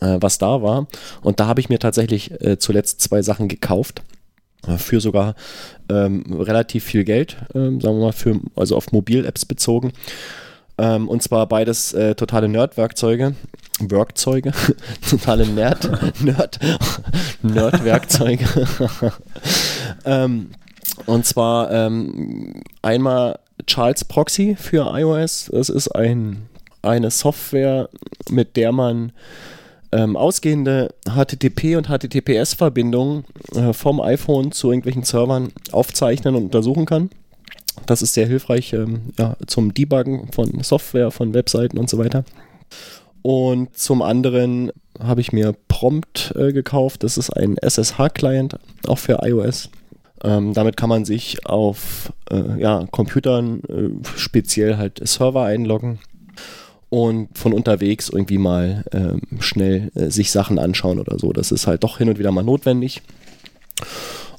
äh, 0.00 0.18
was 0.20 0.38
da 0.38 0.62
war. 0.62 0.86
Und 1.22 1.40
da 1.40 1.46
habe 1.46 1.60
ich 1.60 1.68
mir 1.68 1.78
tatsächlich 1.78 2.40
äh, 2.40 2.58
zuletzt 2.58 3.00
zwei 3.00 3.22
Sachen 3.22 3.48
gekauft. 3.48 4.02
äh, 4.66 4.78
Für 4.78 5.00
sogar 5.00 5.34
ähm, 5.88 6.24
relativ 6.30 6.84
viel 6.84 7.04
Geld, 7.04 7.36
ähm, 7.54 7.80
sagen 7.80 7.98
wir 7.98 8.06
mal, 8.06 8.12
für, 8.12 8.40
also 8.56 8.76
auf 8.76 8.92
Mobil-Apps 8.92 9.44
bezogen. 9.44 9.92
Ähm, 10.76 11.08
und 11.08 11.22
zwar 11.22 11.46
beides 11.46 11.92
äh, 11.92 12.14
totale 12.14 12.48
Nerd-Werkzeuge. 12.48 13.34
Werkzeuge? 13.80 14.52
totale 15.08 15.46
Nerd, 15.46 15.90
Nerd, 16.22 16.58
Nerd-Werkzeuge. 17.42 18.44
ähm, 20.04 20.50
und 21.06 21.26
zwar 21.26 21.70
ähm, 21.70 22.62
einmal 22.82 23.38
Charles 23.66 24.04
Proxy 24.04 24.56
für 24.58 24.92
iOS. 24.96 25.50
Das 25.52 25.68
ist 25.68 25.88
ein, 25.88 26.48
eine 26.82 27.10
Software, 27.10 27.88
mit 28.30 28.56
der 28.56 28.72
man 28.72 29.12
ähm, 29.92 30.16
ausgehende 30.16 30.92
HTTP 31.08 31.76
und 31.76 31.88
HTTPS-Verbindungen 31.88 33.24
äh, 33.54 33.72
vom 33.72 34.00
iPhone 34.00 34.50
zu 34.50 34.70
irgendwelchen 34.70 35.04
Servern 35.04 35.52
aufzeichnen 35.70 36.34
und 36.34 36.44
untersuchen 36.44 36.84
kann. 36.84 37.10
Das 37.86 38.02
ist 38.02 38.14
sehr 38.14 38.26
hilfreich 38.26 38.72
ähm, 38.72 39.12
ja, 39.18 39.36
zum 39.46 39.74
Debuggen 39.74 40.30
von 40.32 40.62
Software, 40.62 41.10
von 41.10 41.34
Webseiten 41.34 41.78
und 41.78 41.90
so 41.90 41.98
weiter. 41.98 42.24
Und 43.22 43.76
zum 43.76 44.02
anderen 44.02 44.70
habe 44.98 45.20
ich 45.20 45.32
mir 45.32 45.54
Prompt 45.68 46.34
äh, 46.36 46.52
gekauft. 46.52 47.02
Das 47.02 47.16
ist 47.16 47.30
ein 47.30 47.56
SSH-Client, 47.56 48.58
auch 48.86 48.98
für 48.98 49.20
iOS. 49.22 49.70
Ähm, 50.22 50.54
damit 50.54 50.76
kann 50.76 50.88
man 50.88 51.04
sich 51.04 51.46
auf 51.46 52.12
äh, 52.30 52.60
ja, 52.60 52.86
Computern 52.90 53.62
äh, 53.68 54.18
speziell 54.18 54.76
halt 54.76 55.06
Server 55.06 55.44
einloggen 55.44 55.98
und 56.88 57.36
von 57.36 57.52
unterwegs 57.52 58.08
irgendwie 58.08 58.38
mal 58.38 58.84
ähm, 58.92 59.20
schnell 59.40 59.90
äh, 59.94 60.10
sich 60.10 60.30
Sachen 60.30 60.58
anschauen 60.58 60.98
oder 60.98 61.18
so. 61.18 61.32
Das 61.32 61.50
ist 61.50 61.66
halt 61.66 61.82
doch 61.82 61.98
hin 61.98 62.08
und 62.08 62.18
wieder 62.18 62.30
mal 62.30 62.44
notwendig. 62.44 63.02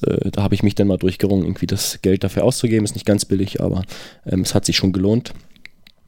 Äh, 0.05 0.31
da 0.31 0.43
habe 0.43 0.55
ich 0.55 0.63
mich 0.63 0.75
dann 0.75 0.87
mal 0.87 0.97
durchgerungen, 0.97 1.45
irgendwie 1.45 1.67
das 1.67 1.99
Geld 2.01 2.23
dafür 2.23 2.43
auszugeben. 2.43 2.85
Ist 2.85 2.95
nicht 2.95 3.05
ganz 3.05 3.25
billig, 3.25 3.61
aber 3.61 3.83
ähm, 4.25 4.41
es 4.41 4.53
hat 4.53 4.65
sich 4.65 4.77
schon 4.77 4.93
gelohnt. 4.93 5.33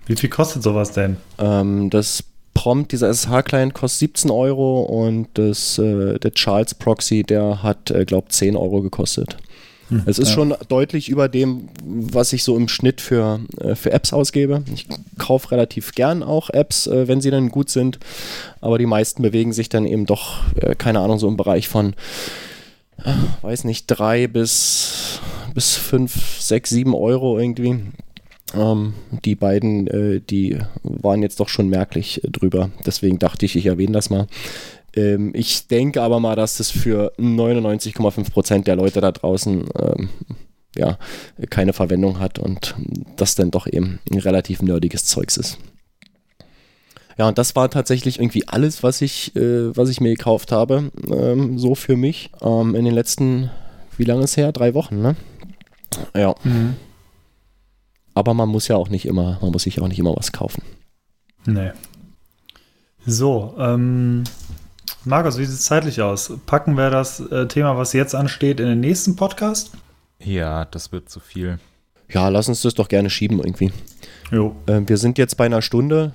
Wie 0.05 0.15
viel 0.15 0.29
kostet 0.29 0.63
sowas 0.63 0.91
denn? 0.93 1.17
Ähm, 1.37 1.89
das 1.89 2.23
Prompt, 2.53 2.91
dieser 2.91 3.09
SSH-Client, 3.09 3.73
kostet 3.73 3.99
17 3.99 4.31
Euro 4.31 4.81
und 4.81 5.27
das, 5.35 5.77
äh, 5.77 6.17
der 6.17 6.33
Charles 6.33 6.73
Proxy, 6.73 7.23
der 7.23 7.61
hat, 7.61 7.91
äh, 7.91 8.05
glaube 8.05 8.29
10 8.29 8.55
Euro 8.55 8.81
gekostet. 8.81 9.37
es 10.05 10.17
ist 10.19 10.29
ja. 10.29 10.33
schon 10.33 10.55
deutlich 10.67 11.09
über 11.09 11.29
dem, 11.29 11.69
was 11.83 12.33
ich 12.33 12.43
so 12.43 12.57
im 12.57 12.67
Schnitt 12.67 12.99
für, 12.99 13.41
äh, 13.59 13.75
für 13.75 13.91
Apps 13.91 14.11
ausgebe. 14.11 14.63
Ich 14.73 14.87
kaufe 15.17 15.51
relativ 15.51 15.93
gern 15.93 16.23
auch 16.23 16.49
Apps, 16.49 16.87
äh, 16.87 17.07
wenn 17.07 17.21
sie 17.21 17.31
dann 17.31 17.49
gut 17.49 17.69
sind, 17.69 17.99
aber 18.59 18.77
die 18.77 18.85
meisten 18.85 19.21
bewegen 19.21 19.53
sich 19.53 19.69
dann 19.69 19.85
eben 19.85 20.05
doch, 20.05 20.39
äh, 20.55 20.75
keine 20.75 20.99
Ahnung, 20.99 21.19
so 21.19 21.27
im 21.27 21.37
Bereich 21.37 21.67
von, 21.67 21.93
weiß 23.41 23.63
nicht, 23.63 23.85
drei 23.87 24.27
bis, 24.27 25.19
bis 25.53 25.75
fünf, 25.75 26.41
sechs, 26.41 26.69
sieben 26.69 26.95
Euro 26.95 27.39
irgendwie. 27.39 27.79
Ähm, 28.53 28.93
die 29.25 29.35
beiden, 29.35 29.87
äh, 29.87 30.21
die 30.21 30.57
waren 30.83 31.21
jetzt 31.21 31.39
doch 31.39 31.49
schon 31.49 31.67
merklich 31.69 32.23
äh, 32.23 32.29
drüber. 32.29 32.71
Deswegen 32.85 33.19
dachte 33.19 33.45
ich, 33.45 33.55
ich 33.55 33.65
erwähne 33.65 33.93
das 33.93 34.09
mal. 34.09 34.27
Ähm, 34.95 35.31
ich 35.33 35.67
denke 35.67 36.01
aber 36.01 36.19
mal, 36.19 36.35
dass 36.35 36.57
das 36.57 36.71
für 36.71 37.13
99,5% 37.19 38.63
der 38.63 38.75
Leute 38.75 39.01
da 39.01 39.11
draußen 39.11 39.65
ähm, 39.79 40.09
ja, 40.75 40.97
keine 41.49 41.73
Verwendung 41.73 42.19
hat 42.19 42.39
und 42.39 42.75
das 43.15 43.35
dann 43.35 43.51
doch 43.51 43.67
eben 43.67 43.99
ein 44.11 44.19
relativ 44.19 44.61
nerdiges 44.61 45.05
Zeugs 45.05 45.37
ist. 45.37 45.57
Ja, 47.17 47.27
und 47.27 47.37
das 47.37 47.55
war 47.55 47.69
tatsächlich 47.69 48.19
irgendwie 48.19 48.47
alles, 48.47 48.83
was 48.83 49.01
ich, 49.01 49.35
äh, 49.35 49.75
was 49.75 49.89
ich 49.89 50.01
mir 50.01 50.09
gekauft 50.09 50.51
habe, 50.51 50.91
ähm, 51.11 51.57
so 51.57 51.73
für 51.73 51.97
mich. 51.97 52.31
Ähm, 52.41 52.75
in 52.75 52.85
den 52.85 52.93
letzten, 52.93 53.49
wie 53.97 54.03
lange 54.03 54.23
ist 54.23 54.37
her? 54.37 54.51
Drei 54.51 54.73
Wochen, 54.73 55.01
ne? 55.01 55.15
Ja. 56.15 56.35
Aber 58.13 58.33
man 58.33 58.49
muss 58.49 58.67
ja 58.67 58.75
auch 58.75 58.89
nicht 58.89 59.05
immer, 59.05 59.39
man 59.41 59.51
muss 59.51 59.63
sich 59.63 59.81
auch 59.81 59.87
nicht 59.87 59.99
immer 59.99 60.15
was 60.15 60.31
kaufen. 60.31 60.61
Nee. 61.45 61.71
So, 63.05 63.55
ähm, 63.57 64.25
Markus, 65.05 65.37
wie 65.37 65.45
sieht 65.45 65.55
es 65.55 65.63
zeitlich 65.63 66.01
aus? 66.01 66.33
Packen 66.45 66.75
wir 66.75 66.89
das 66.89 67.19
äh, 67.19 67.47
Thema, 67.47 67.77
was 67.77 67.93
jetzt 67.93 68.13
ansteht, 68.13 68.59
in 68.59 68.67
den 68.67 68.81
nächsten 68.81 69.15
Podcast? 69.15 69.71
Ja, 70.19 70.65
das 70.65 70.91
wird 70.91 71.09
zu 71.09 71.19
viel. 71.19 71.59
Ja, 72.09 72.27
lass 72.29 72.49
uns 72.49 72.61
das 72.61 72.73
doch 72.73 72.89
gerne 72.89 73.09
schieben 73.09 73.39
irgendwie. 73.39 73.71
Jo. 74.31 74.55
Ähm, 74.67 74.87
wir 74.89 74.97
sind 74.97 75.17
jetzt 75.17 75.37
bei 75.37 75.45
einer 75.45 75.61
Stunde. 75.61 76.13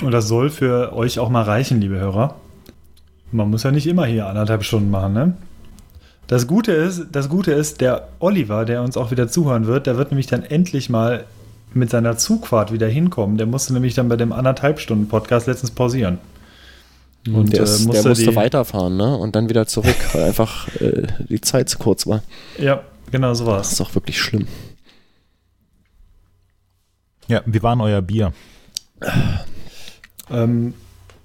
Und 0.00 0.10
das 0.12 0.26
soll 0.28 0.50
für 0.50 0.92
euch 0.94 1.18
auch 1.18 1.28
mal 1.28 1.42
reichen, 1.42 1.80
liebe 1.80 1.96
Hörer. 1.98 2.36
Man 3.30 3.50
muss 3.50 3.62
ja 3.62 3.70
nicht 3.70 3.86
immer 3.86 4.06
hier 4.06 4.26
anderthalb 4.26 4.64
Stunden 4.64 4.90
machen, 4.90 5.12
ne? 5.12 5.36
Das 6.26 6.46
Gute 6.46 6.72
ist, 6.72 7.06
das 7.12 7.28
Gute 7.28 7.52
ist, 7.52 7.80
der 7.80 8.08
Oliver, 8.20 8.64
der 8.64 8.82
uns 8.82 8.96
auch 8.96 9.10
wieder 9.10 9.28
zuhören 9.28 9.66
wird, 9.66 9.86
der 9.86 9.96
wird 9.98 10.10
nämlich 10.12 10.26
dann 10.28 10.42
endlich 10.44 10.88
mal 10.88 11.24
mit 11.74 11.90
seiner 11.90 12.16
Zugfahrt 12.16 12.72
wieder 12.72 12.88
hinkommen. 12.88 13.36
Der 13.36 13.46
musste 13.46 13.72
nämlich 13.74 13.94
dann 13.94 14.08
bei 14.08 14.16
dem 14.16 14.32
anderthalb 14.32 14.80
Stunden 14.80 15.08
Podcast 15.08 15.46
letztens 15.46 15.70
pausieren. 15.72 16.18
Und 17.26 17.52
der, 17.52 17.62
ist, 17.62 17.80
der 17.80 17.86
musste 17.86 18.08
musste 18.08 18.30
die- 18.30 18.36
weiterfahren, 18.36 18.96
ne? 18.96 19.16
Und 19.16 19.36
dann 19.36 19.48
wieder 19.48 19.66
zurück, 19.66 19.96
weil 20.14 20.24
einfach 20.24 20.68
äh, 20.80 21.06
die 21.28 21.40
Zeit 21.40 21.68
zu 21.68 21.78
kurz 21.78 22.06
war. 22.06 22.22
Ja, 22.58 22.82
genau 23.10 23.34
so 23.34 23.44
Das 23.44 23.52
war's. 23.54 23.72
ist 23.72 23.80
auch 23.80 23.94
wirklich 23.94 24.20
schlimm. 24.20 24.46
Ja, 27.28 27.42
wie 27.46 27.62
war 27.62 27.74
denn 27.74 27.80
euer 27.82 28.02
Bier? 28.02 28.32
Ähm, 30.32 30.74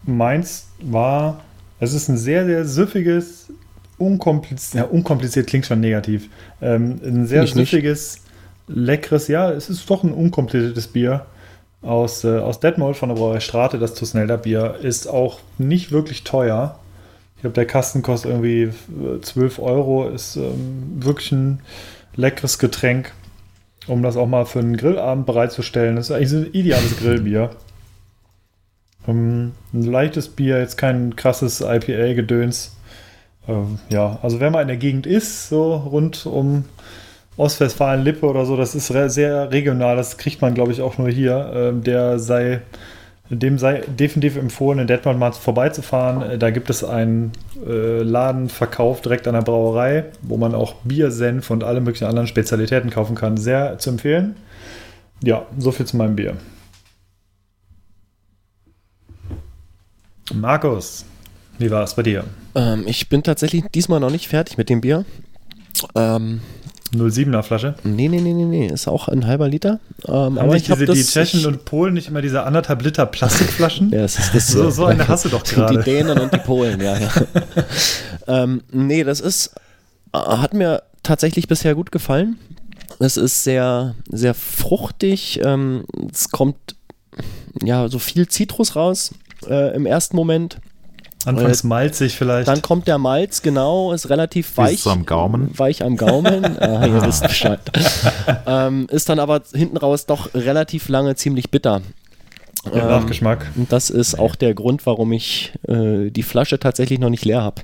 meins 0.03 0.67
war, 0.81 1.41
es 1.79 1.93
ist 1.93 2.09
ein 2.09 2.17
sehr, 2.17 2.45
sehr 2.45 2.65
süffiges, 2.65 3.51
unkompliziert, 3.97 4.85
ja, 4.85 4.89
unkompliziert 4.89 5.47
klingt 5.47 5.65
schon 5.65 5.79
negativ. 5.79 6.29
Ähm, 6.61 6.99
ein 7.03 7.27
sehr 7.27 7.43
ich 7.43 7.55
nicht. 7.55 7.69
süffiges, 7.69 8.21
leckeres, 8.67 9.27
ja, 9.27 9.51
es 9.51 9.69
ist 9.69 9.89
doch 9.89 10.03
ein 10.03 10.11
unkompliziertes 10.11 10.87
Bier 10.87 11.25
aus, 11.81 12.23
äh, 12.23 12.39
aus 12.39 12.59
Detmold 12.59 12.97
von 12.97 13.09
der 13.09 13.15
Brauerei 13.15 13.39
Strate. 13.39 13.79
Das 13.79 13.93
Tusnelda 13.93 14.37
Bier 14.37 14.75
ist 14.81 15.07
auch 15.07 15.39
nicht 15.57 15.91
wirklich 15.91 16.23
teuer. 16.23 16.79
Ich 17.35 17.41
glaube, 17.41 17.53
der 17.53 17.67
Kasten 17.67 18.01
kostet 18.01 18.31
irgendwie 18.31 18.63
äh, 18.63 19.21
12 19.21 19.59
Euro, 19.59 20.09
ist 20.09 20.35
ähm, 20.37 20.97
wirklich 20.99 21.31
ein 21.31 21.59
leckeres 22.15 22.57
Getränk, 22.57 23.13
um 23.85 24.01
das 24.01 24.17
auch 24.17 24.27
mal 24.27 24.45
für 24.45 24.59
einen 24.59 24.75
Grillabend 24.75 25.25
bereitzustellen. 25.27 25.95
Das 25.95 26.09
ist 26.09 26.15
eigentlich 26.15 26.33
ein 26.33 26.53
ideales 26.53 26.97
Grillbier. 26.99 27.51
Ähm, 29.07 29.53
ein 29.73 29.83
leichtes 29.83 30.29
Bier, 30.29 30.59
jetzt 30.59 30.77
kein 30.77 31.15
krasses 31.15 31.61
IPA-Gedöns. 31.61 32.75
Ähm, 33.47 33.79
ja, 33.89 34.19
also 34.21 34.39
wenn 34.39 34.51
man 34.51 34.63
in 34.63 34.67
der 34.67 34.77
Gegend 34.77 35.07
ist, 35.07 35.49
so 35.49 35.75
rund 35.75 36.25
um 36.25 36.65
Ostwestfalen-Lippe 37.37 38.25
oder 38.25 38.45
so, 38.45 38.57
das 38.57 38.75
ist 38.75 38.93
re 38.93 39.09
sehr 39.09 39.51
regional, 39.51 39.95
das 39.95 40.17
kriegt 40.17 40.41
man, 40.41 40.53
glaube 40.53 40.71
ich, 40.71 40.81
auch 40.81 40.97
nur 40.97 41.09
hier. 41.09 41.51
Ähm, 41.53 41.83
der 41.83 42.19
sei, 42.19 42.61
dem 43.29 43.57
sei 43.57 43.81
definitiv 43.87 44.37
empfohlen, 44.37 44.79
in 44.79 44.87
Detmold 44.87 45.19
mal 45.19 45.31
vorbeizufahren. 45.31 46.31
Äh, 46.31 46.37
Da 46.37 46.49
gibt 46.49 46.69
es 46.69 46.83
einen 46.83 47.31
äh, 47.65 48.01
Ladenverkauf 48.01 49.01
direkt 49.01 49.27
an 49.27 49.35
der 49.35 49.41
Brauerei, 49.41 50.05
wo 50.21 50.37
man 50.37 50.55
auch 50.55 50.75
Bier, 50.83 51.11
Senf 51.11 51.49
und 51.51 51.63
alle 51.63 51.79
möglichen 51.79 52.05
anderen 52.05 52.27
Spezialitäten 52.27 52.89
kaufen 52.89 53.15
kann. 53.15 53.37
Sehr 53.37 53.77
zu 53.77 53.91
empfehlen. 53.91 54.35
Ja, 55.23 55.45
so 55.57 55.71
viel 55.71 55.85
zu 55.85 55.97
meinem 55.97 56.15
Bier. 56.15 56.35
Markus, 60.33 61.05
wie 61.57 61.71
war 61.71 61.83
es 61.83 61.95
bei 61.95 62.03
dir? 62.03 62.23
Ähm, 62.55 62.83
ich 62.87 63.09
bin 63.09 63.23
tatsächlich 63.23 63.63
diesmal 63.73 63.99
noch 63.99 64.11
nicht 64.11 64.27
fertig 64.27 64.57
mit 64.57 64.69
dem 64.69 64.81
Bier. 64.81 65.05
Ähm, 65.95 66.41
07er 66.93 67.43
Flasche. 67.43 67.75
Nee, 67.83 68.07
nee, 68.07 68.21
nee, 68.21 68.33
nee, 68.33 68.45
nee. 68.45 68.67
Ist 68.67 68.87
auch 68.87 69.07
ein 69.09 69.25
halber 69.27 69.47
Liter. 69.49 69.79
Ähm, 70.07 70.13
Haben 70.13 70.37
aber 70.39 70.53
nicht 70.53 70.69
ich 70.69 70.73
diese, 70.73 70.85
die 70.93 70.99
das. 71.01 71.11
Tschechen 71.11 71.39
ich, 71.41 71.45
und 71.47 71.65
Polen 71.65 71.93
nicht 71.93 72.07
immer 72.07 72.21
diese 72.21 72.43
anderthalb 72.43 72.81
Liter 72.81 73.05
Plastikflaschen? 73.05 73.89
ja, 73.91 74.01
das 74.01 74.17
ist 74.17 74.33
das 74.33 74.47
So- 74.47 74.69
so 74.69 74.85
eine 74.85 75.07
hast 75.07 75.25
du 75.25 75.29
doch 75.29 75.43
Die 75.43 75.55
gerade. 75.55 75.83
Dänen 75.83 76.17
und 76.17 76.33
die 76.33 76.37
Polen, 76.39 76.79
ja, 76.81 76.97
ja. 76.97 77.11
ähm, 78.27 78.61
nee, 78.71 79.03
das 79.03 79.19
ist. 79.19 79.51
äh, 80.13 80.17
Hat 80.17 80.53
mir 80.53 80.83
tatsächlich 81.03 81.47
bisher 81.47 81.75
gut 81.75 81.91
gefallen. 81.91 82.37
Es 82.99 83.17
ist 83.17 83.43
sehr, 83.43 83.93
sehr 84.09 84.33
fruchtig. 84.33 85.41
Ähm, 85.43 85.83
es 86.11 86.29
kommt 86.31 86.55
ja 87.63 87.89
so 87.89 87.99
viel 87.99 88.27
Zitrus 88.27 88.75
raus 88.75 89.11
äh, 89.47 89.75
im 89.75 89.85
ersten 89.85 90.15
Moment. 90.15 90.59
Anfangs 91.25 91.63
malzig 91.63 92.15
vielleicht. 92.15 92.47
Dann 92.47 92.61
kommt 92.61 92.87
der 92.87 92.97
Malz, 92.97 93.41
genau, 93.41 93.91
ist 93.91 94.09
relativ 94.09 94.49
ist 94.49 94.57
weich. 94.57 94.75
es 94.75 94.83
so 94.83 94.91
am 94.91 95.05
Gaumen? 95.05 95.49
Weich 95.57 95.83
am 95.83 95.97
Gaumen. 95.97 96.45
ah, 96.61 96.85
ihr 96.85 97.01
wisst 97.05 97.23
Bescheid. 97.23 97.59
ähm, 98.47 98.87
ist 98.89 99.09
dann 99.09 99.19
aber 99.19 99.41
hinten 99.53 99.77
raus 99.77 100.05
doch 100.05 100.33
relativ 100.33 100.87
lange 100.87 101.15
ziemlich 101.15 101.51
bitter. 101.51 101.81
Im 102.71 102.79
ähm, 102.79 102.87
Nachgeschmack. 102.87 103.51
Und 103.55 103.71
das 103.71 103.89
ist 103.89 104.17
auch 104.17 104.35
der 104.35 104.53
Grund, 104.53 104.85
warum 104.85 105.11
ich 105.11 105.53
äh, 105.67 106.11
die 106.11 106.23
Flasche 106.23 106.59
tatsächlich 106.59 106.99
noch 106.99 107.09
nicht 107.09 107.25
leer 107.25 107.41
habe. 107.41 107.61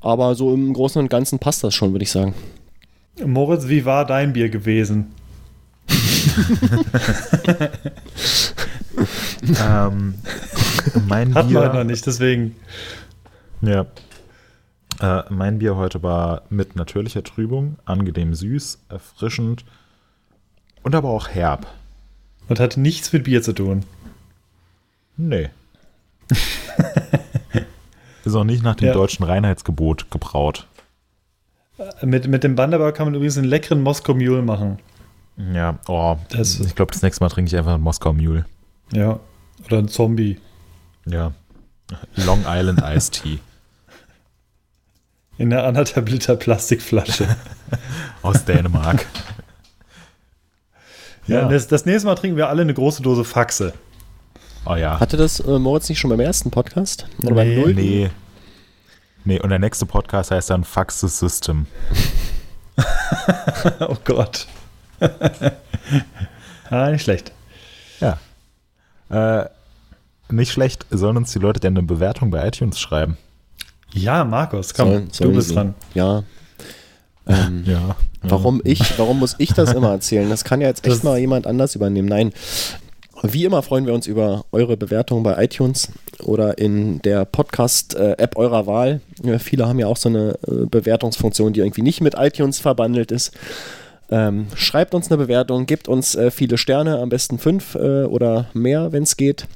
Aber 0.00 0.34
so 0.34 0.54
im 0.54 0.72
Großen 0.72 1.00
und 1.00 1.08
Ganzen 1.08 1.38
passt 1.38 1.62
das 1.62 1.74
schon, 1.74 1.92
würde 1.92 2.04
ich 2.04 2.10
sagen. 2.10 2.34
Moritz, 3.24 3.68
wie 3.68 3.84
war 3.84 4.06
dein 4.06 4.32
Bier 4.32 4.48
gewesen? 4.48 5.12
ähm, 9.62 10.14
mein 11.08 11.34
wir 11.34 11.42
Bier, 11.44 11.60
heute 11.60 11.76
noch 11.76 11.84
nicht, 11.84 12.06
deswegen. 12.06 12.56
Ja. 13.60 13.86
Äh, 15.00 15.22
mein 15.30 15.58
Bier 15.58 15.76
heute 15.76 16.02
war 16.02 16.42
mit 16.50 16.76
natürlicher 16.76 17.22
Trübung, 17.24 17.76
angenehm 17.84 18.34
süß, 18.34 18.78
erfrischend 18.88 19.64
und 20.82 20.94
aber 20.94 21.08
auch 21.10 21.28
herb. 21.28 21.66
Und 22.48 22.60
hat 22.60 22.76
nichts 22.76 23.12
mit 23.12 23.24
Bier 23.24 23.42
zu 23.42 23.52
tun. 23.52 23.84
Nee. 25.16 25.50
Ist 28.24 28.34
auch 28.34 28.44
nicht 28.44 28.62
nach 28.62 28.76
dem 28.76 28.88
Ja. 28.88 28.92
deutschen 28.94 29.24
Reinheitsgebot 29.24 30.10
gebraut. 30.10 30.66
Mit, 32.02 32.28
mit 32.28 32.44
dem 32.44 32.54
Banderberg 32.54 32.94
kann 32.94 33.06
man 33.06 33.14
übrigens 33.14 33.36
einen 33.38 33.48
leckeren 33.48 33.82
Moskau 33.82 34.14
Mule 34.14 34.42
machen. 34.42 34.78
Ja, 35.52 35.78
oh, 35.88 36.16
Das- 36.30 36.60
ich 36.60 36.74
glaube, 36.74 36.92
das 36.92 37.02
nächste 37.02 37.24
Mal 37.24 37.30
trinke 37.30 37.48
ich 37.48 37.56
einfach 37.56 37.74
einen 37.74 37.82
Moskau 37.82 38.12
Mule. 38.12 38.44
Ja. 38.92 39.18
Oder 39.66 39.78
ein 39.78 39.88
Zombie. 39.88 40.38
Ja. 41.06 41.32
Long 42.16 42.44
Island 42.46 42.80
Iced 42.82 43.22
Tea 43.22 43.38
In 45.38 45.52
einer 45.52 45.64
anderthalb 45.64 46.08
Liter 46.08 46.36
Plastikflasche. 46.36 47.26
aus 48.22 48.44
Dänemark. 48.44 49.06
ja. 51.26 51.42
Ja. 51.42 51.48
Das, 51.48 51.66
das 51.66 51.84
nächste 51.86 52.06
Mal 52.06 52.14
trinken 52.14 52.36
wir 52.36 52.48
alle 52.48 52.62
eine 52.62 52.74
große 52.74 53.02
Dose 53.02 53.24
Faxe. 53.24 53.72
Oh 54.64 54.74
ja. 54.76 55.00
Hatte 55.00 55.16
das 55.16 55.40
äh, 55.40 55.58
Moritz 55.58 55.88
nicht 55.88 55.98
schon 55.98 56.10
beim 56.10 56.20
ersten 56.20 56.50
Podcast? 56.50 57.06
Oder 57.22 57.34
beim 57.34 57.48
Nee. 57.48 57.60
Null? 57.60 57.74
Nee. 57.74 58.10
Nee, 59.24 59.40
und 59.40 59.50
der 59.50 59.58
nächste 59.58 59.86
Podcast 59.86 60.30
heißt 60.30 60.50
dann 60.50 60.64
Fax 60.64 61.00
the 61.00 61.08
System. 61.08 61.66
oh 63.80 63.96
Gott. 64.04 64.46
ah, 66.70 66.90
nicht 66.90 67.02
schlecht. 67.02 67.32
Ja. 68.00 68.18
Äh, 69.10 69.48
nicht 70.32 70.52
schlecht, 70.52 70.86
sollen 70.90 71.16
uns 71.16 71.32
die 71.32 71.38
Leute 71.38 71.60
denn 71.60 71.76
eine 71.76 71.86
Bewertung 71.86 72.30
bei 72.30 72.46
iTunes 72.46 72.78
schreiben? 72.80 73.16
Ja, 73.92 74.24
Markus, 74.24 74.72
komm, 74.74 74.88
Sollen- 74.88 75.08
sollen 75.12 75.30
du 75.30 75.36
bist 75.36 75.48
sie. 75.48 75.54
dran. 75.54 75.74
Ja. 75.94 76.22
Ähm, 77.26 77.62
Ja. 77.66 77.96
Warum 78.22 78.60
ich, 78.64 78.98
warum 78.98 79.18
muss 79.18 79.34
ich 79.38 79.52
das 79.52 79.72
immer 79.72 79.90
erzählen? 79.90 80.28
Das 80.30 80.44
kann 80.44 80.60
ja 80.60 80.68
jetzt 80.68 80.84
echt 80.86 80.96
Das- 80.96 81.02
mal 81.02 81.18
jemand 81.18 81.46
anders 81.46 81.74
übernehmen. 81.74 82.08
Nein. 82.08 82.32
Wie 83.24 83.44
immer 83.44 83.62
freuen 83.62 83.86
wir 83.86 83.94
uns 83.94 84.06
über 84.08 84.44
eure 84.50 84.76
Bewertungen 84.76 85.22
bei 85.22 85.44
iTunes 85.44 85.88
oder 86.24 86.58
in 86.58 87.00
der 87.02 87.24
Podcast-App 87.24 88.36
eurer 88.36 88.66
Wahl. 88.66 89.00
Viele 89.38 89.68
haben 89.68 89.78
ja 89.78 89.86
auch 89.86 89.96
so 89.96 90.08
eine 90.08 90.38
äh, 90.48 90.66
Bewertungsfunktion, 90.66 91.52
die 91.52 91.60
irgendwie 91.60 91.82
nicht 91.82 92.00
mit 92.00 92.14
iTunes 92.16 92.58
verbandelt 92.58 93.12
ist. 93.12 93.32
Ähm, 94.10 94.46
schreibt 94.56 94.94
uns 94.94 95.08
eine 95.10 95.18
Bewertung, 95.18 95.66
gebt 95.66 95.86
uns 95.88 96.14
äh, 96.16 96.30
viele 96.32 96.58
Sterne, 96.58 96.98
am 96.98 97.08
besten 97.10 97.38
fünf 97.38 97.76
äh, 97.76 98.04
oder 98.04 98.46
mehr, 98.54 98.90
wenn 98.92 99.04
es 99.04 99.16
geht. 99.16 99.46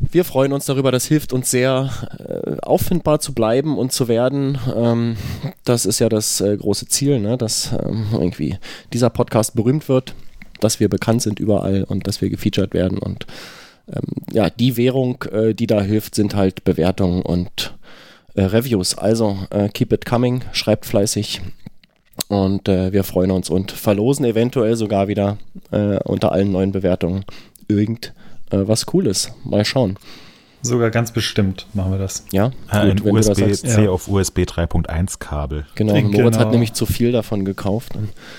Wir 0.00 0.24
freuen 0.24 0.52
uns 0.52 0.66
darüber, 0.66 0.92
das 0.92 1.06
hilft 1.06 1.32
uns 1.32 1.50
sehr, 1.50 1.90
äh, 2.18 2.60
auffindbar 2.62 3.18
zu 3.18 3.34
bleiben 3.34 3.76
und 3.76 3.92
zu 3.92 4.06
werden. 4.06 4.56
Ähm, 4.76 5.16
das 5.64 5.86
ist 5.86 5.98
ja 5.98 6.08
das 6.08 6.40
äh, 6.40 6.56
große 6.56 6.86
Ziel, 6.86 7.18
ne? 7.18 7.36
dass 7.36 7.72
ähm, 7.72 8.06
irgendwie 8.12 8.58
dieser 8.92 9.10
Podcast 9.10 9.56
berühmt 9.56 9.88
wird, 9.88 10.14
dass 10.60 10.78
wir 10.78 10.88
bekannt 10.88 11.22
sind 11.22 11.40
überall 11.40 11.82
und 11.82 12.06
dass 12.06 12.20
wir 12.20 12.30
gefeatured 12.30 12.74
werden. 12.74 12.98
Und 12.98 13.26
ähm, 13.88 14.04
ja, 14.32 14.50
die 14.50 14.76
Währung, 14.76 15.24
äh, 15.32 15.52
die 15.52 15.66
da 15.66 15.80
hilft, 15.80 16.14
sind 16.14 16.36
halt 16.36 16.62
Bewertungen 16.64 17.22
und 17.22 17.74
Reviews. 18.36 18.96
Also 18.96 19.36
keep 19.74 19.92
it 19.92 20.06
coming, 20.06 20.42
schreibt 20.52 20.86
fleißig. 20.86 21.40
Und 22.28 22.68
wir 22.68 23.02
freuen 23.02 23.32
uns 23.32 23.50
und 23.50 23.72
verlosen 23.72 24.24
eventuell 24.24 24.76
sogar 24.76 25.08
wieder 25.08 25.38
unter 26.04 26.30
allen 26.30 26.52
neuen 26.52 26.70
Bewertungen 26.70 27.24
irgend 27.66 28.12
äh, 28.50 28.58
was 28.66 28.86
Cooles. 28.86 29.32
Mal 29.44 29.64
schauen. 29.64 29.96
Sogar 30.60 30.90
ganz 30.90 31.12
bestimmt 31.12 31.66
machen 31.72 31.92
wir 31.92 31.98
das. 31.98 32.24
Ja, 32.32 32.50
Ein 32.66 32.96
du 32.96 33.14
das 33.16 33.26
sagst. 33.26 33.40
USB-C 33.42 33.84
Ja. 33.84 33.90
auf 33.90 34.08
USB 34.08 34.38
3.1 34.40 35.18
Kabel. 35.20 35.66
Genau, 35.76 35.94
Genau. 35.94 36.08
Moritz 36.18 36.36
hat 36.36 36.50
nämlich 36.50 36.72
zu 36.72 36.84
viel 36.84 37.12
davon 37.12 37.44
gekauft. 37.44 37.92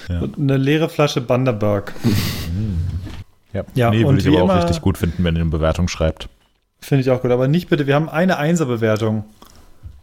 Ja. 0.10 0.20
Und 0.20 0.38
eine 0.38 0.57
leere 0.57 0.89
Flasche 0.89 1.22
Banderberg. 1.22 1.93
Ja, 3.51 3.64
Ja, 3.74 3.89
nee, 3.89 4.05
würde 4.05 4.20
ich 4.20 4.28
aber 4.28 4.38
auch 4.38 4.43
immer- 4.43 4.57
richtig 4.64 4.82
gut 4.82 4.97
finden, 4.99 5.24
wenn 5.24 5.36
ihr 5.36 5.41
eine 5.41 5.49
Bewertung 5.49 5.88
schreibt. 5.88 6.30
Finde 6.82 7.01
ich 7.01 7.10
auch 7.10 7.22
gut. 7.22 7.32
Aber 7.32 7.47
nicht 7.47 7.68
bitte, 7.70 7.88
wir 7.88 7.95
haben 7.95 8.07
eine 8.07 8.38
Einser-Bewertung. 8.38 9.24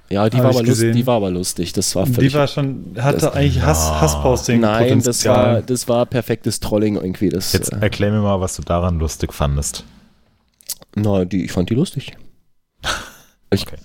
Ja, 0.09 0.29
die 0.31 0.37
Hab 0.37 0.45
war, 0.45 0.51
aber 0.51 0.61
lust, 0.61 0.71
gesehen. 0.71 0.95
die 0.95 1.07
war 1.07 1.17
aber 1.17 1.31
lustig. 1.31 1.73
Das 1.73 1.95
war 1.97 2.07
Die 2.07 2.13
völlig. 2.13 2.35
war 2.35 2.47
schon, 2.47 2.95
hatte 2.99 3.19
das- 3.19 3.33
eigentlich 3.35 3.61
Hass, 3.63 3.89
Ja. 3.89 4.01
Hassposting. 4.01 4.61
Nein, 4.61 5.03
das 5.03 5.25
war, 5.25 5.63
das 5.63 5.89
war 5.89 6.07
perfektes 6.07 6.61
Trolling 6.61 6.95
irgendwie. 6.97 7.29
Das, 7.29 7.53
Jetzt 7.53 7.73
äh, 7.73 7.79
erklär 7.81 8.11
mir 8.13 8.21
mal, 8.21 8.41
was 8.41 8.55
du 8.57 8.63
daran 8.63 8.99
lustig 8.99 9.33
fandest. 9.35 9.85
na, 10.95 11.25
die, 11.25 11.45
ich 11.45 11.53
fand 11.53 11.71
die 11.71 11.75
lustig. 11.75 12.13
Ich, 13.53 13.63
Okay. 13.63 13.77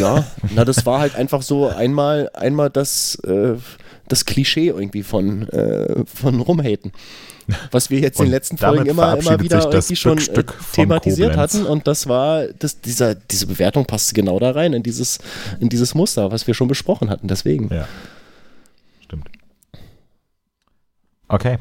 Ja, 0.00 0.24
na, 0.54 0.64
das 0.64 0.86
war 0.86 1.00
halt 1.00 1.16
einfach 1.16 1.42
so 1.42 1.66
einmal, 1.68 2.30
einmal 2.34 2.70
das, 2.70 3.16
äh, 3.26 3.54
das 4.06 4.24
Klischee 4.24 4.68
irgendwie 4.68 5.02
von, 5.02 5.48
äh, 5.48 6.04
von 6.06 6.40
Rumhaten. 6.40 6.92
Was 7.70 7.88
wir 7.90 7.98
jetzt 8.00 8.18
in 8.18 8.26
den 8.26 8.32
letzten 8.32 8.58
Folgen 8.58 8.86
immer, 8.86 9.16
immer 9.18 9.40
wieder 9.40 9.70
irgendwie 9.70 9.96
schon 9.96 10.18
äh, 10.18 10.20
Stück 10.20 10.52
von 10.52 10.72
thematisiert 10.72 11.30
Koblenz. 11.30 11.54
hatten. 11.54 11.66
Und 11.66 11.86
das 11.86 12.06
war, 12.06 12.46
das, 12.46 12.80
dieser, 12.80 13.14
diese 13.14 13.46
Bewertung 13.46 13.86
passte 13.86 14.14
genau 14.14 14.38
da 14.38 14.50
rein, 14.50 14.74
in 14.74 14.82
dieses, 14.82 15.18
in 15.60 15.68
dieses 15.68 15.94
Muster, 15.94 16.30
was 16.30 16.46
wir 16.46 16.54
schon 16.54 16.68
besprochen 16.68 17.08
hatten. 17.10 17.26
Deswegen. 17.28 17.72
Ja. 17.72 17.88
Stimmt. 19.04 19.28
Okay. 21.28 21.58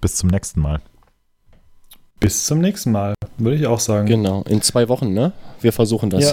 Bis 0.00 0.16
zum 0.16 0.28
nächsten 0.28 0.60
Mal. 0.60 0.80
Bis 2.20 2.44
zum 2.46 2.60
nächsten 2.60 2.92
Mal, 2.92 3.14
würde 3.38 3.56
ich 3.56 3.66
auch 3.66 3.80
sagen. 3.80 4.06
Genau, 4.06 4.42
in 4.44 4.62
zwei 4.62 4.88
Wochen, 4.88 5.12
ne? 5.12 5.32
Wir 5.60 5.72
versuchen 5.72 6.10
das. 6.10 6.24
Ja. 6.24 6.30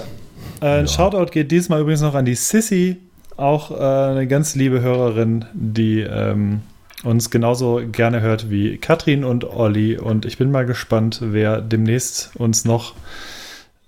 Äh, 0.61 0.79
ein 0.79 0.85
Ja. 0.85 0.87
Shoutout 0.87 1.31
geht 1.31 1.51
diesmal 1.51 1.81
übrigens 1.81 2.01
noch 2.01 2.15
an 2.15 2.25
die 2.25 2.35
Sissy, 2.35 2.97
auch 3.37 3.71
äh, 3.71 3.75
eine 4.11 4.27
ganz 4.27 4.55
liebe 4.55 4.81
Hörerin, 4.81 5.45
die 5.53 6.01
ähm, 6.01 6.61
uns 7.03 7.29
genauso 7.29 7.81
gerne 7.91 8.21
hört 8.21 8.49
wie 8.49 8.77
Katrin 8.77 9.23
und 9.23 9.45
Olli. 9.45 9.97
Und 9.97 10.25
ich 10.25 10.37
bin 10.37 10.51
mal 10.51 10.65
gespannt, 10.65 11.19
wer 11.21 11.61
demnächst 11.61 12.35
uns 12.35 12.65
noch 12.65 12.93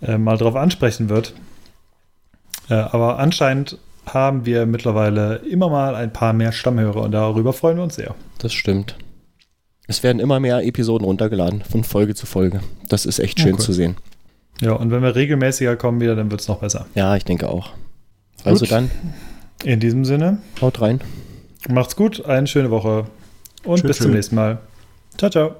äh, 0.01 0.17
mal 0.17 0.37
drauf 0.37 0.55
ansprechen 0.55 1.09
wird. 1.09 1.33
Äh, 2.69 2.75
aber 2.75 3.19
anscheinend 3.19 3.77
haben 4.05 4.45
wir 4.45 4.65
mittlerweile 4.65 5.35
immer 5.37 5.69
mal 5.69 5.95
ein 5.95 6.11
paar 6.11 6.33
mehr 6.33 6.51
Stammhörer 6.51 7.01
und 7.03 7.11
darüber 7.11 7.53
freuen 7.53 7.77
wir 7.77 7.83
uns 7.83 7.95
sehr. 7.95 8.15
Das 8.39 8.53
stimmt. 8.53 8.95
Es 9.87 10.03
werden 10.03 10.19
immer 10.19 10.39
mehr 10.39 10.65
Episoden 10.65 11.05
runtergeladen, 11.05 11.63
von 11.69 11.83
Folge 11.83 12.15
zu 12.15 12.25
Folge. 12.25 12.61
Das 12.87 13.05
ist 13.05 13.19
echt 13.19 13.39
schön 13.39 13.55
cool. 13.55 13.59
zu 13.59 13.73
sehen. 13.73 13.97
Ja, 14.61 14.73
und 14.73 14.91
wenn 14.91 15.01
wir 15.01 15.15
regelmäßiger 15.15 15.75
kommen 15.75 15.99
wieder, 15.99 16.15
dann 16.15 16.31
wird 16.31 16.41
es 16.41 16.47
noch 16.47 16.59
besser. 16.59 16.85
Ja, 16.95 17.15
ich 17.15 17.25
denke 17.25 17.49
auch. 17.49 17.71
Also 18.43 18.61
Gut. 18.61 18.71
dann, 18.71 18.91
In 19.63 19.79
diesem 19.79 20.05
Sinne, 20.05 20.37
haut 20.61 20.81
rein. 20.81 21.01
Macht's 21.69 21.95
gut, 21.95 22.25
eine 22.25 22.47
schöne 22.47 22.71
Woche 22.71 23.05
und 23.63 23.79
Tschö, 23.79 23.87
bis 23.87 23.97
zum 23.97 24.07
tschö. 24.07 24.15
nächsten 24.15 24.35
Mal. 24.35 24.59
Ciao, 25.17 25.29
ciao. 25.29 25.55